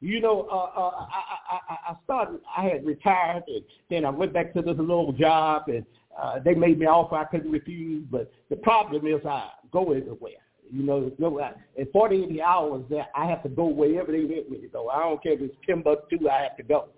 You 0.00 0.20
know, 0.20 0.46
uh, 0.50 0.80
uh, 0.80 1.06
I, 1.10 1.58
I, 1.68 1.76
I 1.92 1.96
started, 2.04 2.40
I 2.56 2.64
had 2.64 2.86
retired, 2.86 3.42
and 3.48 3.64
then 3.90 4.04
I 4.04 4.10
went 4.10 4.32
back 4.32 4.52
to 4.54 4.62
this 4.62 4.76
little 4.78 5.12
job, 5.12 5.64
and 5.66 5.84
uh, 6.20 6.38
they 6.44 6.54
made 6.54 6.78
me 6.78 6.86
offer 6.86 7.16
I 7.16 7.24
couldn't 7.24 7.50
refuse. 7.50 8.04
But 8.10 8.30
the 8.48 8.56
problem 8.56 9.06
is 9.06 9.24
I 9.26 9.50
go 9.72 9.92
everywhere. 9.92 10.32
You 10.70 10.84
know, 10.84 11.10
no, 11.18 11.40
in 11.76 11.86
48 11.92 12.40
hours 12.40 12.84
that 12.90 13.10
I 13.14 13.26
have 13.26 13.42
to 13.42 13.48
go 13.48 13.64
wherever 13.64 14.12
they 14.12 14.24
want 14.24 14.50
me 14.50 14.58
to 14.60 14.68
go. 14.68 14.88
I 14.88 15.00
don't 15.00 15.22
care 15.22 15.32
if 15.32 15.40
it's 15.40 15.56
Timbuktu, 15.66 16.28
I 16.28 16.42
have 16.42 16.56
to 16.58 16.62
go. 16.62 16.88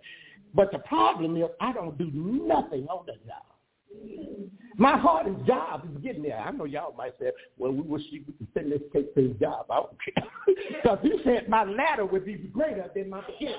But 0.54 0.72
the 0.72 0.80
problem 0.80 1.36
is 1.36 1.44
I 1.60 1.72
don't 1.72 1.96
do 1.96 2.10
nothing 2.12 2.86
on 2.88 3.06
the 3.06 3.14
job. 3.26 4.50
My 4.80 4.96
hardest 4.96 5.44
job 5.46 5.84
is 5.84 6.02
getting 6.02 6.22
there. 6.22 6.38
I 6.38 6.50
know 6.52 6.64
y'all 6.64 6.94
might 6.96 7.12
say, 7.20 7.32
well, 7.58 7.70
we 7.70 7.82
wish 7.82 8.02
you 8.08 8.22
could 8.22 8.48
send 8.54 8.72
this 8.72 8.80
case 8.94 9.04
to 9.14 9.28
his 9.28 9.36
job. 9.36 9.66
I 9.70 9.76
don't 9.76 9.96
care. 10.02 10.24
Because 10.82 10.98
he 11.02 11.12
said 11.22 11.48
my 11.48 11.64
ladder 11.64 12.06
would 12.06 12.24
be 12.24 12.34
greater 12.34 12.90
than 12.94 13.10
my 13.10 13.20
beginning. 13.26 13.58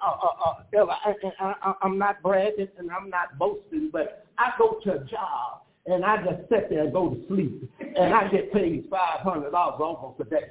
Uh, 0.00 0.06
uh, 0.06 0.80
uh, 0.80 0.86
I, 0.86 1.14
I, 1.38 1.54
I, 1.62 1.74
I'm 1.82 1.98
not 1.98 2.22
bragging 2.22 2.68
and 2.78 2.90
I'm 2.90 3.10
not 3.10 3.38
boasting, 3.38 3.90
but 3.92 4.24
I 4.38 4.52
go 4.58 4.80
to 4.84 4.92
a 4.94 5.04
job 5.04 5.60
and 5.84 6.02
I 6.02 6.16
just 6.24 6.48
sit 6.48 6.70
there 6.70 6.84
and 6.84 6.92
go 6.92 7.10
to 7.10 7.26
sleep, 7.28 7.70
and 7.80 8.14
I 8.14 8.28
get 8.28 8.52
paid 8.52 8.86
five 8.90 9.20
hundred 9.20 9.50
dollars 9.50 9.80
almost 9.80 10.20
a 10.20 10.24
day. 10.24 10.50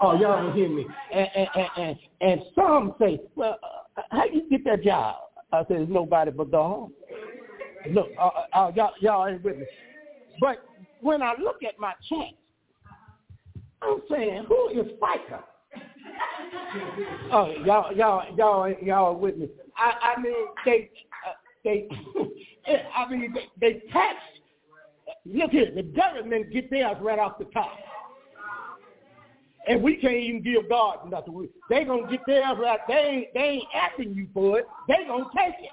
Oh, 0.00 0.18
y'all 0.18 0.42
don't 0.42 0.54
hear 0.54 0.68
me. 0.68 0.86
And 1.12 1.28
and 1.34 1.48
and, 1.54 1.68
and, 1.76 1.98
and 2.20 2.40
some 2.54 2.94
say, 2.98 3.20
well, 3.36 3.58
uh, 3.62 4.02
how 4.10 4.24
you 4.24 4.48
get 4.50 4.64
that 4.64 4.82
job? 4.82 5.16
I 5.52 5.64
said, 5.68 5.82
it's 5.82 5.90
nobody 5.90 6.30
but 6.30 6.50
God. 6.50 6.90
Look, 7.88 8.08
uh, 8.18 8.22
uh, 8.26 8.44
uh, 8.52 8.72
y'all, 8.74 8.92
y'all 9.00 9.26
ain't 9.26 9.42
with 9.42 9.58
me. 9.58 9.66
But 10.40 10.64
when 11.00 11.22
I 11.22 11.34
look 11.40 11.62
at 11.66 11.78
my 11.78 11.92
check, 12.08 12.34
I'm 13.82 14.02
saying, 14.10 14.44
who 14.48 14.68
is 14.68 14.86
FICA? 15.00 15.42
Oh, 17.32 17.54
y'all, 17.64 17.94
y'all, 17.94 18.24
y'all, 18.36 18.72
y'all 18.82 19.16
with 19.16 19.38
me. 19.38 19.48
I, 19.76 20.14
I 20.16 20.20
mean, 20.20 20.34
they, 20.64 20.90
uh, 21.26 21.32
they, 21.64 21.88
I 22.96 23.10
mean, 23.10 23.34
they, 23.34 23.48
they 23.60 23.80
tax. 23.90 24.16
Look 25.24 25.50
here, 25.50 25.72
the 25.74 25.82
government 25.82 26.52
get 26.52 26.70
theirs 26.70 26.96
right 27.00 27.18
off 27.18 27.38
the 27.38 27.44
top. 27.46 27.72
And 29.68 29.82
we 29.82 29.96
can't 29.96 30.14
even 30.14 30.42
give 30.42 30.68
God 30.68 31.10
nothing. 31.10 31.48
They 31.68 31.84
gonna 31.84 32.10
get 32.10 32.20
theirs 32.26 32.56
right. 32.58 32.80
They 32.88 33.28
they 33.34 33.40
ain't 33.40 33.68
asking 33.74 34.14
you 34.14 34.26
for 34.32 34.58
it. 34.58 34.66
They 34.88 35.04
gonna 35.06 35.26
take 35.36 35.54
it. 35.60 35.70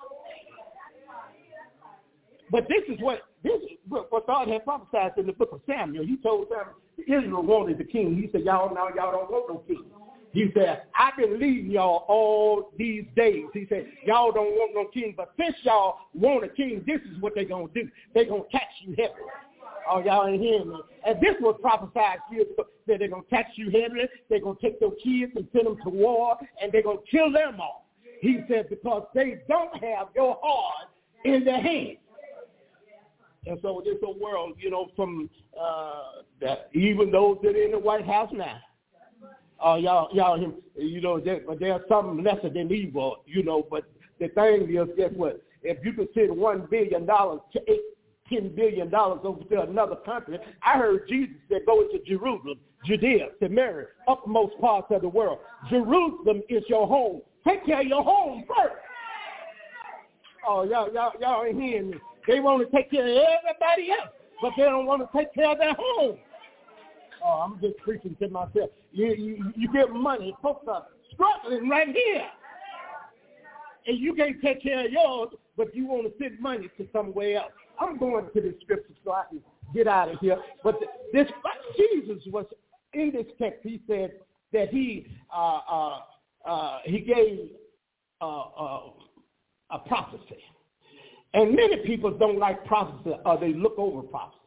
But 2.51 2.67
this 2.69 2.83
is 2.87 3.01
what 3.01 3.21
this 3.43 3.61
is 3.63 3.77
what 3.87 4.27
God 4.27 4.47
had 4.47 4.63
prophesied 4.63 5.13
in 5.17 5.27
the 5.27 5.33
book 5.33 5.49
of 5.51 5.61
Samuel. 5.67 6.05
He 6.05 6.17
told 6.17 6.49
them 6.49 6.67
Israel 6.97 7.43
wanted 7.43 7.77
the 7.77 7.83
king. 7.83 8.15
He 8.15 8.29
said, 8.31 8.45
Y'all 8.45 8.73
now 8.73 8.87
y'all 8.95 9.11
don't 9.11 9.31
want 9.31 9.49
no 9.49 9.63
king. 9.67 9.85
He 10.33 10.51
said, 10.53 10.83
I've 10.97 11.17
been 11.17 11.39
leading 11.39 11.71
y'all 11.71 12.05
all 12.07 12.71
these 12.77 13.05
days. 13.15 13.45
He 13.53 13.65
said, 13.69 13.87
y'all 14.05 14.31
don't 14.31 14.51
want 14.51 14.75
no 14.75 14.85
king, 14.93 15.13
but 15.15 15.33
since 15.39 15.55
y'all 15.63 15.97
want 16.13 16.43
a 16.43 16.49
king, 16.49 16.83
this 16.85 17.01
is 17.11 17.19
what 17.21 17.33
they're 17.33 17.45
to 17.45 17.67
do. 17.73 17.89
They're 18.13 18.25
to 18.25 18.43
tax 18.51 18.65
you 18.81 18.95
heavily. 18.97 19.21
Oh, 19.89 20.03
y'all 20.03 20.27
ain't 20.27 20.41
hearing 20.41 20.69
me. 20.69 20.79
And 21.05 21.19
this 21.21 21.35
was 21.39 21.57
prophesied 21.61 22.19
years 22.31 22.45
ago 22.53 22.67
that 22.87 22.99
they're 22.99 23.07
to 23.07 23.21
tax 23.29 23.51
you 23.55 23.71
heavily. 23.71 24.07
They're 24.29 24.39
to 24.39 24.55
take 24.61 24.77
your 24.81 24.91
kids 25.03 25.31
and 25.35 25.47
send 25.53 25.65
them 25.65 25.77
to 25.83 25.89
war, 25.89 26.37
and 26.61 26.71
they're 26.71 26.83
to 26.83 26.97
kill 27.09 27.31
them 27.31 27.59
all. 27.59 27.87
He 28.21 28.41
said, 28.47 28.69
because 28.69 29.07
they 29.13 29.39
don't 29.47 29.73
have 29.83 30.09
your 30.15 30.37
heart 30.41 30.89
in 31.23 31.45
their 31.45 31.61
hands. 31.61 31.97
And 33.47 33.57
so 33.61 33.81
this 33.83 33.95
whole 34.03 34.17
world, 34.19 34.55
you 34.59 34.69
know, 34.69 34.89
from 34.95 35.29
uh, 35.59 36.21
that, 36.41 36.69
even 36.73 37.11
those 37.11 37.37
that 37.43 37.55
are 37.55 37.63
in 37.63 37.71
the 37.71 37.79
White 37.79 38.05
House 38.05 38.29
now, 38.33 38.59
uh, 39.63 39.75
y'all, 39.75 40.09
y'all, 40.13 40.53
you 40.75 41.01
know, 41.01 41.19
there, 41.19 41.41
there's 41.59 41.81
something 41.89 42.23
lesser 42.23 42.49
than 42.49 42.71
evil, 42.71 43.17
you 43.25 43.43
know. 43.43 43.65
But 43.69 43.85
the 44.19 44.27
thing 44.29 44.75
is, 44.75 44.87
guess 44.95 45.11
what? 45.15 45.41
If 45.63 45.83
you 45.83 45.93
could 45.93 46.09
send 46.13 46.35
one 46.35 46.67
billion 46.69 47.05
dollars 47.05 47.39
to 47.53 47.61
eight, 47.67 47.81
ten 48.29 48.53
billion 48.55 48.89
dollars 48.89 49.21
over 49.23 49.43
to 49.43 49.61
another 49.61 49.95
country, 49.95 50.37
I 50.61 50.77
heard 50.77 51.07
Jesus 51.09 51.35
said, 51.49 51.61
"Go 51.65 51.81
into 51.81 51.99
Jerusalem, 52.05 52.59
Judea, 52.85 53.29
Samaria, 53.41 53.87
upmost 54.07 54.59
parts 54.59 54.87
of 54.91 55.01
the 55.01 55.09
world. 55.09 55.39
Jerusalem 55.69 56.43
is 56.49 56.63
your 56.67 56.87
home. 56.87 57.21
Take 57.45 57.65
care 57.65 57.81
of 57.81 57.87
your 57.87 58.03
home 58.03 58.43
first. 58.47 58.75
Oh, 60.47 60.63
y'all, 60.63 60.93
y'all, 60.93 61.13
y'all 61.19 61.43
ain't 61.45 61.59
hearing 61.61 61.91
me. 61.91 61.97
They 62.27 62.39
want 62.39 62.69
to 62.69 62.75
take 62.75 62.91
care 62.91 63.03
of 63.03 63.09
everybody 63.09 63.91
else, 63.91 64.09
but 64.41 64.53
they 64.57 64.63
don't 64.63 64.85
want 64.85 65.01
to 65.01 65.17
take 65.17 65.33
care 65.33 65.51
of 65.51 65.57
their 65.57 65.73
home. 65.77 66.17
Oh, 67.23 67.29
I'm 67.29 67.59
just 67.61 67.77
preaching 67.77 68.15
to 68.19 68.29
myself. 68.29 68.69
You, 68.91 69.07
you, 69.13 69.53
you 69.55 69.71
get 69.73 69.91
money. 69.91 70.35
Folks 70.41 70.65
are 70.67 70.85
struggling 71.13 71.69
right 71.69 71.87
here. 71.87 72.27
And 73.87 73.97
you 73.97 74.13
can't 74.13 74.41
take 74.41 74.61
care 74.61 74.85
of 74.85 74.91
yours, 74.91 75.29
but 75.55 75.73
you 75.73 75.87
want 75.87 76.05
to 76.07 76.13
send 76.21 76.39
money 76.39 76.69
to 76.77 76.87
somewhere 76.91 77.37
else. 77.37 77.51
I'm 77.79 77.97
going 77.97 78.25
to 78.33 78.41
the 78.41 78.53
scripture 78.61 78.93
so 79.03 79.13
I 79.13 79.23
can 79.29 79.41
get 79.73 79.87
out 79.87 80.09
of 80.09 80.19
here. 80.19 80.37
But 80.63 80.75
this 81.13 81.27
Jesus 81.77 82.21
was 82.27 82.45
in 82.93 83.11
this 83.13 83.25
text. 83.39 83.59
He 83.63 83.81
said 83.87 84.11
that 84.53 84.69
he 84.69 85.07
uh, 85.33 85.59
uh, 85.69 85.99
uh, 86.45 86.79
he 86.85 86.99
gave 86.99 87.49
uh, 88.21 88.41
uh, 88.41 88.81
a 89.71 89.79
prophecy, 89.79 90.37
and 91.33 91.55
many 91.55 91.77
people 91.77 92.11
don't 92.11 92.39
like 92.39 92.65
prophecy 92.65 93.15
or 93.25 93.37
they 93.37 93.53
look 93.53 93.75
over 93.77 94.01
prophecy. 94.01 94.37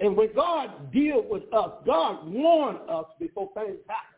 And 0.00 0.16
when 0.16 0.34
God 0.34 0.92
deals 0.92 1.24
with 1.30 1.44
us, 1.54 1.70
God 1.86 2.28
warned 2.30 2.80
us 2.88 3.06
before 3.18 3.48
things 3.54 3.78
happen. 3.88 4.16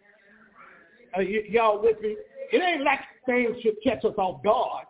Uh, 1.14 1.18
y- 1.18 1.48
y'all 1.48 1.80
with 1.80 2.00
me? 2.00 2.16
It 2.52 2.62
ain't 2.62 2.82
like 2.82 3.00
things 3.26 3.56
should 3.62 3.76
catch 3.84 4.04
us 4.04 4.14
off 4.18 4.42
guard 4.42 4.86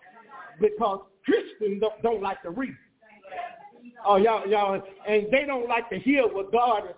because 0.61 1.01
Christians 1.25 1.81
don't, 1.81 2.03
don't 2.03 2.23
like 2.23 2.43
to 2.43 2.51
read. 2.51 2.75
Oh, 4.07 4.17
y'all, 4.17 4.49
y'all, 4.49 4.81
and 5.07 5.27
they 5.31 5.45
don't 5.45 5.69
like 5.69 5.91
to 5.91 5.99
hear 5.99 6.27
what 6.27 6.53
God 6.53 6.85
is. 6.89 6.95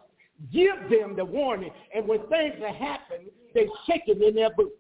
Give 0.53 0.77
them 0.89 1.17
the 1.17 1.25
warning, 1.25 1.71
and 1.95 2.09
when 2.09 2.21
things 2.29 2.55
are 2.63 2.73
happening, 2.73 3.29
they 3.55 3.69
shaking 3.87 4.23
in 4.23 4.35
their 4.35 4.51
boots. 4.51 4.73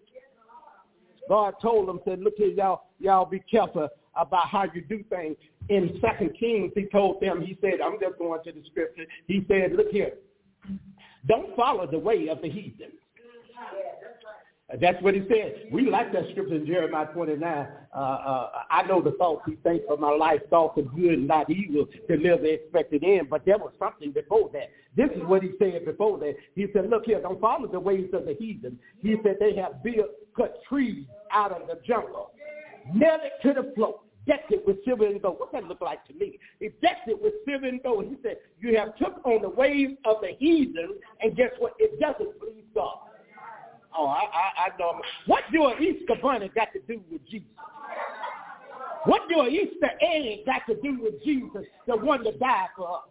God 1.28 1.54
told 1.60 1.86
them, 1.88 2.00
said, 2.04 2.20
look 2.20 2.34
here, 2.36 2.48
y'all, 2.48 2.84
y'all 2.98 3.26
be 3.26 3.40
careful 3.40 3.88
about 4.20 4.48
how 4.48 4.64
you 4.74 4.82
do 4.82 5.02
things 5.08 5.36
in 5.70 5.98
Second 6.00 6.36
Kings, 6.38 6.72
he 6.74 6.86
told 6.86 7.20
them, 7.20 7.40
he 7.40 7.56
said, 7.60 7.80
I'm 7.84 7.98
just 8.00 8.18
going 8.18 8.42
to 8.44 8.52
the 8.52 8.62
scripture. 8.70 9.04
He 9.26 9.44
said, 9.48 9.72
look 9.72 9.90
here, 9.90 10.14
don't 11.26 11.54
follow 11.56 11.88
the 11.88 11.98
way 11.98 12.28
of 12.28 12.42
the 12.42 12.50
heathen. 12.50 12.90
That's 14.80 15.02
what 15.02 15.14
he 15.14 15.22
said. 15.28 15.66
We 15.72 15.90
like 15.90 16.12
that 16.12 16.24
scripture 16.30 16.54
in 16.54 16.66
Jeremiah 16.66 17.06
29. 17.06 17.66
Uh, 17.92 17.98
uh, 17.98 18.50
I 18.70 18.82
know 18.86 19.02
the 19.02 19.12
thoughts 19.12 19.42
he 19.46 19.56
thinks 19.56 19.84
for 19.88 19.96
my 19.96 20.10
life, 20.10 20.40
thoughts 20.48 20.78
of 20.78 20.94
good 20.94 21.14
and 21.14 21.26
not 21.26 21.50
evil, 21.50 21.86
to 22.08 22.16
live 22.16 22.42
the 22.42 22.54
expected 22.54 23.02
end. 23.02 23.28
But 23.28 23.44
there 23.44 23.58
was 23.58 23.72
something 23.80 24.12
before 24.12 24.48
that. 24.52 24.70
This 24.96 25.10
is 25.16 25.24
what 25.24 25.42
he 25.42 25.50
said 25.58 25.84
before 25.84 26.18
that. 26.18 26.34
He 26.54 26.66
said, 26.72 26.88
look 26.88 27.04
here, 27.04 27.20
don't 27.20 27.40
follow 27.40 27.66
the 27.66 27.80
ways 27.80 28.10
of 28.12 28.26
the 28.26 28.34
heathen. 28.34 28.78
He 29.02 29.16
said 29.24 29.36
they 29.40 29.56
have 29.56 29.82
built, 29.82 30.10
cut 30.36 30.60
trees 30.68 31.06
out 31.32 31.50
of 31.50 31.66
the 31.66 31.80
jungle, 31.84 32.30
nailed 32.94 33.22
it 33.24 33.32
to 33.48 33.54
the 33.54 33.72
floor 33.74 34.00
it 34.50 34.66
with 34.66 34.84
silver 34.84 35.06
and 35.06 35.20
gold. 35.20 35.36
What's 35.38 35.52
that 35.52 35.64
look 35.64 35.80
like 35.80 36.06
to 36.06 36.14
me? 36.14 36.38
It 36.60 36.74
with 37.22 37.32
silver 37.46 37.66
and 37.66 37.82
gold. 37.82 38.04
He 38.04 38.16
said, 38.22 38.36
you 38.60 38.76
have 38.76 38.96
took 38.96 39.20
on 39.24 39.42
the 39.42 39.48
ways 39.48 39.96
of 40.04 40.16
the 40.20 40.32
heathen, 40.38 40.94
and 41.20 41.36
guess 41.36 41.50
what? 41.58 41.74
It 41.78 41.98
doesn't 42.00 42.38
please 42.38 42.64
God. 42.74 42.98
Oh, 43.96 44.06
I, 44.06 44.20
I, 44.22 44.66
I 44.66 44.78
know. 44.78 45.00
What 45.26 45.42
do 45.52 45.66
an 45.66 45.82
Easter 45.82 46.14
bunny 46.22 46.50
got 46.54 46.72
to 46.74 46.80
do 46.80 47.02
with 47.10 47.26
Jesus? 47.28 47.48
What 49.04 49.22
do 49.28 49.40
an 49.40 49.50
Easter 49.50 49.90
egg 50.00 50.46
got 50.46 50.62
to 50.68 50.80
do 50.80 51.00
with 51.02 51.22
Jesus, 51.24 51.64
the 51.86 51.96
one 51.96 52.22
that 52.24 52.38
died 52.38 52.68
for 52.76 52.96
us? 52.96 53.09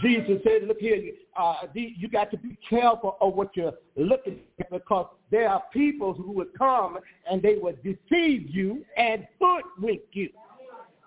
Jesus 0.00 0.38
said, 0.44 0.66
look 0.66 0.78
here, 0.78 1.12
uh, 1.36 1.54
you 1.74 2.08
got 2.08 2.30
to 2.30 2.38
be 2.38 2.58
careful 2.68 3.16
of 3.20 3.34
what 3.34 3.50
you're 3.54 3.74
looking 3.96 4.40
at 4.58 4.70
because 4.70 5.06
there 5.30 5.48
are 5.48 5.62
people 5.72 6.14
who 6.14 6.32
would 6.32 6.56
come 6.56 6.98
and 7.30 7.42
they 7.42 7.56
would 7.56 7.82
deceive 7.82 8.48
you 8.48 8.84
and 8.96 9.26
hoodwink 9.40 10.02
you. 10.12 10.30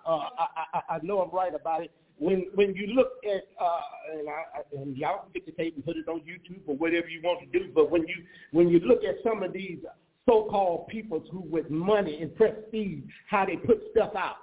Uh, 0.06 0.28
I, 0.38 0.46
I, 0.74 0.80
I 0.96 0.98
know 1.02 1.20
I'm 1.20 1.34
right 1.34 1.54
about 1.54 1.82
it. 1.82 1.90
When 2.18 2.46
when 2.54 2.74
you 2.74 2.86
look 2.94 3.08
at 3.24 3.42
uh, 3.60 3.80
and, 4.18 4.28
I, 4.28 4.80
and 4.80 4.96
y'all 4.96 5.24
can 5.24 5.32
get 5.34 5.44
the 5.44 5.52
tape 5.52 5.74
and 5.74 5.84
put 5.84 5.96
it 5.96 6.08
on 6.08 6.20
YouTube 6.20 6.62
or 6.66 6.74
whatever 6.74 7.08
you 7.08 7.20
want 7.22 7.40
to 7.40 7.58
do, 7.58 7.70
but 7.74 7.90
when 7.90 8.02
you 8.02 8.14
when 8.52 8.68
you 8.70 8.78
look 8.80 9.04
at 9.04 9.16
some 9.22 9.42
of 9.42 9.52
these 9.52 9.78
so-called 10.26 10.88
people 10.88 11.22
who 11.30 11.40
with 11.40 11.68
money 11.68 12.22
and 12.22 12.34
prestige, 12.34 13.04
how 13.28 13.44
they 13.44 13.56
put 13.56 13.82
stuff 13.90 14.12
out, 14.16 14.36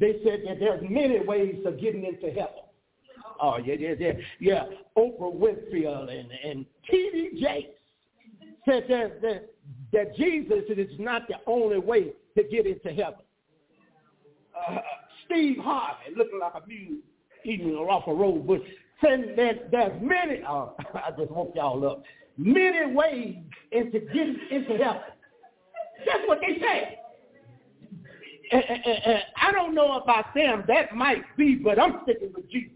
they 0.00 0.20
said 0.24 0.40
that 0.46 0.58
there's 0.58 0.82
many 0.88 1.20
ways 1.20 1.56
of 1.66 1.78
getting 1.78 2.04
into 2.04 2.28
heaven. 2.28 2.65
Oh, 3.40 3.58
yeah, 3.58 3.74
yeah, 3.78 3.94
yeah. 3.98 4.12
Yeah, 4.40 4.64
Oprah 4.96 5.34
Winfrey 5.34 5.86
and, 5.86 6.30
and 6.44 6.66
T.D. 6.90 7.40
Jakes 7.40 7.68
said 8.64 8.84
that, 8.88 9.22
that, 9.22 9.54
that 9.92 10.16
Jesus 10.16 10.64
is 10.68 10.90
not 10.98 11.28
the 11.28 11.36
only 11.46 11.78
way 11.78 12.12
to 12.36 12.42
get 12.44 12.66
into 12.66 12.88
heaven. 12.88 13.20
Uh, 14.68 14.78
Steve 15.24 15.58
Harvey, 15.58 16.14
looking 16.16 16.38
like 16.40 16.52
a 16.54 16.66
mule 16.66 16.98
eating 17.44 17.74
off 17.74 18.06
a 18.06 18.14
road, 18.14 18.46
but 18.46 18.60
saying 19.02 19.34
that 19.36 19.70
there's 19.70 20.02
many, 20.02 20.42
uh, 20.42 20.66
I 20.94 21.10
just 21.16 21.30
woke 21.30 21.52
y'all 21.54 21.86
up, 21.86 22.02
many 22.36 22.92
ways 22.92 23.36
into 23.72 24.00
getting 24.00 24.38
into 24.50 24.76
heaven. 24.82 25.02
That's 26.04 26.26
what 26.26 26.40
they 26.40 26.60
say. 26.60 26.98
And, 28.52 28.62
and, 28.62 28.84
and 28.86 29.22
I 29.40 29.52
don't 29.52 29.74
know 29.74 29.92
about 29.92 30.26
them. 30.34 30.64
That 30.68 30.94
might 30.94 31.24
be, 31.36 31.56
but 31.56 31.80
I'm 31.80 32.00
sticking 32.04 32.32
with 32.34 32.48
Jesus. 32.50 32.70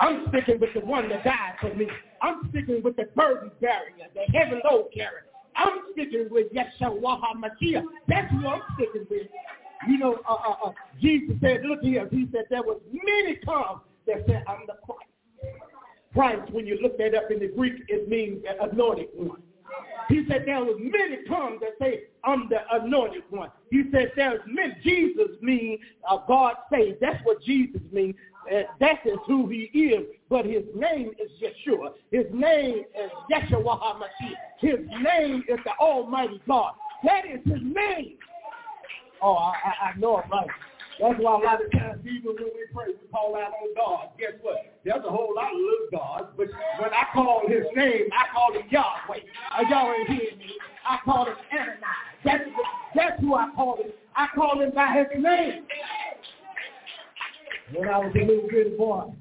I'm 0.00 0.26
sticking 0.28 0.60
with 0.60 0.74
the 0.74 0.80
one 0.80 1.08
that 1.08 1.24
died 1.24 1.54
for 1.60 1.74
me. 1.74 1.88
I'm 2.22 2.48
sticking 2.50 2.82
with 2.82 2.96
the 2.96 3.04
burden 3.16 3.50
barrier, 3.60 4.06
the 4.14 4.38
heavy 4.38 4.60
load 4.70 4.88
carrier. 4.94 5.24
I'm 5.56 5.80
sticking 5.92 6.28
with 6.30 6.46
Yeshua 6.52 7.20
HaMashiach. 7.20 7.82
That's 8.06 8.30
who 8.30 8.46
I'm 8.46 8.62
sticking 8.74 9.06
with. 9.10 9.26
You 9.88 9.98
know, 9.98 10.18
uh, 10.28 10.34
uh, 10.34 10.68
uh, 10.68 10.72
Jesus 11.00 11.36
said, 11.40 11.62
look 11.64 11.80
here, 11.82 12.08
he 12.10 12.26
said 12.32 12.44
there 12.50 12.62
was 12.62 12.80
many 12.92 13.36
come 13.44 13.80
that 14.06 14.24
said, 14.26 14.44
I'm 14.48 14.66
the 14.66 14.74
Christ. 14.84 15.54
Christ, 16.14 16.52
when 16.52 16.66
you 16.66 16.78
look 16.82 16.98
that 16.98 17.14
up 17.14 17.30
in 17.30 17.38
the 17.38 17.48
Greek, 17.48 17.74
it 17.88 18.08
means 18.08 18.44
anointed 18.60 19.08
one. 19.14 19.42
He 20.08 20.24
said 20.28 20.44
there 20.46 20.64
was 20.64 20.78
many 20.80 21.24
tongues 21.28 21.60
that 21.60 21.72
say, 21.80 22.04
I'm 22.24 22.48
the 22.48 22.58
anointed 22.72 23.24
one. 23.30 23.50
He 23.70 23.84
said 23.92 24.12
there's 24.16 24.40
many. 24.46 24.74
Jesus 24.82 25.36
means 25.42 25.80
uh, 26.08 26.18
God 26.26 26.54
saves. 26.72 26.96
That's 27.00 27.22
what 27.24 27.42
Jesus 27.42 27.82
means. 27.92 28.14
That 28.80 28.98
is 29.04 29.18
who 29.26 29.48
he 29.48 29.70
is. 29.78 30.06
But 30.28 30.44
his 30.44 30.64
name 30.74 31.12
is 31.18 31.30
Yeshua. 31.40 31.92
His 32.10 32.26
name 32.32 32.84
is 32.94 33.10
Yeshua 33.30 33.80
HaMashiach. 33.80 34.34
His 34.58 34.80
name 35.02 35.44
is 35.48 35.58
the 35.64 35.72
Almighty 35.80 36.40
God. 36.46 36.72
That 37.04 37.24
is 37.26 37.40
his 37.44 37.62
name. 37.62 38.16
Oh, 39.22 39.34
I, 39.34 39.90
I, 39.90 39.98
know 39.98 40.18
it 40.18 40.24
right. 40.30 40.46
That's 41.00 41.18
why 41.20 41.40
a 41.40 41.44
lot 41.44 41.64
of 41.64 41.70
times 41.72 42.00
even 42.02 42.34
when 42.34 42.44
we 42.44 42.66
pray, 42.72 42.86
we 42.88 43.08
call 43.12 43.36
out 43.36 43.52
on 43.52 43.74
God. 43.74 44.10
Guess 44.18 44.38
what? 44.42 44.58
There's 44.84 45.04
a 45.04 45.10
whole 45.10 45.34
lot 45.34 45.52
of 45.52 45.58
little 45.58 45.88
gods, 45.92 46.26
but 46.36 46.46
when 46.80 46.90
I 46.90 47.04
call 47.12 47.42
his 47.46 47.64
name, 47.74 48.08
I 48.12 48.32
call 48.32 48.52
him 48.52 48.66
Yahweh. 48.70 49.18
Uh, 49.56 49.62
y'all 49.70 49.92
ain't 49.92 50.08
hearing 50.08 50.38
me. 50.38 50.50
I 50.88 50.98
call 51.04 51.26
him 51.26 51.36
Ananias. 51.52 51.78
That's, 52.24 52.44
that's 52.94 53.20
who 53.20 53.34
I 53.34 53.48
call 53.54 53.76
him. 53.76 53.92
I 54.16 54.26
call 54.34 54.60
him 54.60 54.72
by 54.74 54.92
his 54.92 55.22
name. 55.22 55.64
When 57.74 57.88
I 57.88 57.98
was 57.98 58.12
a 58.14 58.24
little 58.24 58.48
bitty 58.48 58.76
boy, 58.76 59.12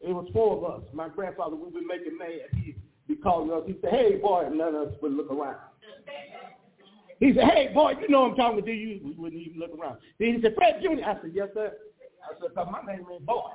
it 0.00 0.12
was 0.12 0.28
four 0.32 0.56
of 0.56 0.64
us. 0.64 0.88
My 0.92 1.08
grandfather, 1.08 1.56
we 1.56 1.70
would 1.70 1.86
make 1.86 2.04
him 2.04 2.18
mad. 2.18 2.28
He, 2.54 2.76
he 3.08 3.16
called 3.16 3.50
us. 3.50 3.62
He 3.66 3.76
said, 3.80 3.90
hey, 3.90 4.16
boy, 4.16 4.44
and 4.46 4.58
none 4.58 4.74
of 4.74 4.88
us 4.88 4.94
would 5.02 5.12
look 5.12 5.30
around. 5.30 5.56
He 7.20 7.32
said, 7.34 7.44
hey, 7.44 7.70
boy, 7.72 7.94
you 8.00 8.08
know 8.08 8.24
I'm 8.30 8.36
talking 8.36 8.64
to 8.64 8.72
you. 8.72 9.00
We 9.02 9.12
wouldn't 9.12 9.40
even 9.40 9.58
look 9.60 9.78
around. 9.78 9.98
Then 10.18 10.34
he 10.34 10.42
said, 10.42 10.54
Fred 10.56 10.82
Jr. 10.82 11.04
I 11.04 11.14
said, 11.22 11.30
yes, 11.32 11.48
sir. 11.54 11.72
I 12.24 12.40
said, 12.40 12.50
but 12.54 12.70
my 12.70 12.82
name 12.82 13.06
ain't 13.12 13.26
boy. 13.26 13.50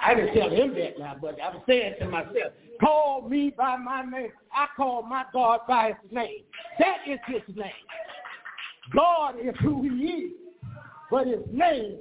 I 0.00 0.14
didn't 0.14 0.34
tell 0.34 0.50
him 0.50 0.74
that 0.74 0.98
now, 0.98 1.16
but 1.20 1.40
I 1.40 1.48
was 1.48 1.62
saying 1.66 1.94
to 2.00 2.08
myself, 2.08 2.52
call 2.80 3.28
me 3.28 3.52
by 3.56 3.76
my 3.76 4.02
name. 4.02 4.30
I 4.54 4.66
call 4.76 5.02
my 5.02 5.24
God 5.32 5.60
by 5.68 5.88
his 5.88 6.12
name. 6.12 6.44
That 6.78 6.98
is 7.08 7.18
his 7.26 7.56
name. 7.56 7.70
God 8.94 9.34
is 9.40 9.54
who 9.62 9.82
he 9.82 9.88
is, 9.88 10.32
but 11.10 11.26
his 11.26 11.40
name 11.52 11.98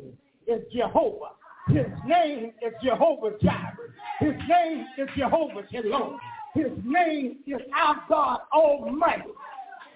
is 0.47 0.61
Jehovah. 0.73 1.31
His 1.69 1.85
name 2.05 2.51
is 2.61 2.73
Jehovah 2.83 3.37
Jireh. 3.41 3.93
His 4.19 4.33
name 4.47 4.85
is 4.97 5.07
Jehovah 5.15 5.61
Shalom. 5.71 6.19
His 6.55 6.71
name 6.83 7.37
is 7.45 7.61
our 7.75 8.03
God 8.09 8.39
Almighty. 8.51 9.29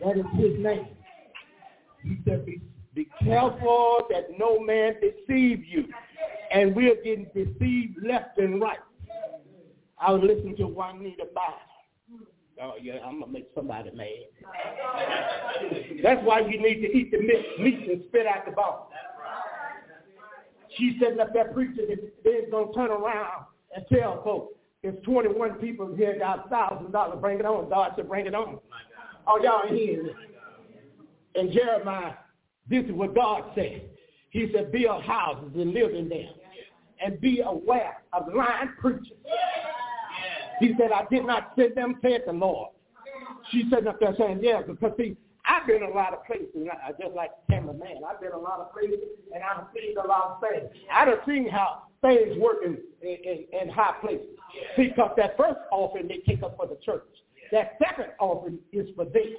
That 0.01 0.17
is 0.17 0.25
his 0.35 0.59
name. 0.59 0.87
He 2.03 2.19
said, 2.25 2.45
be, 2.45 2.61
be 2.93 3.09
careful 3.23 4.01
that 4.09 4.27
no 4.37 4.59
man 4.59 4.95
deceive 5.01 5.65
you. 5.65 5.85
And 6.51 6.75
we're 6.75 6.95
getting 7.03 7.25
deceived 7.33 7.97
left 8.05 8.37
and 8.37 8.61
right. 8.61 8.79
I 9.99 10.11
was 10.11 10.21
listening 10.23 10.55
to 10.57 10.67
Juanita 10.67 11.25
Bynum. 11.33 12.19
Oh, 12.61 12.73
yeah, 12.81 12.99
I'm 13.03 13.19
going 13.19 13.25
to 13.25 13.31
make 13.31 13.47
somebody 13.55 13.89
mad. 13.95 14.07
That's 16.03 16.23
why 16.23 16.41
you 16.41 16.61
need 16.61 16.81
to 16.81 16.95
eat 16.95 17.09
the 17.09 17.17
meat 17.17 17.89
and 17.89 18.03
spit 18.09 18.27
out 18.27 18.45
the 18.45 18.51
bone. 18.51 18.83
She's 20.77 20.93
sitting 20.99 21.19
up 21.19 21.33
there 21.33 21.51
preaching 21.53 21.87
that 21.89 22.23
they're 22.23 22.49
going 22.49 22.67
to 22.67 22.73
turn 22.73 22.91
around 22.91 23.45
and 23.75 23.85
tell 23.91 24.23
folks, 24.23 24.55
it's 24.81 25.03
21 25.05 25.53
people 25.55 25.93
here 25.95 26.17
got 26.19 26.49
$1,000. 26.49 27.21
Bring 27.21 27.39
it 27.39 27.45
on. 27.45 27.69
God 27.69 27.93
said, 27.95 28.09
bring 28.09 28.25
it 28.25 28.35
on. 28.35 28.59
Oh, 29.27 29.39
y'all 29.41 29.61
it 29.65 30.15
in 31.35 31.51
Jeremiah, 31.51 32.13
this 32.69 32.85
is 32.85 32.91
what 32.91 33.15
God 33.15 33.51
said. 33.55 33.89
He 34.29 34.51
said, 34.53 34.71
build 34.71 35.03
houses 35.03 35.51
and 35.55 35.73
live 35.73 35.93
in 35.93 36.09
them 36.09 36.29
and 37.03 37.19
be 37.21 37.41
aware 37.45 38.03
of 38.13 38.33
lying 38.33 38.69
preachers. 38.79 39.07
He 40.59 40.73
said, 40.79 40.91
I 40.91 41.05
did 41.09 41.25
not 41.25 41.53
send 41.57 41.75
them, 41.75 41.95
said 42.01 42.21
the 42.25 42.33
Lord. 42.33 42.69
She 43.51 43.63
said 43.69 43.87
up 43.87 43.99
there 43.99 44.15
saying, 44.17 44.39
yeah, 44.41 44.61
because 44.65 44.91
see, 44.97 45.17
I've 45.45 45.67
been 45.67 45.83
a 45.83 45.89
lot 45.89 46.13
of 46.13 46.25
places, 46.25 46.47
I 46.55 46.91
just 47.01 47.15
like 47.15 47.31
Tammy 47.49 47.73
Man. 47.73 48.01
I've 48.07 48.21
been 48.21 48.31
a 48.31 48.37
lot 48.37 48.59
of 48.59 48.71
places, 48.73 48.99
and 49.33 49.43
I've 49.43 49.65
seen 49.75 49.97
a 49.97 50.07
lot 50.07 50.39
of 50.41 50.41
things. 50.41 50.69
I've 50.91 51.07
seen 51.27 51.49
how 51.49 51.83
things 52.01 52.37
work 52.39 52.57
in, 52.65 52.77
in, 53.01 53.45
in 53.61 53.69
high 53.69 53.95
places. 53.99 54.27
Because 54.77 55.11
that 55.17 55.35
first 55.37 55.59
offering 55.71 56.07
they 56.07 56.19
take 56.25 56.43
up 56.43 56.55
for 56.55 56.67
the 56.67 56.77
church. 56.85 57.03
That 57.51 57.77
second 57.83 58.11
offering 58.19 58.59
is 58.71 58.87
for 58.95 59.05
them. 59.05 59.35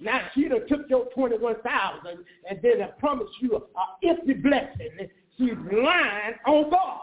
Now 0.00 0.20
she 0.34 0.48
done 0.48 0.66
took 0.68 0.88
your 0.88 1.06
21000 1.14 2.24
and 2.48 2.58
then 2.62 2.82
I 2.82 2.86
promise 2.98 3.28
you 3.40 3.56
a 3.56 4.08
empty 4.08 4.34
blessing. 4.34 5.08
She's 5.38 5.52
lying 5.72 6.34
on 6.46 6.70
God. 6.70 7.00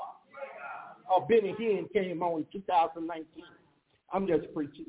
Oh, 1.10 1.26
Benny 1.28 1.56
Hinn 1.60 1.92
came 1.92 2.22
on 2.22 2.46
in 2.54 2.62
2019. 2.62 3.26
I'm 4.14 4.28
just 4.28 4.54
preaching. 4.54 4.86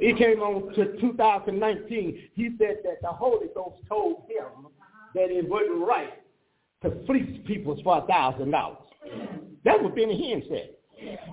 He 0.00 0.12
came 0.14 0.40
on 0.40 0.72
to 0.74 1.00
2019. 1.00 2.30
He 2.34 2.50
said 2.58 2.78
that 2.84 3.00
the 3.02 3.08
Holy 3.08 3.48
Ghost 3.54 3.76
told 3.88 4.22
him 4.28 4.68
that 5.14 5.30
it 5.30 5.48
wasn't 5.48 5.86
right 5.86 6.22
to 6.82 7.04
fleece 7.06 7.40
people 7.46 7.78
for 7.82 7.98
a 7.98 8.06
thousand 8.06 8.50
dollars. 8.50 8.78
That's 9.64 9.82
what 9.82 9.94
Benny 9.94 10.14
Hinn 10.14 10.48
said. 10.48 10.70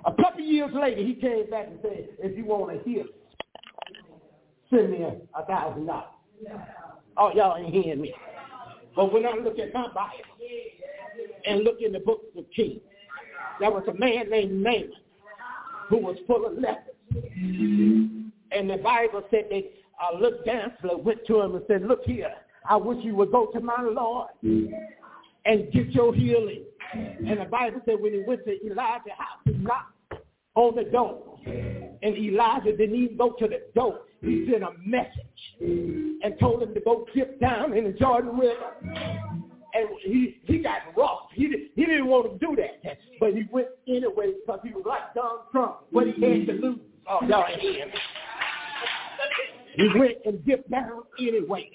A 0.06 0.14
couple 0.14 0.42
years 0.42 0.72
later, 0.74 1.02
he 1.02 1.16
came 1.16 1.50
back 1.50 1.68
and 1.68 1.80
said, 1.82 2.10
if 2.20 2.38
you 2.38 2.46
want 2.46 2.78
to 2.78 2.90
hear 2.90 3.06
send 4.74 4.92
me 4.92 5.04
a 5.04 5.46
thousand 5.46 5.86
dollars. 5.86 6.06
Oh, 7.18 7.32
y'all 7.34 7.58
ain't 7.58 7.74
hearing 7.74 8.02
me. 8.02 8.14
But 8.96 9.14
when 9.14 9.26
I 9.26 9.32
look 9.32 9.60
at 9.60 9.74
my 9.74 9.88
Bible 9.88 10.12
and 11.46 11.64
look 11.64 11.78
in 11.82 11.92
the 11.92 12.00
book 12.00 12.22
of 12.38 12.46
Kings, 12.56 12.82
there 13.60 13.72
was 13.72 13.84
a 13.88 13.94
man 13.94 14.30
named 14.30 14.64
Naaman 14.64 14.92
who 15.90 15.98
was 15.98 16.18
full 16.28 16.46
of 16.46 16.54
lepers. 16.54 16.93
And 18.52 18.70
the 18.70 18.78
Bible 18.78 19.24
said 19.32 19.46
they 19.50 19.70
uh, 20.02 20.18
looked 20.20 20.46
down, 20.46 20.72
went 21.04 21.26
to 21.28 21.42
him 21.42 21.56
and 21.56 21.64
said, 21.68 21.84
look 21.84 22.04
here, 22.06 22.34
I 22.70 22.76
wish 22.76 23.04
you 23.04 23.16
would 23.16 23.32
go 23.32 23.48
to 23.48 23.60
my 23.60 23.82
Lord 23.82 24.30
and 24.44 25.72
get 25.72 25.90
your 25.90 26.14
healing. 26.14 26.64
And 26.94 27.40
the 27.40 27.46
Bible 27.46 27.82
said 27.86 27.96
when 28.00 28.14
he 28.14 28.24
went 28.26 28.46
to 28.46 28.66
Elijah's 28.66 29.12
house, 29.18 29.40
he 29.46 29.54
knocked 29.54 30.24
on 30.56 30.76
the 30.76 30.84
door. 30.84 31.40
And 31.46 32.18
Elijah 32.18 32.76
didn't 32.76 32.96
even 32.96 33.18
go 33.18 33.32
to 33.40 33.48
the 33.48 33.62
door 33.74 34.02
he 34.24 34.48
sent 34.50 34.64
a 34.64 34.72
message 34.86 35.12
and 35.60 36.40
told 36.40 36.64
him 36.64 36.74
to 36.74 36.80
go 36.80 37.06
dip 37.14 37.40
down 37.40 37.74
in 37.74 37.84
the 37.84 37.92
Jordan 37.92 38.38
River. 38.38 38.74
And 39.76 39.90
he, 40.04 40.40
he 40.46 40.60
got 40.60 40.80
rough. 40.96 41.28
He, 41.34 41.48
did, 41.48 41.60
he 41.76 41.86
didn't 41.86 42.08
want 42.08 42.32
to 42.32 42.46
do 42.46 42.56
that. 42.56 42.98
But 43.20 43.34
he 43.34 43.44
went 43.52 43.68
anyway 43.88 44.34
because 44.40 44.60
he 44.64 44.70
was 44.70 44.84
like 44.86 45.14
Donald 45.14 45.42
Trump. 45.52 45.78
What 45.92 46.08
he 46.08 46.14
had 46.22 46.48
to 46.48 46.54
lose. 46.54 46.80
Oh, 47.08 47.22
me. 47.22 47.32
He 49.76 49.90
went 49.98 50.18
and 50.26 50.46
dipped 50.46 50.70
down 50.70 51.02
anyway. 51.20 51.70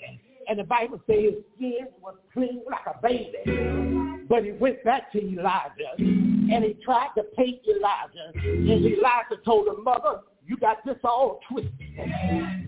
And 0.48 0.58
the 0.58 0.64
Bible 0.64 1.00
says 1.06 1.16
his 1.20 1.34
skin 1.56 1.88
was 2.00 2.14
clean 2.32 2.62
like 2.70 2.86
a 2.86 2.98
baby. 3.02 4.26
But 4.28 4.44
he 4.44 4.52
went 4.52 4.82
back 4.84 5.10
to 5.12 5.18
Elijah 5.18 5.94
and 5.98 6.64
he 6.64 6.76
tried 6.84 7.08
to 7.16 7.24
pay 7.36 7.60
Elijah. 7.68 8.32
And 8.34 8.84
Elijah 8.84 9.42
told 9.44 9.68
him, 9.68 9.84
mother, 9.84 10.20
you 10.46 10.56
got 10.56 10.84
this 10.84 10.96
all 11.04 11.40
twisted. 11.50 11.72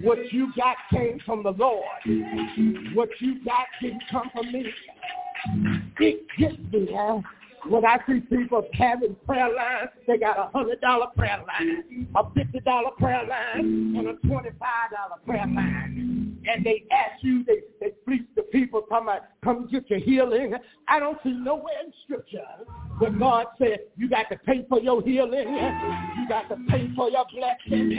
What 0.02 0.18
you 0.32 0.52
got 0.56 0.76
came 0.92 1.18
from 1.24 1.42
the 1.42 1.52
Lord. 1.52 1.84
What 2.94 3.08
you 3.20 3.42
got 3.44 3.66
didn't 3.80 4.02
come 4.10 4.30
from 4.34 4.52
me. 4.52 4.70
It 6.00 6.26
gets 6.38 6.58
me, 6.72 6.88
huh? 6.94 7.20
When 7.68 7.84
I 7.84 7.98
see 8.06 8.20
people 8.20 8.66
having 8.72 9.16
prayer 9.26 9.54
lines, 9.54 9.90
they 10.06 10.16
got 10.18 10.38
a 10.38 10.50
hundred 10.56 10.80
dollar 10.80 11.08
prayer 11.16 11.42
line, 11.46 12.08
a 12.14 12.30
fifty 12.34 12.60
dollar 12.60 12.90
prayer 12.98 13.26
line, 13.26 13.94
and 13.96 14.08
a 14.08 14.14
twenty 14.26 14.50
five 14.58 14.90
dollar 14.90 15.20
prayer 15.26 15.46
line. 15.46 16.38
And 16.48 16.64
they 16.64 16.84
ask 16.90 17.22
you, 17.22 17.44
they, 17.44 17.58
they 17.80 17.92
fleece 18.06 18.22
the 18.34 18.42
people 18.44 18.82
talking 18.88 19.08
about 19.08 19.22
come 19.44 19.68
get 19.70 19.90
your 19.90 19.98
healing. 19.98 20.54
I 20.88 20.98
don't 20.98 21.18
see 21.22 21.32
nowhere 21.32 21.74
in 21.84 21.92
Scripture 22.04 22.46
where 22.98 23.10
God 23.10 23.46
said 23.58 23.80
you 23.96 24.08
got 24.08 24.30
to 24.30 24.38
pay 24.38 24.64
for 24.68 24.80
your 24.80 25.02
healing. 25.02 25.54
You 26.16 26.28
got 26.28 26.48
to 26.48 26.56
pay 26.68 26.90
for 26.96 27.10
your 27.10 27.26
blessing. 27.34 27.90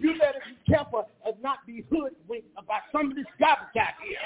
You 0.00 0.18
better 0.18 0.38
be 0.46 0.72
careful 0.72 1.08
and 1.24 1.34
not 1.42 1.58
be 1.66 1.84
hoodwinked 1.90 2.48
about 2.58 2.82
some 2.92 3.10
of 3.10 3.16
this 3.16 3.24
garbage 3.40 3.66
out 3.80 3.94
here. 4.06 4.18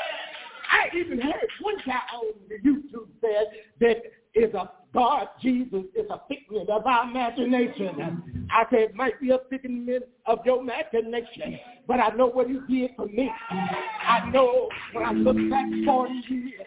I 0.70 0.96
even 0.96 1.20
heard 1.20 1.48
one 1.60 1.76
guy 1.86 2.00
on 2.14 2.34
the 2.48 2.56
YouTube 2.68 3.08
said 3.20 3.46
that 3.80 4.02
is 4.36 4.54
a 4.54 4.70
God, 4.92 5.28
Jesus, 5.42 5.84
is 5.94 6.06
a 6.08 6.20
figment 6.28 6.70
of 6.70 6.86
our 6.86 7.10
imagination. 7.10 8.48
I 8.50 8.64
said 8.70 8.78
it 8.80 8.94
might 8.94 9.20
be 9.20 9.30
a 9.30 9.38
figment 9.50 10.04
of 10.24 10.38
your 10.44 10.60
imagination, 10.60 11.58
but 11.86 12.00
I 12.00 12.08
know 12.10 12.26
what 12.28 12.46
he 12.46 12.58
did 12.68 12.92
for 12.96 13.06
me. 13.06 13.30
I 13.50 14.30
know 14.30 14.68
when 14.92 15.04
I 15.04 15.12
look 15.12 15.36
back 15.50 15.66
40 15.84 16.12
years, 16.28 16.62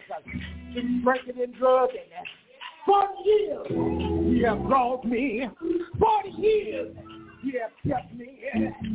been 0.74 1.02
drinking 1.02 1.42
and 1.42 1.54
drugging. 1.56 2.00
40 2.86 3.12
years 3.24 3.66
he 4.36 4.42
has 4.42 4.58
brought 4.68 5.04
me. 5.04 5.48
40 5.98 6.28
years 6.30 6.96
he 7.42 7.52
has 7.52 7.70
kept 7.86 8.14
me. 8.14 8.38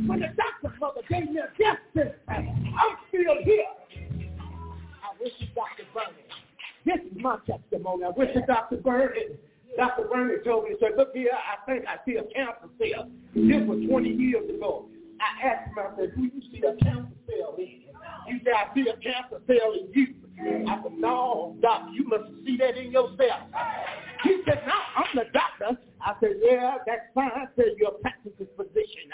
When 0.06 0.20
the 0.20 0.28
doctor 0.28 0.76
mother 0.80 1.02
gave 1.10 1.30
me 1.30 1.40
a 1.40 1.48
death 1.58 2.08
I'm 2.28 2.96
still 3.08 3.36
here. 3.44 3.64
I 5.02 5.20
wish 5.20 5.32
you 5.38 5.46
Dr. 5.54 5.84
Bernie 5.92 6.25
this 6.86 7.00
is 7.04 7.20
my 7.20 7.36
testimony. 7.46 8.04
I 8.04 8.10
wish 8.10 8.32
that 8.34 8.46
Dr. 8.46 8.78
Vernon, 8.80 9.36
Dr. 9.76 10.06
Vernon 10.08 10.42
told 10.44 10.64
me, 10.64 10.70
he 10.70 10.76
said, 10.80 10.96
look 10.96 11.10
here, 11.12 11.30
I 11.34 11.66
think 11.66 11.84
I 11.86 11.96
see 12.06 12.16
a 12.16 12.22
cancer 12.32 12.70
cell. 12.78 13.10
This 13.34 13.62
was 13.66 13.84
20 13.90 14.08
years 14.08 14.48
ago. 14.48 14.86
I 15.20 15.46
asked 15.48 15.68
him, 15.68 15.78
I 15.78 15.96
said, 15.98 16.14
do 16.14 16.22
you 16.22 16.42
see 16.52 16.58
a 16.58 16.76
cancer 16.84 17.12
cell 17.26 17.56
in 17.58 17.66
He 17.66 18.40
said, 18.44 18.54
I 18.54 18.74
see 18.74 18.86
a 18.88 18.96
cancer 18.96 19.42
cell 19.46 19.72
in 19.74 19.90
you. 19.92 20.14
I 20.68 20.80
said, 20.82 20.92
no, 20.98 21.56
doctor, 21.60 21.90
you 21.92 22.06
must 22.06 22.24
see 22.44 22.56
that 22.58 22.76
in 22.76 22.92
yourself. 22.92 23.40
He 24.22 24.42
said, 24.46 24.62
no, 24.66 24.74
I'm 24.96 25.08
the 25.14 25.24
doctor. 25.32 25.80
I 26.00 26.12
said, 26.20 26.36
yeah, 26.42 26.76
that's 26.86 27.00
fine. 27.14 27.30
I 27.34 27.46
said, 27.56 27.74
you're 27.78 27.90
a 27.90 27.98
practicing 27.98 28.46
physician. 28.56 29.10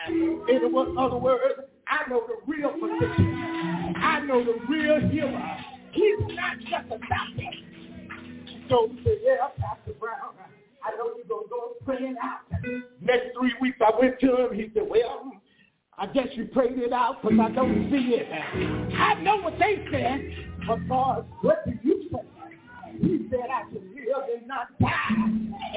In 0.48 0.74
other 0.98 1.16
words, 1.16 1.40
I 1.88 2.10
know 2.10 2.26
the 2.26 2.36
real 2.46 2.72
physician. 2.72 3.94
I 3.96 4.20
know 4.26 4.44
the 4.44 4.58
real 4.68 5.00
healer. 5.08 5.56
He's 5.92 6.18
not 6.20 6.58
just 6.60 6.86
a 6.86 6.98
doctor. 6.98 7.52
So 8.68 8.88
he 8.90 9.04
said, 9.04 9.18
yeah, 9.22 9.48
Pastor 9.58 9.92
Brown, 10.00 10.34
I 10.84 10.96
know 10.96 11.12
you're 11.16 11.26
going 11.26 11.44
to 11.44 11.50
go 11.50 11.72
praying 11.84 12.16
out. 12.22 12.40
Next 13.00 13.26
three 13.38 13.54
weeks 13.60 13.78
I 13.80 13.98
went 13.98 14.18
to 14.20 14.46
him. 14.46 14.54
He 14.54 14.70
said, 14.74 14.84
well, 14.88 15.32
I 15.98 16.06
guess 16.06 16.28
you 16.34 16.46
prayed 16.46 16.78
it 16.78 16.92
out 16.92 17.22
because 17.22 17.38
I 17.40 17.50
don't 17.52 17.90
see 17.90 18.16
it. 18.16 18.28
I 18.96 19.14
know 19.22 19.36
what 19.36 19.58
they 19.58 19.84
said, 19.92 20.20
but 20.66 20.88
God, 20.88 21.26
what 21.42 21.64
do 21.66 21.72
you 21.82 22.08
say? 22.10 22.18
He 23.00 23.26
said 23.30 23.50
I 23.50 23.70
should 23.70 23.84
live 23.84 24.24
and 24.36 24.46
not 24.46 24.78
die 24.80 24.98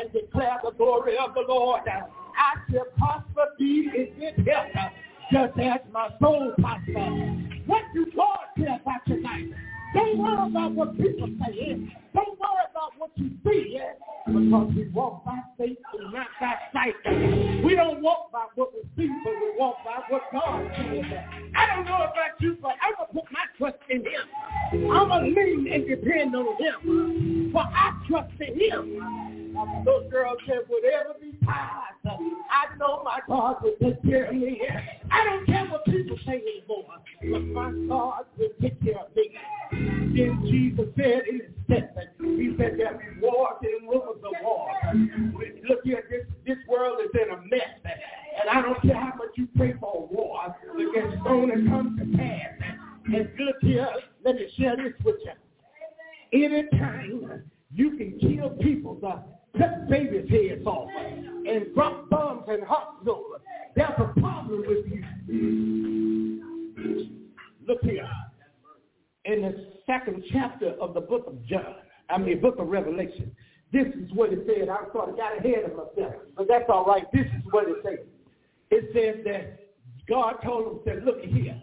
and 0.01 0.11
declare 0.13 0.59
the 0.63 0.71
glory 0.71 1.17
of 1.17 1.33
the 1.33 1.43
Lord. 1.47 1.81
I 1.87 2.71
shall 2.71 2.85
prosper, 2.97 3.47
be 3.59 3.89
in 3.95 4.13
good 4.15 4.47
health, 4.47 4.91
just 5.31 5.59
as 5.59 5.81
my 5.91 6.09
soul 6.21 6.53
prospers. 6.59 6.95
What 7.65 7.83
do 7.93 8.05
God 8.15 8.39
say 8.57 8.63
about 8.63 9.05
tonight? 9.07 9.51
Don't 9.95 10.19
worry 10.19 10.49
about 10.51 10.73
what 10.73 10.97
people 10.97 11.30
say. 11.47 12.05
Don't 12.15 12.39
worry 12.39 12.65
about 12.71 12.93
what 12.97 13.11
you 13.15 13.31
see. 13.45 13.79
Because 14.25 14.71
we 14.75 14.87
walk 14.89 15.25
by 15.25 15.37
faith 15.57 15.77
and 15.99 16.13
not 16.13 16.27
by 16.39 16.55
sight. 16.73 16.95
We 17.63 17.75
don't 17.75 18.01
walk 18.01 18.31
by 18.31 18.45
what 18.55 18.71
we 18.73 18.81
see, 18.97 19.13
but 19.23 19.33
we 19.33 19.53
walk 19.59 19.77
by 19.83 20.01
what 20.09 20.23
God 20.31 20.71
says. 20.77 21.05
I 21.55 21.75
don't 21.75 21.85
know 21.85 21.95
about 21.95 22.39
you, 22.39 22.57
but 22.61 22.71
I'm 22.81 22.95
going 22.95 23.07
to 23.07 23.13
put 23.13 23.31
my 23.31 23.45
trust 23.57 23.77
in 23.89 23.99
him. 23.99 24.91
I'm 24.91 25.07
going 25.09 25.35
to 25.35 25.41
lean 25.41 25.71
and 25.71 25.87
depend 25.87 26.35
on 26.35 26.55
him. 26.57 27.51
For 27.51 27.61
I 27.61 28.01
trust 28.07 28.33
in 28.39 28.59
him. 28.59 29.53
My 29.53 29.83
little 29.85 30.09
girl 30.09 30.35
whatever 30.67 31.13
be 31.21 31.31
past, 31.45 31.93
I 32.05 32.77
know 32.77 33.03
my 33.03 33.19
God 33.27 33.63
will 33.63 33.75
take 33.81 34.03
care 34.03 34.25
of 34.25 34.35
me. 34.35 34.61
I 35.11 35.23
don't 35.23 35.45
care 35.45 35.65
what 35.67 35.85
people 35.85 36.17
say 36.25 36.41
anymore, 36.41 36.85
but 37.21 37.41
my 37.53 37.71
God 37.87 38.25
will 38.37 38.49
take 38.61 38.83
care 38.83 38.99
of 38.99 39.15
me. 39.15 39.31
Then 39.71 40.41
Jesus 40.43 40.87
said 40.97 41.23
in 41.29 41.39
his 41.39 41.49
statement, 41.65 42.05
he 42.19 42.56
said 42.57 42.76
there 42.77 42.94
be 42.94 43.22
wars 43.22 43.57
and 43.61 43.90
rumors 43.90 44.18
of 44.23 44.34
war. 44.44 44.69
Look 45.68 45.80
here, 45.84 46.03
this, 46.10 46.26
this 46.45 46.57
world 46.68 46.99
is 47.03 47.10
in 47.14 47.34
a 47.34 47.41
mess. 47.41 47.80
And 48.41 48.49
I 48.49 48.61
don't 48.61 48.82
care 48.82 48.95
how 48.95 49.14
much 49.18 49.30
you 49.36 49.48
pray 49.56 49.73
for 49.80 50.07
war, 50.07 50.56
it's 50.76 51.23
going 51.23 51.49
to 51.49 51.69
come 51.69 51.98
to 51.99 52.18
pass. 52.18 52.52
And 53.06 53.30
look 53.40 53.56
here, 53.61 53.88
let 54.23 54.36
me 54.36 54.48
share 54.57 54.76
this 54.76 54.94
with 55.03 55.15
you. 55.23 56.45
Anytime 56.45 57.44
you 57.73 57.98
can 57.98 58.19
kill 58.19 58.49
people, 58.61 58.99
uh, 59.06 59.19
cut 59.57 59.88
babies' 59.90 60.30
heads 60.30 60.65
off 60.65 60.90
and 60.90 61.73
drop 61.73 62.10
bombs 62.10 62.44
in 62.49 62.65
hospitals. 62.65 63.26
There's 63.76 63.90
a 63.98 64.19
problem 64.19 64.64
with 64.68 64.86
you. 64.88 66.41
Look 67.68 67.82
here. 67.84 68.10
In 69.26 69.41
the 69.41 69.68
second 69.86 70.23
chapter 70.32 70.72
of 70.82 70.94
the 70.94 71.02
book 71.02 71.26
of 71.27 71.44
John, 71.45 71.76
I 72.10 72.18
mean 72.18 72.41
book 72.41 72.60
of 72.60 72.68
Revelation, 72.68 73.36
this 73.72 73.88
is 73.88 74.11
what 74.14 74.32
it 74.32 74.45
said. 74.48 74.69
I 74.69 74.91
sort 74.91 75.10
of 75.10 75.18
got 75.18 75.38
ahead 75.38 75.65
of 75.65 75.72
myself, 75.72 76.15
but 76.38 76.48
that's 76.48 76.65
all 76.69 76.86
right. 76.86 77.06
This 77.11 77.26
is 77.26 77.44
what 77.52 77.68
it 77.68 77.77
says. 77.84 77.99
It 78.72 78.90
says 78.94 79.23
that 79.26 79.60
God 80.07 80.36
told 80.44 80.68
him, 80.68 80.80
said, 80.86 81.03
look 81.03 81.22
here. 81.22 81.60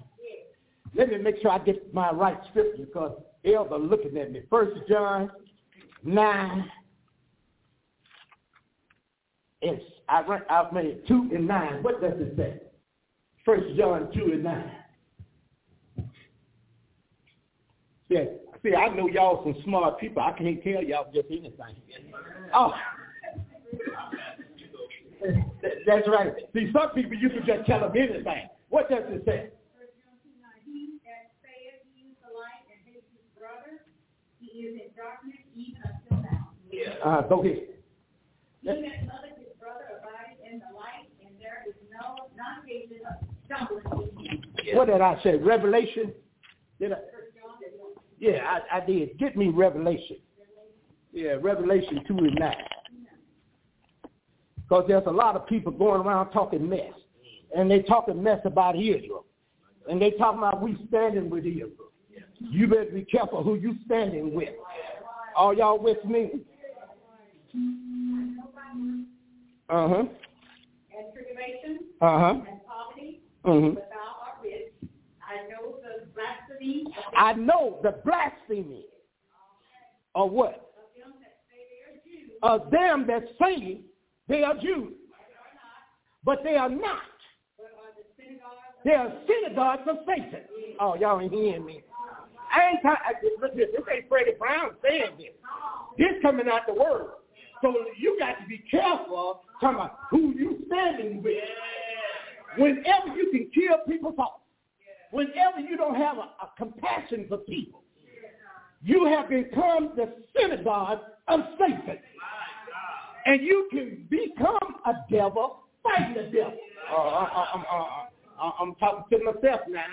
Let 0.94 1.08
me 1.08 1.18
make 1.18 1.36
sure 1.40 1.50
I 1.50 1.58
get 1.58 1.94
my 1.94 2.10
right 2.10 2.38
scripture 2.50 2.84
because 2.84 3.18
Elder 3.44 3.78
looking 3.78 4.16
at 4.18 4.30
me. 4.30 4.42
First 4.50 4.80
John 4.88 5.30
9, 6.04 6.70
it's, 9.62 9.82
I 10.08 10.22
read, 10.22 10.42
I've 10.50 10.72
made 10.72 11.06
2 11.08 11.30
and 11.34 11.46
9. 11.46 11.82
What 11.82 12.00
does 12.00 12.14
it 12.16 12.34
say? 12.36 12.60
First 13.44 13.76
John 13.76 14.10
2 14.12 14.32
and 14.32 14.44
9. 14.44 14.72
See, 18.10 18.26
see, 18.62 18.74
I 18.74 18.88
know 18.94 19.08
y'all 19.08 19.42
some 19.44 19.62
smart 19.64 19.98
people. 19.98 20.22
I 20.22 20.32
can't 20.32 20.62
tell 20.62 20.82
y'all 20.82 21.10
just 21.12 21.26
anything. 21.30 21.76
Oh. 22.54 22.72
That's 25.86 26.08
right. 26.08 26.32
See, 26.52 26.70
some 26.72 26.90
people 26.90 27.14
you 27.14 27.30
can 27.30 27.44
just 27.46 27.66
tell 27.66 27.80
them 27.80 27.92
anything. 27.96 28.48
What 28.68 28.88
does 28.88 29.04
it 29.08 29.22
say? 29.24 29.50
Uh, 37.04 37.20
go 37.22 37.42
ahead. 37.42 37.58
What 44.74 44.86
did 44.86 45.00
I 45.00 45.20
say? 45.22 45.36
Revelation? 45.36 46.12
Did 46.80 46.92
I? 46.92 46.96
Yeah, 48.22 48.38
I, 48.46 48.76
I 48.76 48.86
did. 48.86 49.18
Get 49.18 49.36
me 49.36 49.48
Revelation. 49.48 50.16
Yeah, 51.12 51.38
Revelation 51.40 52.04
2 52.06 52.18
and 52.18 52.38
9. 52.38 52.54
Because 54.62 54.84
there's 54.86 55.02
a 55.08 55.10
lot 55.10 55.34
of 55.34 55.44
people 55.48 55.72
going 55.72 56.02
around 56.02 56.30
talking 56.30 56.68
mess. 56.68 56.92
And 57.52 57.68
they 57.68 57.82
talking 57.82 58.22
mess 58.22 58.38
about 58.44 58.76
Israel. 58.76 59.26
And 59.90 60.00
they 60.00 60.12
talking 60.12 60.38
about 60.38 60.62
we 60.62 60.78
standing 60.86 61.30
with 61.30 61.44
Israel. 61.44 61.90
You 62.38 62.68
better 62.68 62.84
be 62.84 63.04
careful 63.04 63.42
who 63.42 63.56
you 63.56 63.74
standing 63.86 64.32
with. 64.32 64.50
Are 65.34 65.52
y'all 65.52 65.82
with 65.82 66.04
me? 66.04 66.30
Uh-huh. 69.68 70.04
And 70.96 71.12
tribulation. 71.12 71.86
Uh-huh. 72.00 72.34
And 72.34 72.60
poverty. 72.64 73.20
Mm-hmm. 73.44 73.74
But 73.74 73.90
thou 73.90 74.14
art 74.24 74.38
rich. 74.44 74.72
I 75.20 75.48
know 75.48 75.74
the 75.82 76.06
blasphemy. 76.14 76.51
I 77.16 77.32
know 77.34 77.78
the 77.82 78.00
blasphemy 78.04 78.86
of 80.14 80.30
what? 80.30 80.70
Of 82.42 82.70
them 82.70 83.06
that 83.06 83.24
say 83.40 83.82
they 84.28 84.42
are 84.42 84.54
Jews. 84.54 84.94
But 86.24 86.42
they 86.44 86.56
are 86.56 86.70
not. 86.70 87.02
They 88.84 88.92
are 88.92 89.12
synagogues 89.26 89.82
of 89.88 89.98
Satan. 90.06 90.40
Oh, 90.80 90.96
y'all 90.96 91.20
ain't 91.20 91.32
hearing 91.32 91.64
me. 91.64 91.82
I 92.52 92.70
ain't 92.70 92.82
talking, 92.82 93.30
look, 93.40 93.54
this 93.56 93.68
ain't 93.92 94.08
Freddie 94.08 94.32
Brown 94.38 94.70
saying 94.82 95.16
this. 95.18 95.28
This 95.98 96.20
coming 96.20 96.48
out 96.48 96.62
the 96.66 96.74
word. 96.74 97.12
So 97.62 97.74
you 97.96 98.18
got 98.18 98.40
to 98.40 98.46
be 98.48 98.62
careful 98.70 99.42
talking 99.60 99.76
about 99.76 99.98
who 100.10 100.34
you 100.36 100.64
standing 100.66 101.22
with. 101.22 101.44
Whenever 102.58 103.16
you 103.16 103.30
can 103.30 103.50
kill 103.54 103.78
people's 103.86 104.16
thoughts, 104.16 104.41
whenever 105.12 105.60
you 105.60 105.76
don't 105.76 105.94
have 105.94 106.16
a, 106.16 106.28
a 106.42 106.50
compassion 106.58 107.26
for 107.28 107.38
people, 107.38 107.82
you 108.82 109.06
have 109.06 109.28
become 109.28 109.92
the 109.94 110.12
synagogue 110.36 110.98
of 111.28 111.40
Satan. 111.58 111.98
And 113.24 113.40
you 113.40 113.68
can 113.70 114.04
become 114.10 114.76
a 114.84 114.94
devil 115.08 115.60
fighting 115.84 116.14
the 116.14 116.22
devil. 116.24 116.58
Uh, 116.90 116.96
I, 116.96 117.46
I'm, 117.54 118.70
uh, 118.72 118.74
talking 118.80 119.18
to 119.18 119.24
myself 119.24 119.60
now. 119.68 119.84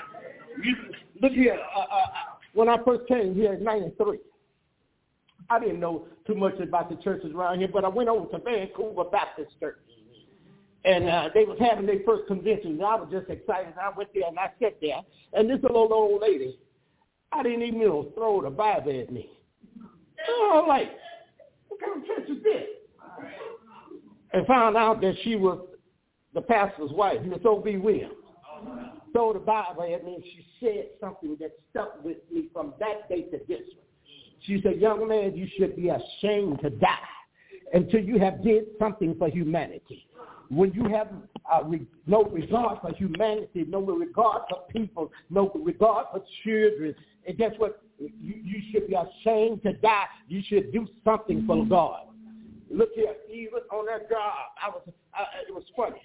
You, 0.64 0.76
look 1.22 1.34
here. 1.34 1.60
Uh, 1.76 1.80
uh, 1.80 2.06
when 2.54 2.68
I 2.68 2.78
first 2.84 3.08
came 3.08 3.36
here 3.36 3.54
in 3.54 3.64
93, 3.64 4.18
I 5.52 5.60
didn't 5.60 5.80
know 5.80 6.08
too 6.26 6.36
much 6.36 6.60
about 6.60 6.90
the 6.90 6.96
churches 7.04 7.32
around 7.36 7.60
here, 7.60 7.70
but 7.72 7.86
I 7.86 7.90
went 7.90 8.10
over 8.10 8.26
to 8.32 8.44
Vancouver 8.44 9.04
Baptist 9.04 9.52
Church. 9.60 9.78
And 10.86 11.10
uh, 11.10 11.30
they 11.34 11.44
was 11.44 11.58
having 11.60 11.86
their 11.86 12.00
first 12.06 12.28
convention, 12.28 12.72
and 12.72 12.84
I 12.84 12.96
was 12.96 13.10
just 13.12 13.30
excited. 13.30 13.74
I 13.82 13.92
went 13.96 14.10
there 14.14 14.28
and 14.28 14.40
I 14.40 14.52
sat 14.62 14.78
there, 14.82 15.02
and 15.34 15.50
this 15.50 15.60
little 15.62 15.92
old 15.92 16.22
lady, 16.22 16.58
I 17.32 17.44
didn't 17.44 17.64
even 17.64 17.82
know 17.82 18.12
throw 18.16 18.42
the 18.42 18.50
Bible 18.50 18.98
at 19.00 19.12
me. 19.12 19.30
So 20.26 20.32
I 20.32 20.56
was 20.56 20.66
like, 20.68 20.92
what 21.68 21.80
kind 21.82 22.02
of 22.02 22.08
church 22.08 22.30
is 22.30 22.44
this? 22.44 22.64
And 24.32 24.46
found 24.48 24.78
out 24.78 25.02
that 25.02 25.16
she 25.24 25.36
was 25.36 25.60
the 26.34 26.42
pastor's 26.42 26.92
wife, 26.92 27.22
Miss 27.24 27.40
O.B. 27.46 27.78
Williams. 27.78 28.14
Throw 29.12 29.34
the 29.34 29.40
Bible 29.40 29.84
at 29.84 30.06
me, 30.06 30.16
and 30.16 30.24
she 30.24 30.46
said 30.60 30.88
something 31.02 31.36
that 31.40 31.52
stuck 31.72 32.04
with 32.04 32.18
me 32.32 32.46
from 32.54 32.74
that 32.80 33.10
day 33.10 33.24
to 33.24 33.40
this 33.48 33.62
one. 33.76 33.86
She 34.42 34.62
said, 34.62 34.80
young 34.80 35.08
man, 35.08 35.36
you 35.36 35.48
should 35.58 35.76
be 35.76 35.90
ashamed 35.90 36.60
to 36.62 36.70
die 36.70 36.96
until 37.74 38.02
you 38.02 38.20
have 38.20 38.44
did 38.44 38.66
something 38.80 39.16
for 39.18 39.30
humanity. 39.30 40.08
When 40.50 40.74
you 40.74 40.86
have 40.90 41.10
uh, 41.52 41.64
re- 41.64 41.88
no 42.08 42.24
regard 42.24 42.80
for 42.82 42.92
humanity, 42.94 43.66
no 43.68 43.82
regard 43.82 44.44
for 44.50 44.64
people, 44.72 45.12
no 45.30 45.52
regard 45.54 46.08
for 46.12 46.24
children, 46.44 46.96
and 47.28 47.38
guess 47.38 47.52
what? 47.58 47.82
You, 48.00 48.10
you 48.22 48.62
should 48.72 48.88
be 48.88 48.96
ashamed 48.96 49.62
to 49.64 49.74
die. 49.74 50.06
You 50.28 50.42
should 50.48 50.72
do 50.72 50.88
something 51.04 51.46
for 51.46 51.66
God. 51.66 52.08
Look 52.72 52.90
here, 52.96 53.14
even 53.32 53.60
on 53.72 53.86
that 53.88 54.10
job, 54.10 54.34
I 54.64 54.70
was. 54.70 54.82
Uh, 54.88 55.24
it 55.48 55.54
was 55.54 55.64
funny. 55.76 56.02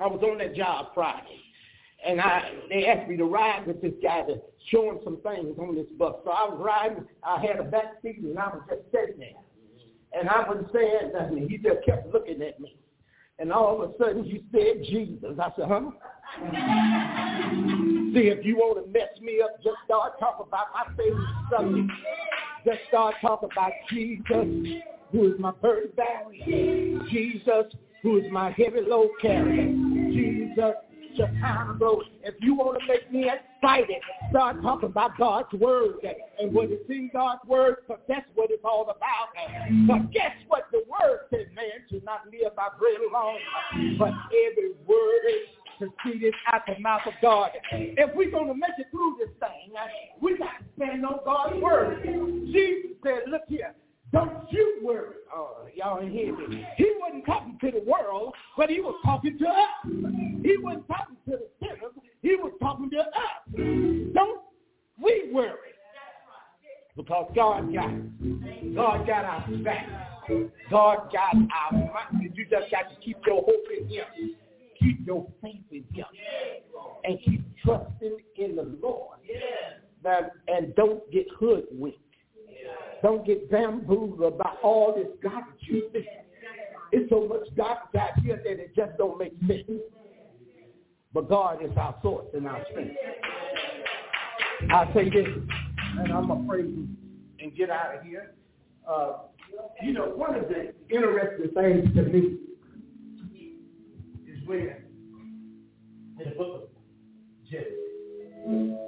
I 0.00 0.06
was 0.06 0.22
on 0.22 0.38
that 0.38 0.54
job 0.54 0.88
Friday, 0.94 1.40
and 2.06 2.20
I 2.20 2.52
they 2.68 2.86
asked 2.86 3.08
me 3.08 3.16
to 3.16 3.24
ride 3.24 3.66
with 3.66 3.82
this 3.82 3.94
guy 4.02 4.22
to 4.22 4.40
show 4.70 4.90
him 4.90 4.98
some 5.04 5.18
things 5.22 5.58
on 5.58 5.74
this 5.74 5.86
bus. 5.98 6.16
So 6.24 6.30
I 6.30 6.48
was 6.48 6.60
riding. 6.60 7.04
I 7.22 7.40
had 7.40 7.58
a 7.58 7.64
back 7.64 8.00
seat, 8.02 8.18
and 8.18 8.38
I 8.38 8.48
was 8.48 8.62
just 8.68 8.82
sitting 8.92 9.18
there, 9.18 10.18
and 10.18 10.28
I 10.28 10.46
wasn't 10.48 10.68
saying 10.72 11.12
nothing. 11.14 11.48
He 11.48 11.58
just 11.58 11.84
kept 11.84 12.12
looking 12.12 12.42
at 12.42 12.60
me, 12.60 12.76
and 13.38 13.52
all 13.52 13.82
of 13.82 13.90
a 13.90 13.98
sudden 13.98 14.24
he 14.24 14.42
said 14.52 14.82
Jesus. 14.84 15.38
I 15.40 15.52
said, 15.56 15.68
huh? 15.68 15.90
See, 18.14 18.28
if 18.28 18.44
you 18.44 18.56
want 18.56 18.84
to 18.84 18.92
mess 18.92 19.20
me 19.20 19.40
up, 19.42 19.62
just 19.62 19.76
start 19.84 20.18
talking 20.18 20.46
about 20.48 20.66
my 20.74 20.94
favorite 20.96 21.26
subject. 21.50 21.90
Just 22.64 22.78
start 22.88 23.14
talking 23.20 23.48
about 23.52 23.72
Jesus, 23.90 24.82
who 25.12 25.32
is 25.32 25.38
my 25.38 25.52
burden 25.52 25.90
bearer. 25.94 26.32
Jesus, 27.10 27.72
who 28.02 28.18
is 28.18 28.24
my 28.30 28.50
heavy 28.50 28.80
load 28.86 29.10
carrier. 29.22 29.68
Jesus, 30.10 30.74
Chicago. 31.18 32.02
If 32.22 32.34
you 32.40 32.54
want 32.54 32.80
to 32.80 32.86
make 32.86 33.12
me 33.12 33.28
excited, 33.28 33.96
start 34.30 34.62
talking 34.62 34.88
about 34.88 35.18
God's 35.18 35.52
word 35.54 35.96
and 36.40 36.54
what 36.54 36.70
is 36.70 36.78
in 36.88 37.10
God's 37.12 37.44
word, 37.46 37.76
because 37.80 38.02
that's 38.08 38.26
what 38.34 38.50
it's 38.50 38.64
all 38.64 38.84
about. 38.84 39.28
But 39.86 40.12
guess 40.12 40.32
what? 40.46 40.68
The 40.72 40.84
word 40.88 41.20
says, 41.30 41.46
man 41.54 41.84
should 41.90 42.04
not 42.04 42.20
live 42.26 42.54
by 42.54 42.68
bread 42.78 43.00
alone, 43.10 43.38
but 43.98 44.12
every 44.48 44.72
word 44.86 45.22
proceeded 45.78 46.34
out 46.52 46.62
the 46.66 46.78
mouth 46.80 47.02
of 47.06 47.14
God. 47.22 47.50
If 47.72 48.14
we're 48.14 48.30
going 48.30 48.48
to 48.48 48.54
make 48.54 48.70
it 48.78 48.86
through 48.90 49.16
this 49.18 49.30
thing, 49.40 49.72
we 50.20 50.36
got 50.38 50.58
to 50.58 50.64
stand 50.76 51.04
on 51.04 51.20
God's 51.24 51.60
word. 51.60 52.02
Jesus 52.04 52.96
said, 53.02 53.28
look 53.28 53.42
here, 53.48 53.74
don't 54.12 54.50
you 54.50 54.80
worry. 54.82 55.16
Oh, 55.34 55.66
y'all 55.74 56.00
hear 56.00 56.36
me. 56.36 56.66
He 56.76 56.92
wasn't 56.98 57.26
talking 57.26 57.58
to 57.60 57.70
the 57.70 57.84
world, 57.88 58.34
but 58.56 58.70
he 58.70 58.80
was 58.80 58.94
talking 59.04 59.38
to 59.38 59.46
us. 59.46 59.86
He 60.42 60.56
wasn't 60.58 60.88
talking 60.88 61.16
to 61.26 61.32
the 61.32 61.48
sinners. 61.60 61.92
He 62.22 62.36
was 62.36 62.52
talking 62.60 62.90
to 62.90 62.98
us. 62.98 64.14
Don't 64.14 64.40
we 65.02 65.30
worry. 65.32 65.52
Because 66.96 67.30
God 67.34 67.72
got 67.72 67.90
it. 67.90 68.74
God 68.74 69.06
got 69.06 69.24
our 69.24 69.46
back. 69.62 69.86
God 70.70 71.12
got 71.12 71.34
our 71.34 71.72
mind. 71.72 72.32
You 72.34 72.44
just 72.44 72.70
got 72.70 72.90
to 72.90 72.96
keep 73.04 73.18
your 73.26 73.42
hope 73.42 73.68
in 73.78 73.88
him. 73.88 74.04
Keep 74.80 75.06
your 75.06 75.26
faith 75.42 75.60
in 75.70 75.84
him. 75.92 76.06
And 77.04 77.18
keep 77.24 77.42
trusting 77.64 78.18
in 78.36 78.56
the 78.56 78.76
Lord. 78.82 79.18
And 80.48 80.74
don't 80.74 81.08
get 81.12 81.26
hoodwinked. 81.38 81.98
Don't 83.02 83.24
get 83.24 83.50
bamboozled 83.50 84.38
by 84.38 84.52
all 84.62 84.94
this 84.94 85.06
God 85.22 85.44
you 85.60 85.88
think. 85.92 86.06
It's 86.90 87.08
so 87.10 87.26
much 87.28 87.46
God 87.56 87.76
out 87.98 88.18
here 88.20 88.36
that 88.36 88.46
it 88.46 88.74
just 88.74 88.96
don't 88.98 89.18
make 89.18 89.34
sense. 89.46 89.80
But 91.12 91.28
God 91.28 91.62
is 91.62 91.70
our 91.76 91.94
source 92.02 92.26
and 92.34 92.46
our 92.46 92.64
strength. 92.70 92.96
I'll 94.70 94.92
say 94.92 95.08
this, 95.08 95.26
and 95.98 96.12
I'm 96.12 96.30
afraid 96.30 96.88
and 97.40 97.56
get 97.56 97.70
out 97.70 97.96
of 97.96 98.02
here. 98.02 98.34
Uh, 98.88 99.18
you 99.82 99.92
know, 99.92 100.06
one 100.06 100.34
of 100.34 100.48
the 100.48 100.74
interesting 100.90 101.50
things 101.54 101.94
to 101.94 102.02
me 102.02 102.36
is 104.26 104.46
when 104.46 104.74
in 106.20 106.30
the 106.30 106.34
book 106.36 106.64
of 106.64 107.50
Genesis, 107.50 108.87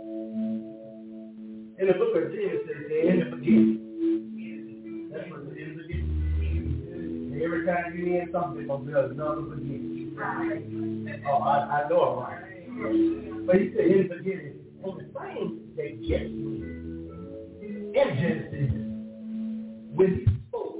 in 1.80 1.86
the 1.86 1.94
book 1.94 2.14
of 2.14 2.30
Genesis, 2.30 2.68
the 2.68 3.36
beginning, 3.36 5.10
that's 5.12 5.30
what 5.30 5.40
it 5.40 5.56
is 5.56 5.78
again. 5.82 7.40
Every 7.42 7.64
time 7.64 7.96
you 7.96 8.04
hear 8.04 8.28
something, 8.30 8.66
there's 8.66 9.10
another 9.12 9.40
beginning. 9.40 10.14
Oh, 11.26 11.38
I, 11.38 11.84
I 11.84 11.88
know 11.88 12.00
I'm 12.02 12.18
right. 12.20 13.46
But 13.46 13.56
he 13.56 13.64
said 13.74 13.86
in 13.86 14.08
the 14.08 14.14
beginning, 14.16 14.58
and 14.84 14.92
the 14.98 15.04
thing 15.18 15.46
that 15.76 15.90
gets 16.06 16.30
me 16.30 16.54
in 17.98 18.08
Genesis, 18.20 18.72
when 19.94 20.08
he 20.16 20.22
spoke, 20.48 20.78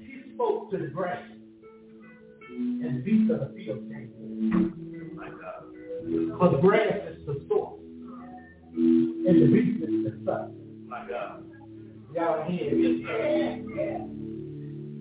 he 0.00 0.14
spoke 0.34 0.70
to 0.70 0.76
the 0.78 0.86
grass 0.86 1.22
and 2.48 2.90
the 2.96 3.00
beasts 3.02 3.30
of 3.30 3.38
the 3.40 3.46
field. 3.54 3.80
But 6.40 6.50
the 6.52 6.58
grass 6.58 6.88
is 6.88 7.02
the 7.04 7.07
source, 7.07 7.07
and 9.28 9.42
the 9.42 9.58
is 9.58 10.04
the 10.04 10.12
sun. 10.24 10.54
My 10.86 11.06
God. 11.06 11.44
Y'all 12.14 12.50
hear 12.50 12.74
me? 12.74 13.04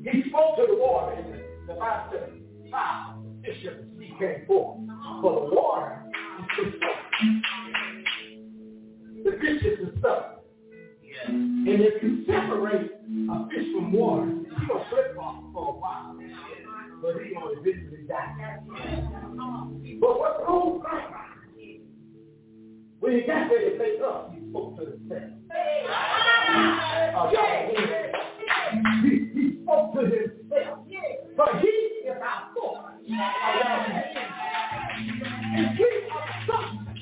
He 0.03 0.29
spoke 0.29 0.57
to 0.57 0.65
the 0.67 0.75
water, 0.75 1.13
and 1.13 1.33
the 1.67 1.73
Bible 1.75 2.09
said, 2.11 2.29
fowl, 2.69 3.23
fish 3.43 3.65
of 3.65 3.77
the 3.77 4.05
came 4.19 4.45
forth. 4.47 4.79
For 5.21 5.31
the 5.33 5.55
water 5.55 6.03
is 6.41 6.47
the 6.57 6.79
source. 6.79 7.05
The 9.23 9.31
fish 9.31 9.63
is 9.63 9.77
the 9.85 10.01
sun. 10.01 10.23
And 11.29 11.81
if 11.81 12.03
you 12.03 12.25
separate 12.25 12.91
a 13.31 13.47
fish 13.49 13.67
from 13.73 13.93
water, 13.93 14.27
he's 14.27 14.67
going 14.67 14.83
to 14.83 14.89
slip 14.89 15.17
off 15.19 15.43
for 15.53 15.69
a 15.69 15.79
while. 15.79 16.15
But 17.01 17.15
he's 17.23 17.33
going 17.33 17.55
to 17.55 17.61
eventually 17.61 18.03
die. 18.07 18.59
But 19.99 20.19
what 20.19 20.39
the 20.39 20.45
whole 20.45 20.81
thing, 20.81 21.26
when 22.99 23.13
he 23.13 23.21
got 23.21 23.49
ready 23.51 23.71
to 23.71 23.77
make 23.77 24.01
up, 24.01 24.33
he 24.33 24.39
spoke 24.49 24.77
to 24.77 24.83
himself. 24.85 25.31
Uh, 27.15 27.29
he, 29.03 29.09
he 29.33 29.43
spoke 29.63 29.93
to 29.93 29.99
himself. 30.01 30.79
But 31.35 31.49
he 31.61 31.67
is 31.67 32.17
our 32.21 32.41
source. 32.55 32.93
And 35.55 35.79
we 35.79 35.85
are 36.11 36.31
something. 36.47 36.95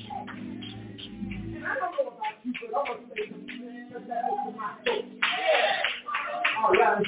And 1.54 1.64
I 1.64 1.74
don't 1.74 1.92
know 1.92 2.06
about 2.12 2.34
you, 2.44 2.52
but 2.60 2.70
I'm 2.76 2.84
going 2.86 3.00
to 3.00 3.06
say 3.14 3.22
something 3.30 4.08
that 4.08 4.22
opened 4.30 4.56
my 4.56 4.70
soul. 4.84 5.02
All 6.62 6.72
right. 6.72 7.04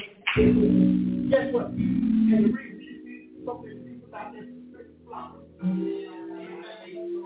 Guess 1.29 1.47
what? 1.53 1.67
And 1.67 2.31
the 2.31 2.49
reason 2.51 2.81
you 2.81 2.95
see 3.05 3.45
so 3.45 3.51
many 3.63 3.75
people 3.79 4.15
out 4.15 4.33
there 4.33 4.45
flock, 5.05 5.31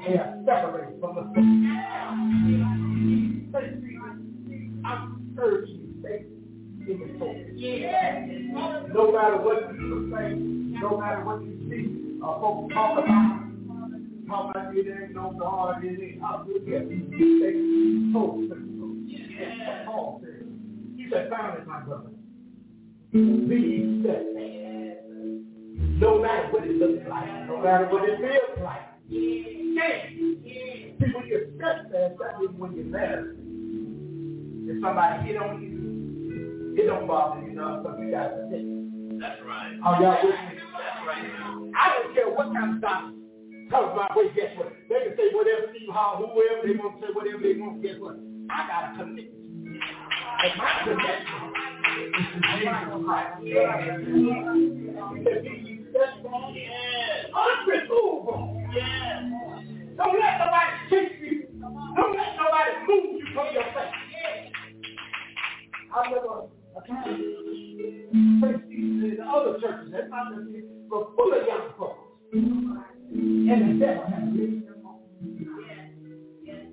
they 0.06 0.18
are 0.18 0.36
separated 0.46 1.00
from 1.00 1.16
the 1.16 1.22
I'm 4.86 5.36
urging 5.38 5.76
you, 5.76 5.94
stay 6.02 6.26
in 6.92 7.00
the 7.00 7.08
soul. 7.20 7.36
No 8.94 9.12
matter 9.12 9.38
what 9.38 9.72
people 9.72 10.12
say, 10.12 10.34
no 10.36 10.98
matter 11.00 11.24
what 11.24 11.42
you 11.42 11.56
see, 11.70 12.20
uh, 12.22 12.40
folks 12.42 12.74
talk 12.74 12.98
about, 12.98 13.40
talk 14.28 14.50
about 14.52 14.76
it 14.76 14.88
ain't 14.88 15.16
no 15.16 15.32
God, 15.40 15.84
it 15.84 16.02
ain't 16.02 16.22
how 16.22 16.44
good 16.46 16.68
it 16.68 16.92
is. 16.92 17.04
Stay 17.40 17.56
close 18.12 18.50
to 18.50 18.56
the 18.56 18.62
soul. 18.78 18.94
Paul 19.86 20.22
said, 20.22 20.44
he 20.98 21.04
said, 21.10 21.30
found 21.30 21.60
it, 21.60 21.66
my 21.68 21.80
brother. 21.82 22.12
Be 23.14 24.02
steadfast. 24.02 25.00
No 26.02 26.20
matter 26.22 26.48
what 26.52 26.64
it 26.66 26.76
looks 26.76 27.08
like, 27.08 27.48
no 27.48 27.62
matter 27.62 27.86
what 27.88 28.10
it 28.10 28.20
feels 28.20 28.60
like. 28.64 28.93
When 29.10 29.76
you're 31.28 31.46
steadfast, 31.56 32.14
that 32.20 32.34
when 32.58 32.72
you're. 32.76 33.36
If 34.66 34.82
somebody 34.82 35.28
hit 35.28 35.36
on 35.38 35.62
you, 35.62 35.70
it 36.82 36.86
don't 36.88 37.06
bother 37.08 37.42
you 37.42 37.50
enough, 37.52 37.84
but 37.84 38.00
you 38.00 38.10
got 38.12 38.30
to 38.30 38.48
sit. 38.50 38.64
That's 39.20 39.42
right. 39.46 39.78
I 39.84 39.86
don't 41.92 42.14
care 42.16 42.30
what 42.30 42.54
kind 42.54 42.76
of 42.76 42.82
doctor 42.82 43.12
talks 43.70 43.92
about, 43.94 44.16
wait, 44.16 44.34
guess 44.36 44.58
what? 44.58 44.72
They 44.90 45.00
can 45.04 45.14
say 45.18 45.30
whatever 45.34 45.68
to 45.74 45.80
you 45.82 45.92
whoever 45.92 46.62
they 46.66 46.74
want 46.78 47.02
to 47.02 47.08
say 47.08 47.12
whatever 47.14 47.40
they 47.44 47.56
want. 47.60 47.82
Guess 47.84 48.00
what? 48.00 48.16
I 48.50 48.68
got 48.68 48.94
a 48.94 48.96
connection. 48.98 49.44
And 50.44 50.52
my 52.66 52.82
Christ. 53.06 53.34
Yes. 55.94 56.10
Unremovable. 57.34 58.62
Don't 59.96 60.20
let 60.20 60.40
nobody 60.40 60.74
kick 60.90 61.08
you. 61.22 61.48
Don't 61.62 62.16
let 62.18 62.36
nobody 62.36 62.72
move 62.88 63.06
you 63.20 63.26
from 63.34 63.48
your 63.54 63.64
faith. 63.64 63.94
I 65.94 65.98
other 69.24 69.54
churches, 69.60 69.90
that's 69.92 70.10
full 70.90 71.34
of 71.34 71.48
young 71.48 71.68
folks. 71.78 72.00
And. 72.34 73.82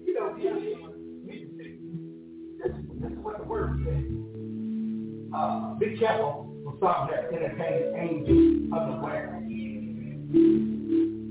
You 0.06 0.14
know, 0.14 0.28
this, 0.36 0.50
is 3.12 3.18
what 3.22 3.34
the 3.38 3.44
word 3.44 3.70
says. 3.84 4.04
Be 5.78 5.86
careful 5.98 6.49
something 6.80 7.14
that 7.14 7.28
entertains 7.32 7.94
angels 7.94 8.72
unaware. 8.72 9.36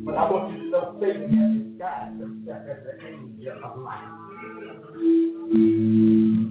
But 0.06 0.16
I 0.16 0.32
want 0.32 0.54
you 0.54 0.64
to 0.64 0.70
know 0.70 0.98
Satan 1.02 1.30
has 1.30 1.52
disguised 1.58 2.20
himself 2.20 2.64
as 2.70 2.80
the 2.86 2.94
angel 3.06 3.58
of 3.64 3.80
light. 3.80 4.10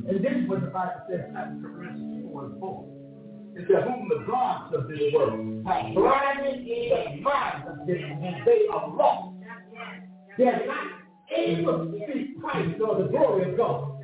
And 0.09 0.25
this 0.25 0.33
is 0.33 0.49
what 0.49 0.61
the 0.61 0.69
Bible 0.69 1.03
says 1.09 1.25
in 1.31 1.63
Corinthians 1.63 2.27
4 2.33 2.45
and 2.45 2.61
4. 2.61 2.85
It 3.57 3.67
says, 3.67 3.83
whom 3.85 4.09
the 4.09 4.25
gods 4.31 4.75
of 4.75 4.89
this 4.89 5.01
world 5.13 5.67
have 5.67 5.95
blinded 5.95 6.65
the 6.65 7.21
minds 7.21 7.67
of 7.69 7.87
them, 7.87 8.23
and 8.23 8.47
they 8.47 8.67
are 8.73 8.89
lost. 8.95 9.35
They're 10.37 10.67
not 10.67 10.87
able 11.37 11.87
to 11.87 11.93
see 12.07 12.35
Christ 12.41 12.81
or 12.81 13.03
the 13.03 13.09
glory 13.09 13.51
of 13.51 13.57
God. 13.57 14.01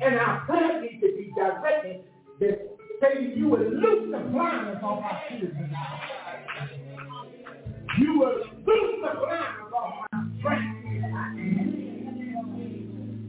And 0.00 0.14
our 0.16 0.46
plan 0.46 0.82
needs 0.82 1.00
to 1.02 1.08
be 1.16 1.32
directed 1.34 2.04
that 2.40 2.73
say 3.04 3.32
you 3.36 3.48
will 3.48 3.58
loose 3.58 4.12
the 4.12 4.18
blindness 4.30 4.78
off 4.82 5.02
our 5.02 5.22
children. 5.28 5.72
You 7.98 8.18
will 8.18 8.36
loose 8.66 9.00
the 9.02 9.10
blindness 9.18 9.72
off 9.76 10.06
my 10.12 10.18
strength. 10.38 10.76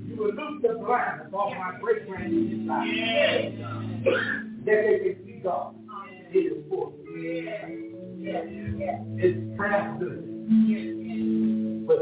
You 0.08 0.16
will 0.18 0.34
loose 0.34 0.62
the 0.62 0.74
blindness 0.80 1.34
off 1.34 1.54
my 1.58 1.80
great 1.82 2.10
life. 2.10 2.30
That 4.66 4.82
they 4.84 4.98
can 5.00 5.16
see 5.26 5.40
God. 5.44 5.76
It 6.32 6.38
is 6.38 6.64
for 6.70 6.94
It's 9.18 9.58
prayer 9.58 9.98
good. 10.00 10.22
But 11.88 12.02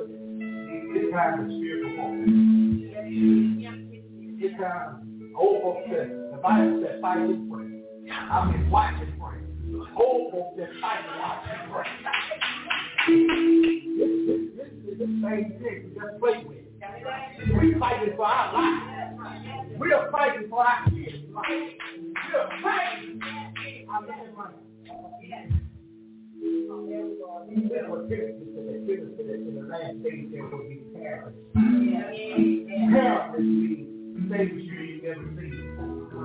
this 0.94 1.06
time 1.12 1.36
is 1.40 1.48
spiritual. 1.58 2.10
This 4.40 4.54
time, 4.60 4.92
old 5.38 5.62
folks 6.44 6.56
said, 6.56 6.74
the 6.74 6.78
Bible 6.78 6.82
said, 6.84 7.02
fight 7.02 7.18
and 7.20 7.52
pray. 7.52 7.84
I 8.12 8.52
mean, 8.52 8.70
watch 8.70 8.94
and 9.00 9.20
pray. 9.20 9.40
Old 9.98 10.32
folks 10.32 10.58
said, 10.58 10.70
fight 10.82 11.06
watch 11.20 11.48
and 11.50 11.72
pray. 11.72 11.88
This, 13.98 14.12
is 14.92 15.00
the 15.00 15.06
same 15.06 15.48
thing. 15.62 15.78
We 15.86 15.90
just 15.96 16.20
play 16.20 16.44
with 16.46 16.58
it. 16.58 16.64
We're 17.54 17.80
fighting 17.80 18.14
for 18.16 18.26
our 18.26 18.54
life. 18.54 19.80
We 19.80 19.94
are 19.94 20.12
fighting 20.12 20.50
for 20.50 20.66
our 20.66 20.86
kids' 20.90 21.30
life. 21.34 21.48
We 21.48 22.36
are 22.36 22.50
fighting. 22.62 23.20
I'm 23.92 24.06
That 27.70 27.90
was 27.90 28.10
Timothy 28.10 28.46
said, 28.54 28.88
Timothy 28.88 29.16
said 29.18 29.40
in 29.40 29.56
the 29.56 29.62
last 29.68 30.04
days 30.04 30.28
there 30.32 30.44
will 30.44 30.60
be 30.68 30.76
terrorists. 30.94 31.40
Terrorists 32.94 33.40
means 33.40 34.30
things 34.30 34.62
you 34.64 34.80
ain't 34.80 35.04
never 35.04 35.26
seen. 35.40 35.73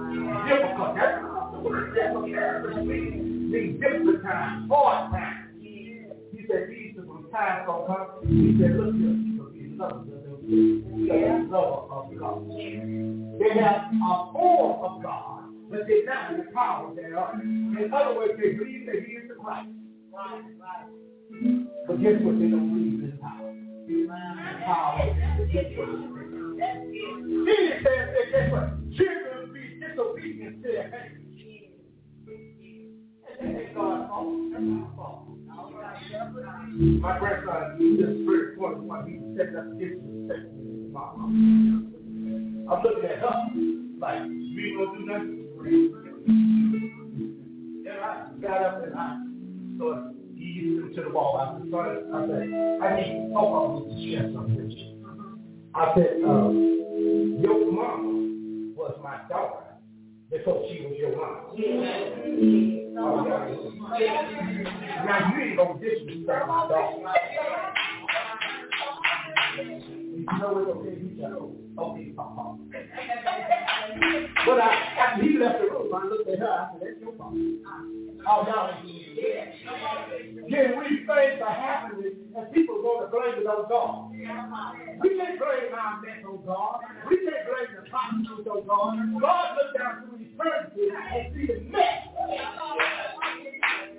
Difficult. 0.09 0.94
That's 0.97 1.22
the 1.22 1.60
word. 1.60 1.97
What 2.14 2.26
terrorists. 2.26 2.82
Means 2.85 3.80
difficult 3.80 4.22
times, 4.22 4.70
hard 4.70 5.10
times. 5.10 5.48
He 5.60 6.05
said 6.48 6.68
these 6.68 6.97
are 6.98 7.05
times 7.32 7.66
gonna 7.66 7.86
come. 7.86 8.06
He 8.28 8.56
said, 8.60 8.76
look 8.76 8.94
here, 8.94 9.16
people 9.24 9.48
be 9.52 9.72
lovers 9.76 10.09
of 10.09 10.40
them. 10.44 11.09
They 11.09 11.24
are 11.24 11.44
lover 11.44 11.93
of 11.93 12.09
God. 12.18 12.48
They 13.39 13.52
have 13.60 13.89
a 13.93 14.32
form 14.32 14.85
of 14.85 15.02
God, 15.02 15.44
but 15.70 15.86
they 15.86 16.05
not 16.05 16.36
the 16.36 16.44
power 16.52 16.94
thereof. 16.94 17.40
In 17.40 17.90
other 17.93 18.16
words, 18.16 18.35
they 18.43 18.52
believe 18.52 18.86
that 18.86 19.05
he 19.06 19.12
is 19.12 19.28
the 19.28 19.35
Christ. 19.35 19.68
Right, 20.12 20.43
right. 20.60 20.86
But 21.86 22.02
guess 22.02 22.20
what? 22.20 22.39
They 22.39 22.48
don't 22.48 22.68
believe 22.72 23.05
in 23.05 23.18
power. 23.20 23.55
Power 24.64 25.09
is 25.09 25.56
Jesus 27.47 27.76
says 27.80 28.09
that 28.12 28.26
guess 28.32 28.52
what? 28.52 28.66
My 37.00 37.18
grandson, 37.18 37.76
he 37.78 37.96
just 37.98 38.24
very 38.24 38.56
point 38.56 38.78
one. 38.78 39.06
He 39.06 39.12
setting 39.36 39.56
up 39.56 39.66
his 39.78 39.98
mom. 40.90 42.66
I'm 42.70 42.82
looking 42.82 43.04
at 43.04 43.18
her 43.18 43.34
like, 43.98 44.22
ain't 44.22 44.78
gonna 44.78 44.98
do 44.98 45.04
nothing. 45.04 45.44
And 47.86 47.98
I 48.00 48.32
got 48.40 48.62
up 48.62 48.84
and 48.84 48.94
I 48.94 49.00
started 49.76 50.16
easing 50.34 50.78
him 50.78 50.92
to 50.94 51.00
the 51.02 51.10
wall. 51.10 51.36
I 51.36 51.68
started, 51.68 52.04
I 52.10 52.26
said, 52.26 52.42
I 52.82 52.84
need 52.96 53.32
talk 53.34 53.48
on 53.52 53.84
to 53.84 53.90
share 54.02 54.24
something 54.32 54.56
with 54.56 54.72
you. 54.72 54.88
I 55.74 55.94
said, 55.94 56.12
uh, 56.24 56.48
your 57.42 57.70
mom 57.70 58.74
was 58.76 58.94
my 59.02 59.18
daughter 59.28 59.68
because 60.30 60.66
she 60.70 60.86
was 60.86 60.96
your 60.98 61.16
mom. 61.16 61.36
Oh, 63.00 63.24
yeah. 63.98 65.05
Now 65.05 65.32
you 65.32 65.40
ain't 65.42 65.56
gonna 65.56 65.80
disrespect 65.80 66.48
my 66.48 66.68
daughter. 66.68 66.96
You 69.56 70.26
know 70.38 70.52
what? 70.52 70.68
Okay, 70.78 70.94
said, 71.18 71.32
oh, 71.32 71.56
okay, 71.78 72.06
Papa. 72.16 72.59
But 74.46 74.60
I, 74.60 74.64
after 74.98 75.22
he 75.22 75.38
left 75.38 75.59
the 75.60 75.64
room, 75.66 75.94
I 75.94 76.06
looked 76.06 76.28
at 76.28 76.38
her. 76.38 76.46
I 76.46 76.72
said, 76.72 76.80
"That's 76.82 77.00
your 77.00 77.12
fault." 77.16 77.34
Oh, 78.30 78.44
no. 78.44 78.70
Then 80.50 80.78
we 80.78 80.88
things 80.98 81.42
are 81.42 81.55
happening, 81.55 82.12
and 82.36 82.52
people 82.52 82.76
want 82.82 83.06
to 83.06 83.16
blame 83.16 83.40
it 83.40 83.46
on 83.46 83.68
God. 83.68 84.12
We 85.00 85.16
can't 85.16 85.38
blame 85.38 85.72
our 85.72 86.00
mess 86.02 86.24
on 86.28 86.44
God. 86.44 86.80
We 87.09 87.16
can't 87.24 87.44
blame 87.48 87.72
the 87.72 87.88
prostitutes 87.88 88.48
on 88.48 88.66
God. 88.66 89.20
God 89.20 89.56
looked 89.56 89.78
down 89.78 90.05
through 90.05 90.28
eternity 90.28 90.92
and 90.92 91.34
see 91.34 91.46
the 91.46 91.60
mess. 91.70 92.09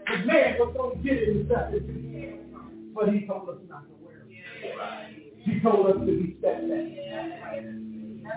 The 0.09 0.25
man 0.25 0.55
was 0.59 0.73
going 0.77 0.97
to 0.97 1.03
get 1.03 1.27
himself 1.27 1.73
into 1.73 1.93
But 2.93 3.09
he 3.13 3.25
told 3.25 3.49
us 3.49 3.57
not 3.67 3.83
to 3.89 3.95
wear 4.05 4.25
it. 4.29 5.33
He 5.43 5.59
told 5.59 5.87
us 5.87 5.97
to 5.99 6.05
be 6.05 6.35
steadfast. 6.39 6.69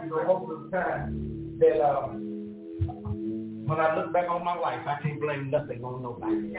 You 0.02 0.08
know, 0.08 0.24
most 0.24 0.52
of 0.52 0.70
the 0.70 0.76
time 0.76 1.58
that 1.60 1.80
um, 1.84 2.31
when 3.72 3.80
I 3.80 3.96
look 3.96 4.12
back 4.12 4.28
on 4.28 4.44
my 4.44 4.54
life, 4.54 4.86
I 4.86 5.00
can't 5.02 5.18
blame 5.20 5.50
nothing 5.50 5.82
on 5.82 6.02
nobody. 6.02 6.52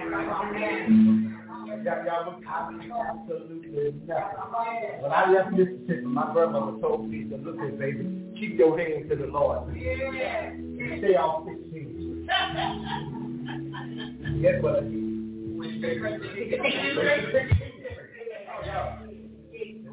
Y'all, 1.84 2.26
look 2.26 2.42
absolutely 2.48 3.94
nothing. 4.08 5.02
When 5.02 5.12
I 5.12 5.30
left 5.30 5.52
Mississippi, 5.52 6.02
my 6.02 6.34
grandmother 6.34 6.80
told 6.82 7.08
me 7.10 7.26
to 7.26 7.38
look 7.38 7.60
at 7.60 7.78
baby, 7.78 8.34
keep 8.40 8.58
your 8.58 8.78
hands 8.78 9.10
to 9.10 9.16
the 9.16 9.28
Lord. 9.28 9.70
And 9.70 11.00
stay 11.00 11.16
off 11.16 11.46
16. 11.46 12.28
Guess 14.42 14.62
what? 14.64 14.84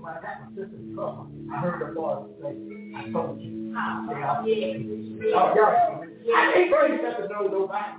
I 0.05 0.15
got 0.21 0.41
my 0.41 0.49
sister's 0.55 0.97
cover, 0.97 1.27
I 1.53 1.61
heard 1.61 1.81
the 1.81 2.01
Lord 2.01 2.31
say, 2.41 2.57
I 2.97 3.11
told 3.13 3.41
you. 3.41 3.61
Stay 3.71 4.23
off 4.23 4.45
16. 4.45 5.21
Oh, 5.35 5.55
y'all. 5.55 6.05
I 6.37 6.53
ain't 6.57 6.71
nothing 6.71 7.23
to 7.23 7.29
know 7.29 7.43
nobody. 7.47 7.93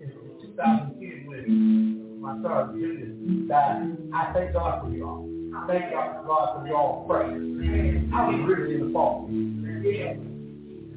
In 0.00 0.56
2010, 0.56 1.26
when 1.26 2.20
my 2.20 2.32
son 2.42 2.74
Junior 2.74 3.48
died, 3.48 3.96
I 4.14 4.32
thank 4.32 4.52
God 4.52 4.82
for 4.82 4.90
y'all. 4.94 5.28
I 5.56 5.66
thank 5.66 5.92
God 5.92 6.24
for 6.26 6.66
y'all 6.66 7.06
praying. 7.08 8.10
I 8.14 8.28
was 8.28 8.40
really 8.46 8.74
in 8.74 8.86
the 8.86 8.92
fault. 8.92 9.28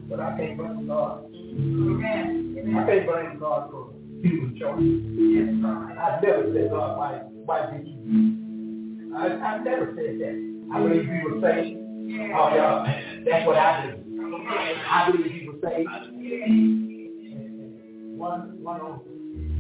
But 0.10 0.20
I 0.20 0.38
can't 0.38 0.58
blame 0.58 0.88
God. 0.88 1.26
I 1.26 2.86
can't 2.86 3.06
blame 3.08 3.40
God 3.40 3.72
for 3.72 3.94
human 4.22 4.56
choice. 4.60 4.80
I 5.98 6.20
never 6.22 6.44
said, 6.54 6.70
God, 6.72 6.98
why, 6.98 7.22
why 7.46 7.72
did 7.72 7.88
you? 7.88 9.14
I, 9.16 9.28
I 9.28 9.64
never 9.64 9.94
said 9.96 10.20
that. 10.20 10.36
I 10.74 10.82
believe 10.82 11.06
you 11.06 11.22
were 11.30 11.42
saying, 11.42 12.32
oh, 12.36 12.56
y'all, 12.56 12.86
that's 13.26 13.46
what 13.46 13.58
I 13.58 13.92
do. 13.92 13.98
I 14.90 15.12
believe 15.12 15.32
he 15.32 15.48
was 15.48 15.58
saved. 15.62 15.90
One, 18.18 18.64
one 18.64 18.82
of 18.82 19.02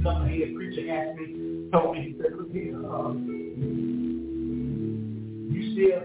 some 0.03 0.27
head 0.27 0.55
preacher 0.55 0.91
asked 0.91 1.19
me, 1.19 1.69
told 1.71 1.95
me, 1.95 2.01
he 2.03 2.15
said, 2.21 2.31
look 2.37 2.51
here, 2.51 2.75
um, 2.75 3.43
still 5.73 6.01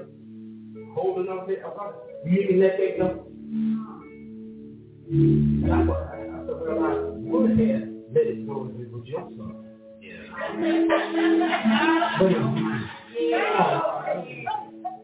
holding 0.94 1.28
on 1.28 1.46
to 1.46 1.52
it. 1.52 1.62
You 2.24 2.42
didn't 2.42 2.60
let 2.60 2.76
that 2.78 2.98
go. 2.98 3.24
And 5.10 5.72
I, 5.72 5.76
I, 5.76 5.80
I 5.80 6.46
said, 6.46 6.56
well, 6.60 6.84
I 6.84 6.86
would 7.16 7.50
have 7.50 7.58
let 8.12 8.26
it 8.26 8.46
go 8.46 8.70
if 8.74 8.80
it 8.80 8.92
was 8.92 9.04
your 9.06 9.22
son. 9.36 9.57
But. 12.18 12.32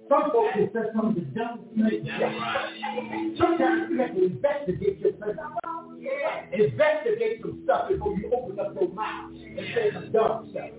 Some 0.09 0.31
folks 0.31 0.55
have 0.55 0.69
said 0.73 0.90
some 0.94 1.06
of. 1.06 1.15
Sometimes 3.39 3.90
you 3.90 3.98
have 3.98 4.15
to 4.15 4.24
investigate 4.24 5.01
yourself. 5.01 5.36
Investigate 6.52 7.40
some 7.40 7.61
stuff 7.65 7.89
before 7.89 8.16
you 8.19 8.31
open 8.32 8.61
up 8.61 8.74
your 8.78 8.89
mouth 8.90 9.32
and 9.32 9.66
say 9.74 9.90
some 9.93 10.12
dumb 10.12 10.51
stuff. 10.51 10.70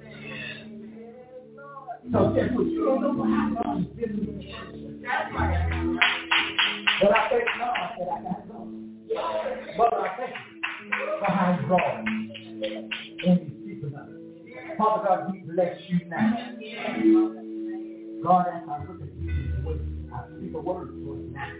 So? 2.12 2.20
You 2.36 2.86
don't 2.86 3.02
know 3.02 3.24
how 3.24 3.64
God 3.64 3.82
is 3.82 3.88
dealing 3.98 4.26
with 4.28 4.44
you. 4.44 4.54
But 7.02 7.12
I 7.12 7.30
thank 7.30 7.46
God 7.58 7.76
that 7.98 8.08
I 8.08 8.22
got 8.22 8.40
God. 8.48 8.68
Mother, 9.78 10.00
I 10.00 10.16
thank 10.18 10.34
you 10.34 10.98
for 11.20 11.28
how 11.32 11.46
he's 13.24 13.55
Father 14.78 15.04
God, 15.08 15.32
we 15.32 15.40
bless 15.40 15.78
you 15.88 16.00
now. 16.08 16.36
God, 18.24 18.46
as 18.48 18.64
I 18.70 18.72
look 18.88 19.02
at 19.02 19.08
you, 19.16 19.30
I 20.14 20.16
speak 20.38 20.54
a 20.54 20.60
word 20.60 20.88
to 20.88 21.14
us 21.14 21.20
now. 21.32 21.52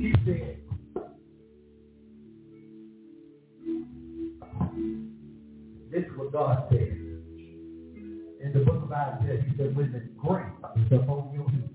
He 0.00 0.08
said, 0.24 0.58
this 5.90 6.04
is 6.04 6.10
what 6.16 6.28
God 6.32 6.56
said. 6.70 6.78
In 8.40 8.50
the 8.52 8.60
book 8.60 8.82
of 8.82 8.92
Isaiah, 8.92 9.42
he 9.48 9.50
said, 9.56 9.74
when 9.76 9.92
the 9.92 10.00
grace 10.20 10.52
is 10.76 10.92
upon 10.92 11.20
your 11.32 11.48
head. 11.48 11.70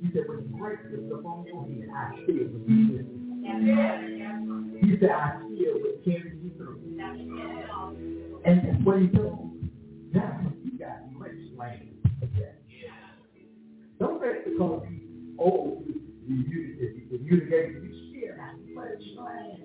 He 0.00 0.06
said, 0.12 0.24
when 0.28 0.38
the 0.38 0.48
grace 0.58 0.84
is 0.92 1.12
upon 1.12 1.38
your 1.46 1.62
head, 1.64 1.88
I 1.94 1.96
still 2.24 2.34
will 2.36 2.60
be 2.66 2.74
with 2.90 3.06
you. 3.06 4.17
He 4.98 5.06
said, 5.06 5.12
I 5.12 5.36
still 5.36 5.74
will 5.74 5.98
carry 6.04 6.38
you 6.42 6.50
through. 6.56 6.80
And 8.44 8.84
what 8.84 8.98
he 8.98 9.06
told 9.08 9.54
that's 10.12 10.42
what 10.42 10.54
you 10.64 10.76
got 10.76 11.06
rich 11.16 11.38
land. 11.56 11.88
Don't 14.00 14.20
let 14.20 14.30
it 14.30 14.58
call 14.58 14.84
you 14.90 15.34
old. 15.38 15.84
You, 16.26 16.36
you, 16.36 17.20
you 17.22 17.40
get 17.48 17.68
you 17.70 17.92
still 18.10 18.34
have 18.40 18.56
much 18.74 19.04
land. 19.18 19.62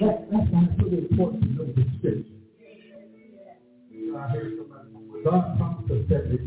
That, 0.00 0.28
that's 0.30 0.50
why 0.50 0.64
it's 0.70 0.82
really 0.82 0.98
important 1.10 1.42
to 1.42 1.48
know 1.48 1.64
the 1.66 1.84
scripture. 1.98 2.24
You 3.90 4.12
know, 4.12 4.18
I 4.18 4.28
heard 4.28 4.56
somebody, 4.56 5.24
God 5.24 5.58
promised 5.58 5.90
us 5.90 6.08
that 6.08 6.22
if 6.32 6.40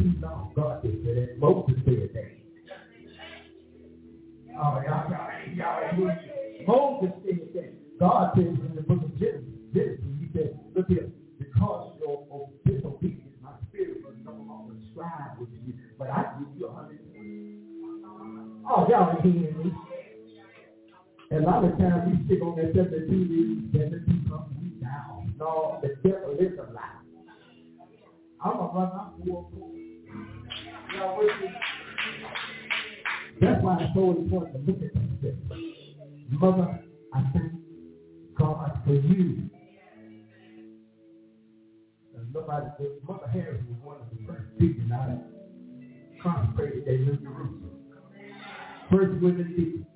I'm 28.44 28.54
a 28.54 29.14
Y'all 30.96 31.18
with 31.18 31.28
me? 31.42 31.48
That's 33.40 33.64
why 33.64 33.78
it's 33.82 33.94
so 33.94 34.12
important 34.12 34.66
to 34.66 34.72
look 34.72 34.82
at 34.82 35.22
this. 35.22 35.36
Mother, 36.32 36.80
I 37.14 37.22
thank 37.34 37.54
God 38.38 38.82
for 38.86 38.94
you. 38.94 39.50
And 42.16 42.34
nobody, 42.34 42.66
Mother 43.08 43.28
Harris 43.32 43.62
was 43.70 43.78
one 43.84 43.98
of 43.98 44.10
the 44.10 44.26
first 44.28 44.60
people 44.60 44.84
I 44.92 45.18
consecrated 46.24 46.88
at 46.88 47.00
New 47.00 47.18
Jerusalem. 47.18 47.80
First 48.92 49.22
women 49.22 49.54
people. 49.56 49.88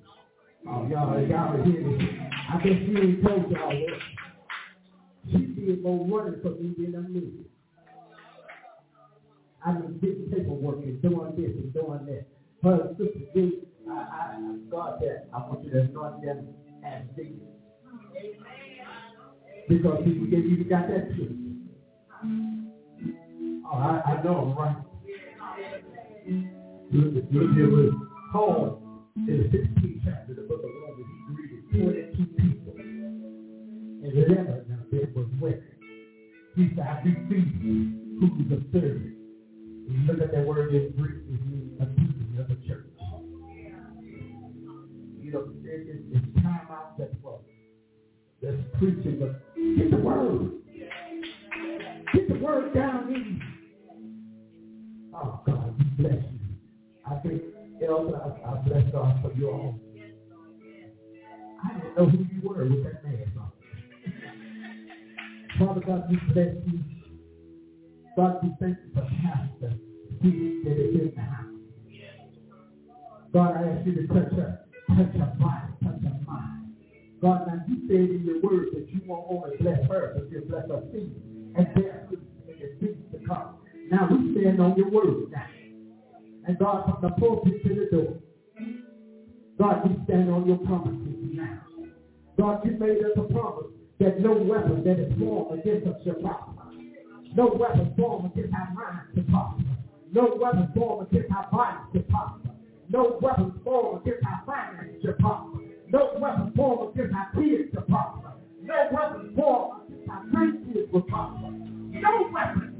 Oh, 0.68 0.86
y'all, 0.88 1.20
y'all 1.26 1.60
are 1.60 1.64
hearing 1.64 2.30
I 2.52 2.58
guess 2.58 2.72
she 2.86 2.96
ain't 2.96 3.24
told 3.24 3.50
y'all 3.50 3.70
that. 3.70 4.00
She 5.30 5.38
did 5.38 5.82
more 5.82 6.06
running 6.06 6.40
for 6.42 6.50
me 6.50 6.74
than 6.78 6.94
I 6.96 7.08
knew. 7.08 7.45
I 9.66 9.72
mean, 9.72 9.98
getting 10.00 10.30
paperwork 10.30 10.84
and 10.84 11.02
doing 11.02 11.34
this 11.34 11.50
and 11.56 11.74
doing 11.74 12.06
that. 12.06 12.26
Her 12.62 12.94
sister 12.96 13.18
did, 13.34 13.66
I, 13.90 13.92
I, 13.92 14.56
God 14.70 15.00
said, 15.00 15.26
I 15.34 15.38
want 15.38 15.64
you 15.64 15.70
to 15.72 15.80
anoint 15.80 16.22
them 16.24 16.54
as 16.86 17.02
deacons. 17.16 17.42
Because 19.68 20.04
get 20.30 20.44
you 20.44 20.64
got 20.64 20.86
that 20.86 21.16
too. 21.16 21.36
Oh, 23.66 23.76
I, 23.76 24.02
I 24.06 24.22
know, 24.22 24.54
right? 24.56 24.76
Look 26.92 27.24
at 27.24 27.32
look 27.32 27.94
Paul 28.32 28.82
in 29.16 29.26
the 29.26 29.58
16th 29.58 30.00
chapter 30.04 30.30
of 30.30 30.36
the 30.36 30.42
book 30.42 30.62
of 30.62 30.70
Romans, 30.70 31.08
he 31.26 31.34
greeted 31.34 32.14
22 32.14 32.24
people. 32.36 32.74
And 32.78 34.12
11 34.12 34.66
now 34.68 34.78
them 34.92 35.08
was 35.16 35.26
women. 35.40 35.62
He 36.54 36.70
said, 36.76 36.86
I 36.86 37.02
do 37.02 37.10
see 37.28 37.42
who's 38.20 38.48
the 38.48 39.15
You 39.88 39.98
look 40.06 40.20
at 40.20 40.32
that 40.32 40.44
word 40.44 40.74
in 40.74 40.92
Greek, 40.96 41.22
it 41.28 41.46
means 41.46 41.80
a 41.80 41.86
people 41.86 42.40
of 42.40 42.48
the 42.48 42.56
church. 42.66 42.86
You 45.20 45.32
know, 45.32 45.48
it, 45.64 45.88
it, 45.88 46.02
it's 46.12 46.42
time 46.42 46.68
out 46.70 46.98
that 46.98 47.10
for 47.22 47.40
that's 48.42 48.56
preaching 48.78 49.20
the 49.20 49.40
get 49.76 49.90
the 49.90 49.96
word. 49.96 50.50
Get 52.12 52.28
the 52.28 52.34
word 52.34 52.74
down 52.74 53.14
in 53.14 53.40
you. 53.40 53.40
Oh 55.14 55.40
God, 55.46 55.78
we 55.78 55.84
bless 56.02 56.22
you. 56.22 56.40
I 57.08 57.14
think 57.20 57.42
Elder, 57.86 58.16
I, 58.16 58.50
I 58.50 58.54
bless 58.62 58.92
God 58.92 59.22
for 59.22 59.32
your 59.38 59.54
own. 59.54 59.80
I 61.64 61.78
didn't 61.78 61.96
know 61.96 62.06
who 62.06 62.18
you 62.18 62.48
were 62.48 62.64
with 62.64 62.84
that 62.84 63.04
man. 63.04 63.32
Father 65.58 65.80
God, 65.80 66.10
we 66.10 66.16
bless 66.32 66.54
you. 66.66 66.95
God, 68.16 68.38
we 68.42 68.48
thank 68.58 68.78
you 68.82 68.90
for 68.94 69.02
Pastor 69.02 69.76
that 70.22 70.24
is 70.24 70.94
in 70.94 71.12
the 71.14 71.20
house. 71.20 71.44
God, 73.30 73.56
I 73.58 73.76
ask 73.76 73.86
you 73.86 73.94
to 73.94 74.06
touch 74.06 74.32
her, 74.32 74.60
touch 74.88 75.12
her 75.12 75.36
body, 75.38 75.72
touch 75.84 76.02
her 76.02 76.20
mind. 76.26 76.72
God, 77.20 77.46
now 77.46 77.62
you 77.68 77.86
said 77.86 78.08
in 78.16 78.24
your 78.24 78.40
word 78.40 78.68
that 78.72 78.88
you 78.88 79.02
won't 79.04 79.26
only 79.28 79.58
bless 79.58 79.86
her, 79.90 80.14
but 80.14 80.30
you'll 80.30 80.48
bless 80.48 80.66
her 80.66 80.82
seed 80.92 81.12
and 81.56 81.66
their 81.76 82.06
seed 82.08 82.20
and 82.48 82.56
the 82.58 82.68
seeds 82.80 83.12
to 83.12 83.18
come. 83.28 83.56
Now 83.90 84.08
we 84.10 84.40
stand 84.40 84.62
on 84.62 84.76
your 84.78 84.88
word 84.88 85.30
now. 85.30 85.46
And 86.48 86.58
God, 86.58 86.84
from 86.86 87.02
the 87.02 87.14
pulpit 87.20 87.62
to 87.64 87.68
the 87.68 87.94
door, 87.94 88.14
God, 89.58 89.90
we 89.90 90.04
stand 90.04 90.30
on 90.30 90.48
your 90.48 90.58
promises 90.58 91.16
now. 91.34 91.60
God, 92.38 92.64
you 92.64 92.72
made 92.72 93.04
us 93.04 93.12
a 93.18 93.30
promise 93.30 93.72
that 94.00 94.20
no 94.20 94.32
weapon 94.32 94.84
that 94.84 94.98
is 95.00 95.12
formed 95.18 95.60
against 95.60 95.86
us 95.86 95.96
shall 96.02 96.14
prosper. 96.14 96.55
No 97.36 97.48
weapon 97.48 97.92
formed 97.98 98.32
against 98.32 98.54
our 98.54 98.72
minds 98.72 99.14
to 99.14 99.22
prosper. 99.30 99.62
No 100.10 100.38
weapon 100.40 100.72
formed 100.74 101.08
against 101.12 101.30
our 101.36 101.46
bodies 101.52 101.92
to 101.92 102.00
prosper. 102.10 102.50
No 102.88 103.18
weapon 103.20 103.60
formed 103.62 104.06
against 104.06 104.24
our 104.24 104.42
finances 104.46 105.02
to 105.04 105.12
prosper. 105.12 105.60
No 105.90 106.16
weapon 106.18 106.52
formed 106.56 106.94
against 106.94 107.14
our 107.14 107.30
kids 107.34 107.74
to 107.74 107.82
prosper. 107.82 108.32
No 108.62 108.88
weapon 108.90 109.34
formed 109.36 109.82
against 109.86 110.10
our 110.10 110.24
grandkids 110.24 110.90
will 110.90 111.02
prosper. 111.02 111.50
No 111.50 112.30
weapon. 112.32 112.72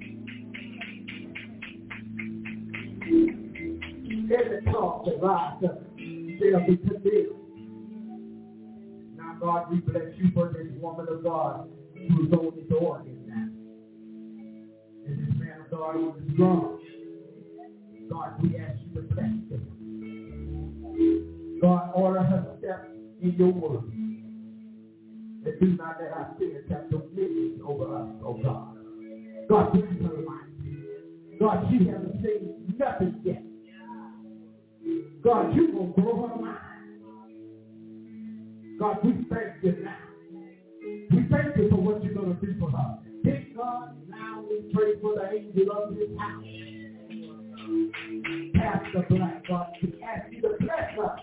Every 4.32 4.62
tongue 4.72 5.02
that 5.04 5.20
rise 5.20 5.64
up 5.64 5.82
shall 6.40 6.66
be 6.66 6.76
condemned. 6.78 7.36
Now, 9.18 9.36
God, 9.38 9.70
we 9.70 9.80
bless 9.80 10.16
you 10.16 10.30
for 10.32 10.48
this 10.48 10.68
woman 10.80 11.06
of 11.10 11.22
God 11.22 11.68
who's 11.94 12.32
on 12.32 12.52
this 12.56 12.72
organ. 12.80 13.15
And 15.06 15.18
this 15.18 15.34
man 15.38 15.64
God 15.70 15.96
on 15.96 16.14
this. 16.26 16.36
God, 18.10 18.42
we 18.42 18.56
ask 18.58 18.78
you 18.86 18.94
to 18.94 19.02
bless 19.14 19.30
them. 19.50 19.64
God, 21.60 21.90
order 21.94 22.22
her 22.22 22.56
steps 22.58 22.88
in 23.22 23.34
your 23.38 23.52
word. 23.52 23.84
And 25.44 25.60
do 25.60 25.66
not 25.76 25.96
let 26.00 26.12
our 26.12 26.34
sins 26.38 26.68
have 26.70 26.90
dominion 26.90 27.60
over 27.66 27.96
us, 27.96 28.08
oh 28.24 28.34
God. 28.42 28.76
God, 29.48 29.72
this 29.74 29.84
is 29.84 30.02
her 30.02 30.18
life. 30.22 30.50
God, 31.38 31.66
she 31.70 31.76
hasn't 31.86 32.22
seen 32.22 32.74
nothing 32.78 33.20
yet. 33.24 33.42
God, 35.22 35.54
you 35.54 35.72
will 35.72 35.86
blow 35.86 36.28
her 36.28 36.36
mind. 36.40 36.58
God, 38.78 38.98
we 39.04 39.12
thank 39.30 39.62
you 39.62 39.72
now. 39.82 39.96
We 41.10 41.26
thank 41.30 41.56
you 41.56 41.68
for 41.70 41.76
what 41.76 42.02
you're 42.04 42.14
going 42.14 42.36
to 42.36 42.46
do 42.46 42.58
for 42.58 42.70
her. 42.70 42.98
Dear 43.24 43.46
God, 43.56 43.85
pray 44.76 44.92
for 45.00 45.14
the 45.14 45.32
angel 45.32 45.72
of 45.72 45.94
this 45.96 46.10
house. 46.18 46.44
Pastor 48.54 49.06
Black, 49.08 49.48
God, 49.48 49.68
to 49.80 49.92
ask 50.02 50.30
you 50.30 50.42
to 50.42 50.48
bless 50.60 50.90
her. 50.96 51.16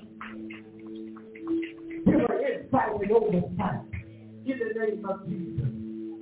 Give 2.05 2.19
her 2.19 2.37
insight 2.41 3.01
and 3.01 3.11
oversight. 3.11 3.81
In 4.45 4.59
the 4.59 4.79
name 4.79 5.05
of 5.07 5.27
Jesus. 5.29 5.69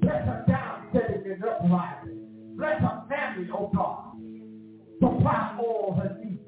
Bless 0.01 0.25
her 0.25 0.43
down, 0.47 0.89
setting 0.91 1.31
and 1.31 1.43
uprising. 1.43 2.27
Bless 2.57 2.81
her 2.81 3.03
family, 3.07 3.49
oh 3.53 3.71
God. 3.73 4.11
Supply 4.99 5.57
all 5.57 5.99
her 6.01 6.17
needs. 6.21 6.39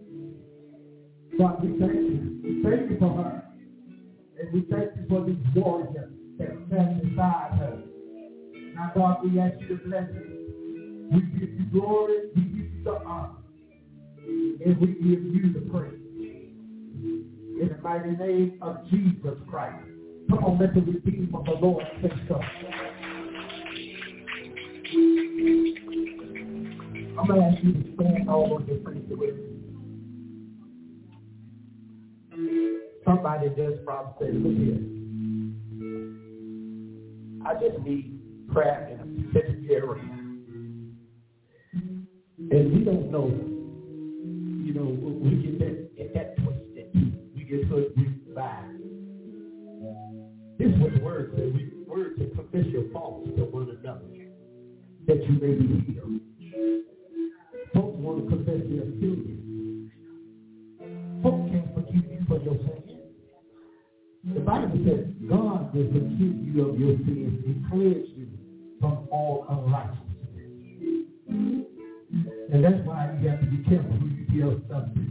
God, 1.40 1.64
we 1.64 1.80
thank 1.80 1.94
you. 1.94 2.42
We 2.44 2.64
thank 2.64 2.92
you 2.92 2.98
for 3.00 3.24
her. 3.24 3.44
And 4.38 4.54
we 4.54 4.68
thank 4.70 4.92
you 4.98 5.06
for 5.08 5.26
these 5.26 5.38
warriors 5.56 6.12
that 6.40 6.50
stand 6.68 7.02
beside 7.02 7.52
her. 7.58 7.84
Now, 8.76 8.92
God, 8.94 9.24
we 9.24 9.40
ask 9.40 9.60
you 9.62 9.78
to 9.78 9.84
bless 9.86 10.04
her. 10.04 10.43
We 11.12 11.22
give 11.22 11.50
you 11.50 11.66
glory. 11.72 12.30
We 12.36 12.42
give 12.42 12.74
you 12.74 12.84
the 12.84 12.92
honor. 13.06 13.30
And 14.26 14.78
we 14.80 14.88
give 14.88 15.24
you 15.24 15.54
the 15.54 15.60
praise. 15.72 15.94
In 17.62 17.70
the 17.70 17.78
mighty 17.82 18.12
name 18.12 18.60
of 18.62 18.90
Jesus 18.90 19.38
Christ. 19.50 19.86
Come 20.30 20.44
on, 20.44 20.60
let 20.60 20.74
the 20.74 20.82
redeemer 20.82 21.40
of 21.40 21.46
the 21.46 21.52
Lord 21.52 21.86
say 22.02 22.12
so. 22.28 22.40
I'm 27.20 27.28
going 27.28 27.40
to 27.40 27.46
ask 27.46 27.64
you 27.64 27.74
to 27.74 27.94
stand 27.96 28.30
all 28.30 28.54
on 28.56 28.66
your 28.66 28.78
feet 28.78 29.10
with 29.10 29.36
me. 29.36 29.54
Somebody 33.06 33.50
just 33.50 33.86
probably 33.86 34.14
said, 34.20 34.36
look 34.36 34.58
here. 34.58 34.80
I 37.46 37.54
just 37.56 37.86
need 37.86 38.20
prayer 38.52 38.88
in 38.90 39.00
a 39.00 39.30
specific 39.30 39.70
area. 39.70 40.23
And 42.52 42.74
we 42.74 42.84
don't 42.84 43.12
know, 43.12 43.28
you 43.28 44.74
know, 44.74 44.86
we 45.22 45.30
get 45.42 45.60
that, 45.60 45.98
get 45.98 46.14
that 46.14 46.38
twisted. 46.44 46.88
We 47.36 47.44
get 47.44 47.70
so 47.70 47.86
we 47.96 48.04
by. 48.36 48.64
This 50.58 50.68
is 50.70 50.80
what 50.80 50.94
the 50.94 51.00
word 51.02 51.32
says. 51.36 51.52
We 51.54 51.72
word 51.88 52.18
to 52.18 52.26
confess 52.36 52.66
your 52.68 52.90
faults 52.92 53.30
to 53.38 53.44
one 53.46 53.70
another, 53.70 54.02
that 55.08 55.24
you 55.24 55.34
may 55.40 55.54
be 55.54 55.66
healed. 55.92 56.20
Folks 57.74 57.98
want 58.00 58.24
to 58.24 58.36
confess 58.36 58.62
their 58.70 58.86
sins. 59.02 59.92
Folks 61.24 61.52
can't 61.52 61.74
forgive 61.74 62.06
you 62.12 62.26
for 62.28 62.40
your 62.44 62.58
sins. 62.58 63.02
The 64.34 64.40
Bible 64.40 64.80
says 64.86 65.06
God 65.30 65.74
will 65.74 65.88
forgive 65.92 66.36
you 66.48 66.70
of 66.70 66.80
your 66.80 66.96
sins 66.98 67.44
and 67.46 67.66
cleanse 67.70 68.10
you 68.16 68.28
from 68.80 69.08
all 69.12 69.46
unrighteousness. 69.50 70.04
And 72.14 72.64
that's 72.64 72.86
why 72.86 73.18
you 73.20 73.30
have 73.30 73.40
to 73.40 73.46
be 73.48 73.64
careful 73.64 73.92
who 73.92 74.08
you 74.08 74.26
tell 74.40 74.62
stuff 74.68 74.94
to. 74.94 75.02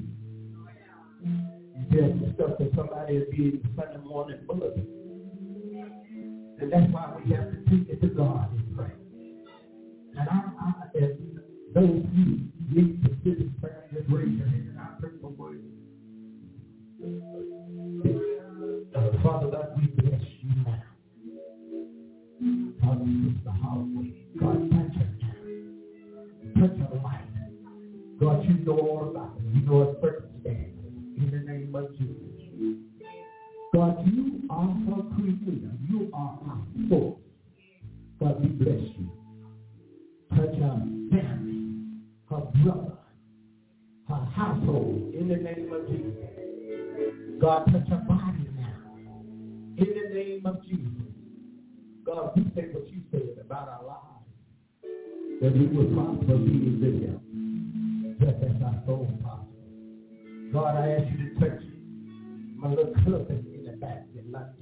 You 1.29 1.85
tell 1.91 2.11
some 2.11 2.33
stuff 2.35 2.59
that 2.59 2.71
somebody 2.77 3.25
be 3.31 3.45
in 3.45 3.75
Sunday 3.77 3.99
morning 4.07 4.39
bulletin. 4.47 4.87
And 6.61 6.73
that's 6.73 6.93
why 6.93 7.15
we 7.19 7.33
have 7.33 7.51
to 7.51 7.57
take 7.69 7.89
it 7.89 8.01
to 8.03 8.09
God 8.09 8.53
and 8.53 8.77
pray. 8.77 8.93
And 10.17 10.29
I, 10.29 10.35
I 10.61 10.73
as 11.03 11.11
those 11.75 12.05
who 12.15 12.39
need 12.71 13.03
specific 13.03 13.61
prayer, 13.61 13.89
just 13.93 14.09
raise 14.09 14.39
your 14.39 14.47
hand 14.47 14.69
and 14.71 14.79
I 14.79 14.95
pray 15.01 15.11
for 15.21 15.55
you. 15.55 15.73
Uh, 18.95 19.23
Father 19.25 19.49
God, 19.51 19.73
we 19.77 19.87
bless 19.89 20.21
you 20.41 20.51
now. 20.65 20.83
Father, 22.81 23.07
Sister 23.35 23.51
Holloway, 23.63 24.13
God, 24.39 24.71
touch 24.71 24.71
her 24.71 24.77
now. 24.77 24.82
Touch 26.63 26.79
her 26.79 27.01
life. 27.03 27.27
God, 28.21 28.45
you 28.45 28.55
know 28.65 28.79
all 28.79 29.11
about 29.11 29.35
it. 29.37 29.43
You 29.53 29.63
know 29.67 29.79
her 29.81 29.95
circumstances. 30.01 30.79
In 31.19 31.29
the 31.33 31.53
name 31.53 31.75
of 31.75 31.91
Jesus. 31.99 32.23
God, 33.75 34.07
you 34.07 34.47
are 34.49 34.69
her 34.69 35.03
creator. 35.17 35.73
You 35.91 36.13
are 36.15 36.39
our 36.47 36.63
source. 36.89 37.19
God, 38.21 38.41
we 38.41 38.47
bless 38.47 38.79
you. 38.79 38.92
That 55.53 55.59
we 55.59 55.67
will 55.67 55.85
prosper 55.93 56.39
be 56.39 56.51
in 56.51 56.81
good 56.81 56.97
health. 57.09 57.21
Just 58.21 58.43
as 58.43 58.63
our 58.63 58.83
soul 58.87 59.19
prosper. 59.23 59.53
God, 60.51 60.77
I 60.77 60.93
ask 60.93 61.05
you 61.13 61.29
to 61.29 61.41
touch 61.41 61.63
my 62.57 62.69
little 62.71 62.95
cousin 63.05 63.45
in 63.55 63.67
the 63.67 63.73
back 63.73 64.07
in 64.17 64.33
London. 64.33 64.55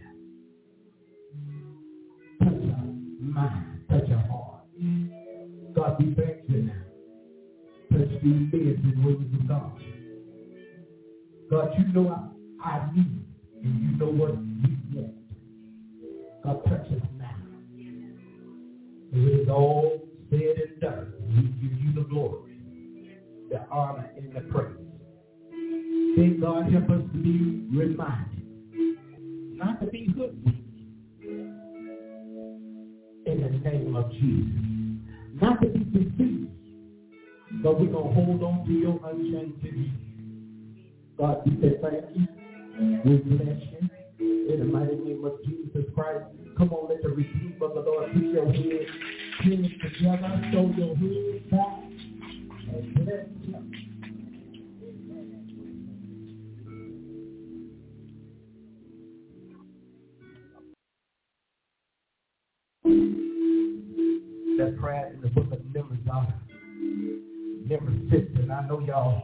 Touch 2.42 2.48
her 2.48 2.86
mind, 3.22 3.84
touch 3.88 4.08
her 4.08 4.24
heart. 4.28 4.62
God, 5.76 5.96
thank 5.98 6.48
you 6.48 6.62
now. 6.62 6.82
Touch 7.92 8.10
these 8.24 8.50
beds 8.50 8.80
and 8.82 9.04
women 9.04 9.38
of 9.40 9.48
God. 9.48 9.80
God, 11.50 11.72
you 11.78 11.92
know 11.92 12.08
I, 12.64 12.68
our 12.68 12.92
need, 12.92 13.24
and 13.62 13.80
you 13.80 13.96
know 13.96 14.10
what 14.10 14.30
you 14.32 14.76
want. 14.92 15.14
God, 16.42 16.64
touch 16.64 16.86
us 16.90 17.08
now. 17.16 17.36
It 19.12 19.42
is 19.42 19.48
all 19.48 19.89
done. 20.80 21.12
We 21.28 21.42
give 21.68 21.78
you 21.80 21.92
the 21.94 22.08
glory, 22.08 22.52
the 23.50 23.66
honor, 23.70 24.10
and 24.16 24.32
the 24.32 24.40
praise. 24.52 24.76
May 26.16 26.30
God 26.40 26.72
help 26.72 26.90
us 26.90 27.02
to 27.12 27.18
be 27.18 27.66
reminded, 27.76 28.44
not 29.56 29.80
to 29.80 29.86
be 29.86 30.06
hoodwinked. 30.16 30.58
In 33.26 33.42
the 33.42 33.70
name 33.70 33.94
of 33.94 34.10
Jesus. 34.12 35.40
Not 35.40 35.60
to 35.62 35.68
be 35.68 35.84
deceived, 35.84 36.50
but 37.62 37.78
we're 37.78 37.86
going 37.86 38.08
to 38.08 38.14
hold 38.14 38.42
on 38.42 38.66
to 38.66 38.72
your 38.72 39.00
unchanging 39.04 40.00
God, 41.20 41.42
we 41.44 41.52
say 41.60 41.76
thank 41.82 42.16
you. 42.16 42.26
We 43.04 43.16
bless 43.18 43.60
you. 43.60 43.90
In 44.20 44.58
the 44.58 44.64
mighty 44.64 44.96
name 44.96 45.22
of 45.22 45.34
Jesus 45.44 45.84
Christ. 45.94 46.24
Come 46.56 46.72
on, 46.72 46.88
let 46.88 47.02
the 47.02 47.10
redeemer 47.10 47.66
of 47.66 47.74
the 47.74 47.80
Lord 47.80 48.10
put 48.14 48.22
your 48.22 48.46
head 48.50 48.86
your. 49.44 49.62
That 64.58 64.76
prayer 64.78 65.12
in 65.14 65.22
the 65.22 65.28
book 65.28 65.52
of 65.52 65.64
Numbers 67.64 68.10
6, 68.10 68.26
and 68.36 68.52
I 68.52 68.66
know 68.66 68.80
y'all 68.80 69.22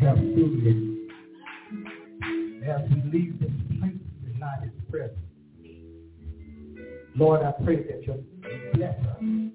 have 0.00 0.18
seen. 0.18 1.08
As 2.66 2.82
we 2.90 3.10
leave 3.10 3.40
this 3.40 3.50
place 3.80 3.94
not 4.38 4.62
his 4.62 4.72
presence. 4.90 5.18
Lord, 7.16 7.42
I 7.42 7.52
pray 7.64 7.82
that 7.84 8.06
you 8.06 8.24
us 8.80 9.18
and. 9.20 9.52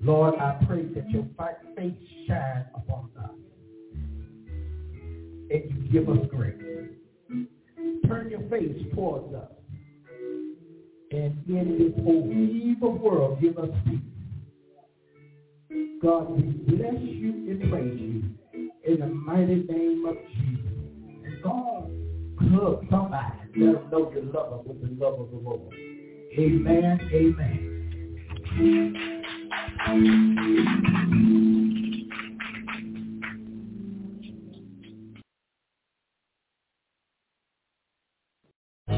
Lord, 0.00 0.36
I 0.36 0.64
pray 0.66 0.84
that 0.94 1.10
your 1.10 1.24
bright 1.24 1.56
face 1.76 1.92
shine 2.26 2.64
upon 2.74 3.10
us 3.18 3.30
and 5.50 5.70
you 5.70 5.92
give 5.92 6.08
us 6.08 6.24
grace. 6.30 6.54
Turn 8.06 8.30
your 8.30 8.40
face 8.48 8.76
towards 8.94 9.34
us. 9.34 9.50
And 11.10 11.42
in 11.48 11.78
this 11.78 12.04
whole 12.04 12.30
evil 12.30 12.92
world, 12.98 13.40
give 13.40 13.58
us 13.58 13.70
peace. 13.84 14.00
God, 16.00 16.30
we 16.30 16.42
bless 16.42 16.94
you 17.02 17.32
and 17.50 17.70
praise 17.70 18.00
you 18.00 18.22
in 18.84 19.00
the 19.00 19.06
mighty 19.06 19.64
name 19.68 20.06
of 20.06 20.16
Jesus. 20.36 20.72
And 21.24 21.42
God, 21.42 21.90
hug 22.52 22.86
somebody. 22.90 23.47
Let 23.58 23.74
them 23.74 23.90
know 23.90 24.12
you 24.14 24.30
love 24.32 24.64
with 24.66 24.80
the 24.80 25.04
love 25.04 25.20
of 25.20 25.30
the 25.30 25.36
Lord. 25.36 25.74
Amen. 26.38 27.00
Amen. 27.12 27.74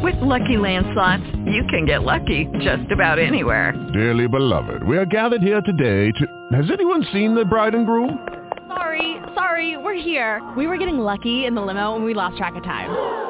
With 0.03 0.17
Lucky 0.21 0.57
Land 0.57 0.87
slots, 0.93 1.23
you 1.47 1.65
can 1.71 1.87
get 1.87 2.03
lucky 2.03 2.47
just 2.61 2.91
about 2.93 3.19
anywhere. 3.19 3.73
Dearly 3.95 4.29
beloved, 4.29 4.83
we 4.87 4.99
are 4.99 5.07
gathered 5.07 5.43
here 5.43 5.63
today 5.63 6.13
to... 6.13 6.27
Has 6.57 6.71
anyone 6.71 7.07
seen 7.13 7.35
the 7.35 7.45
bride 7.45 7.75
and 7.75 7.87
groom? 7.87 8.27
Sorry, 8.69 9.17
sorry, 9.35 9.61
sorry, 9.61 9.77
we're 9.77 9.95
here. 9.95 10.41
We 10.57 10.67
were 10.67 10.79
getting 10.79 10.99
lucky 10.99 11.45
in 11.47 11.55
the 11.55 11.61
limo 11.61 11.97
and 11.97 12.05
we 12.05 12.15
lost 12.15 12.37
track 12.37 12.55
of 12.57 12.63
time. 12.63 13.30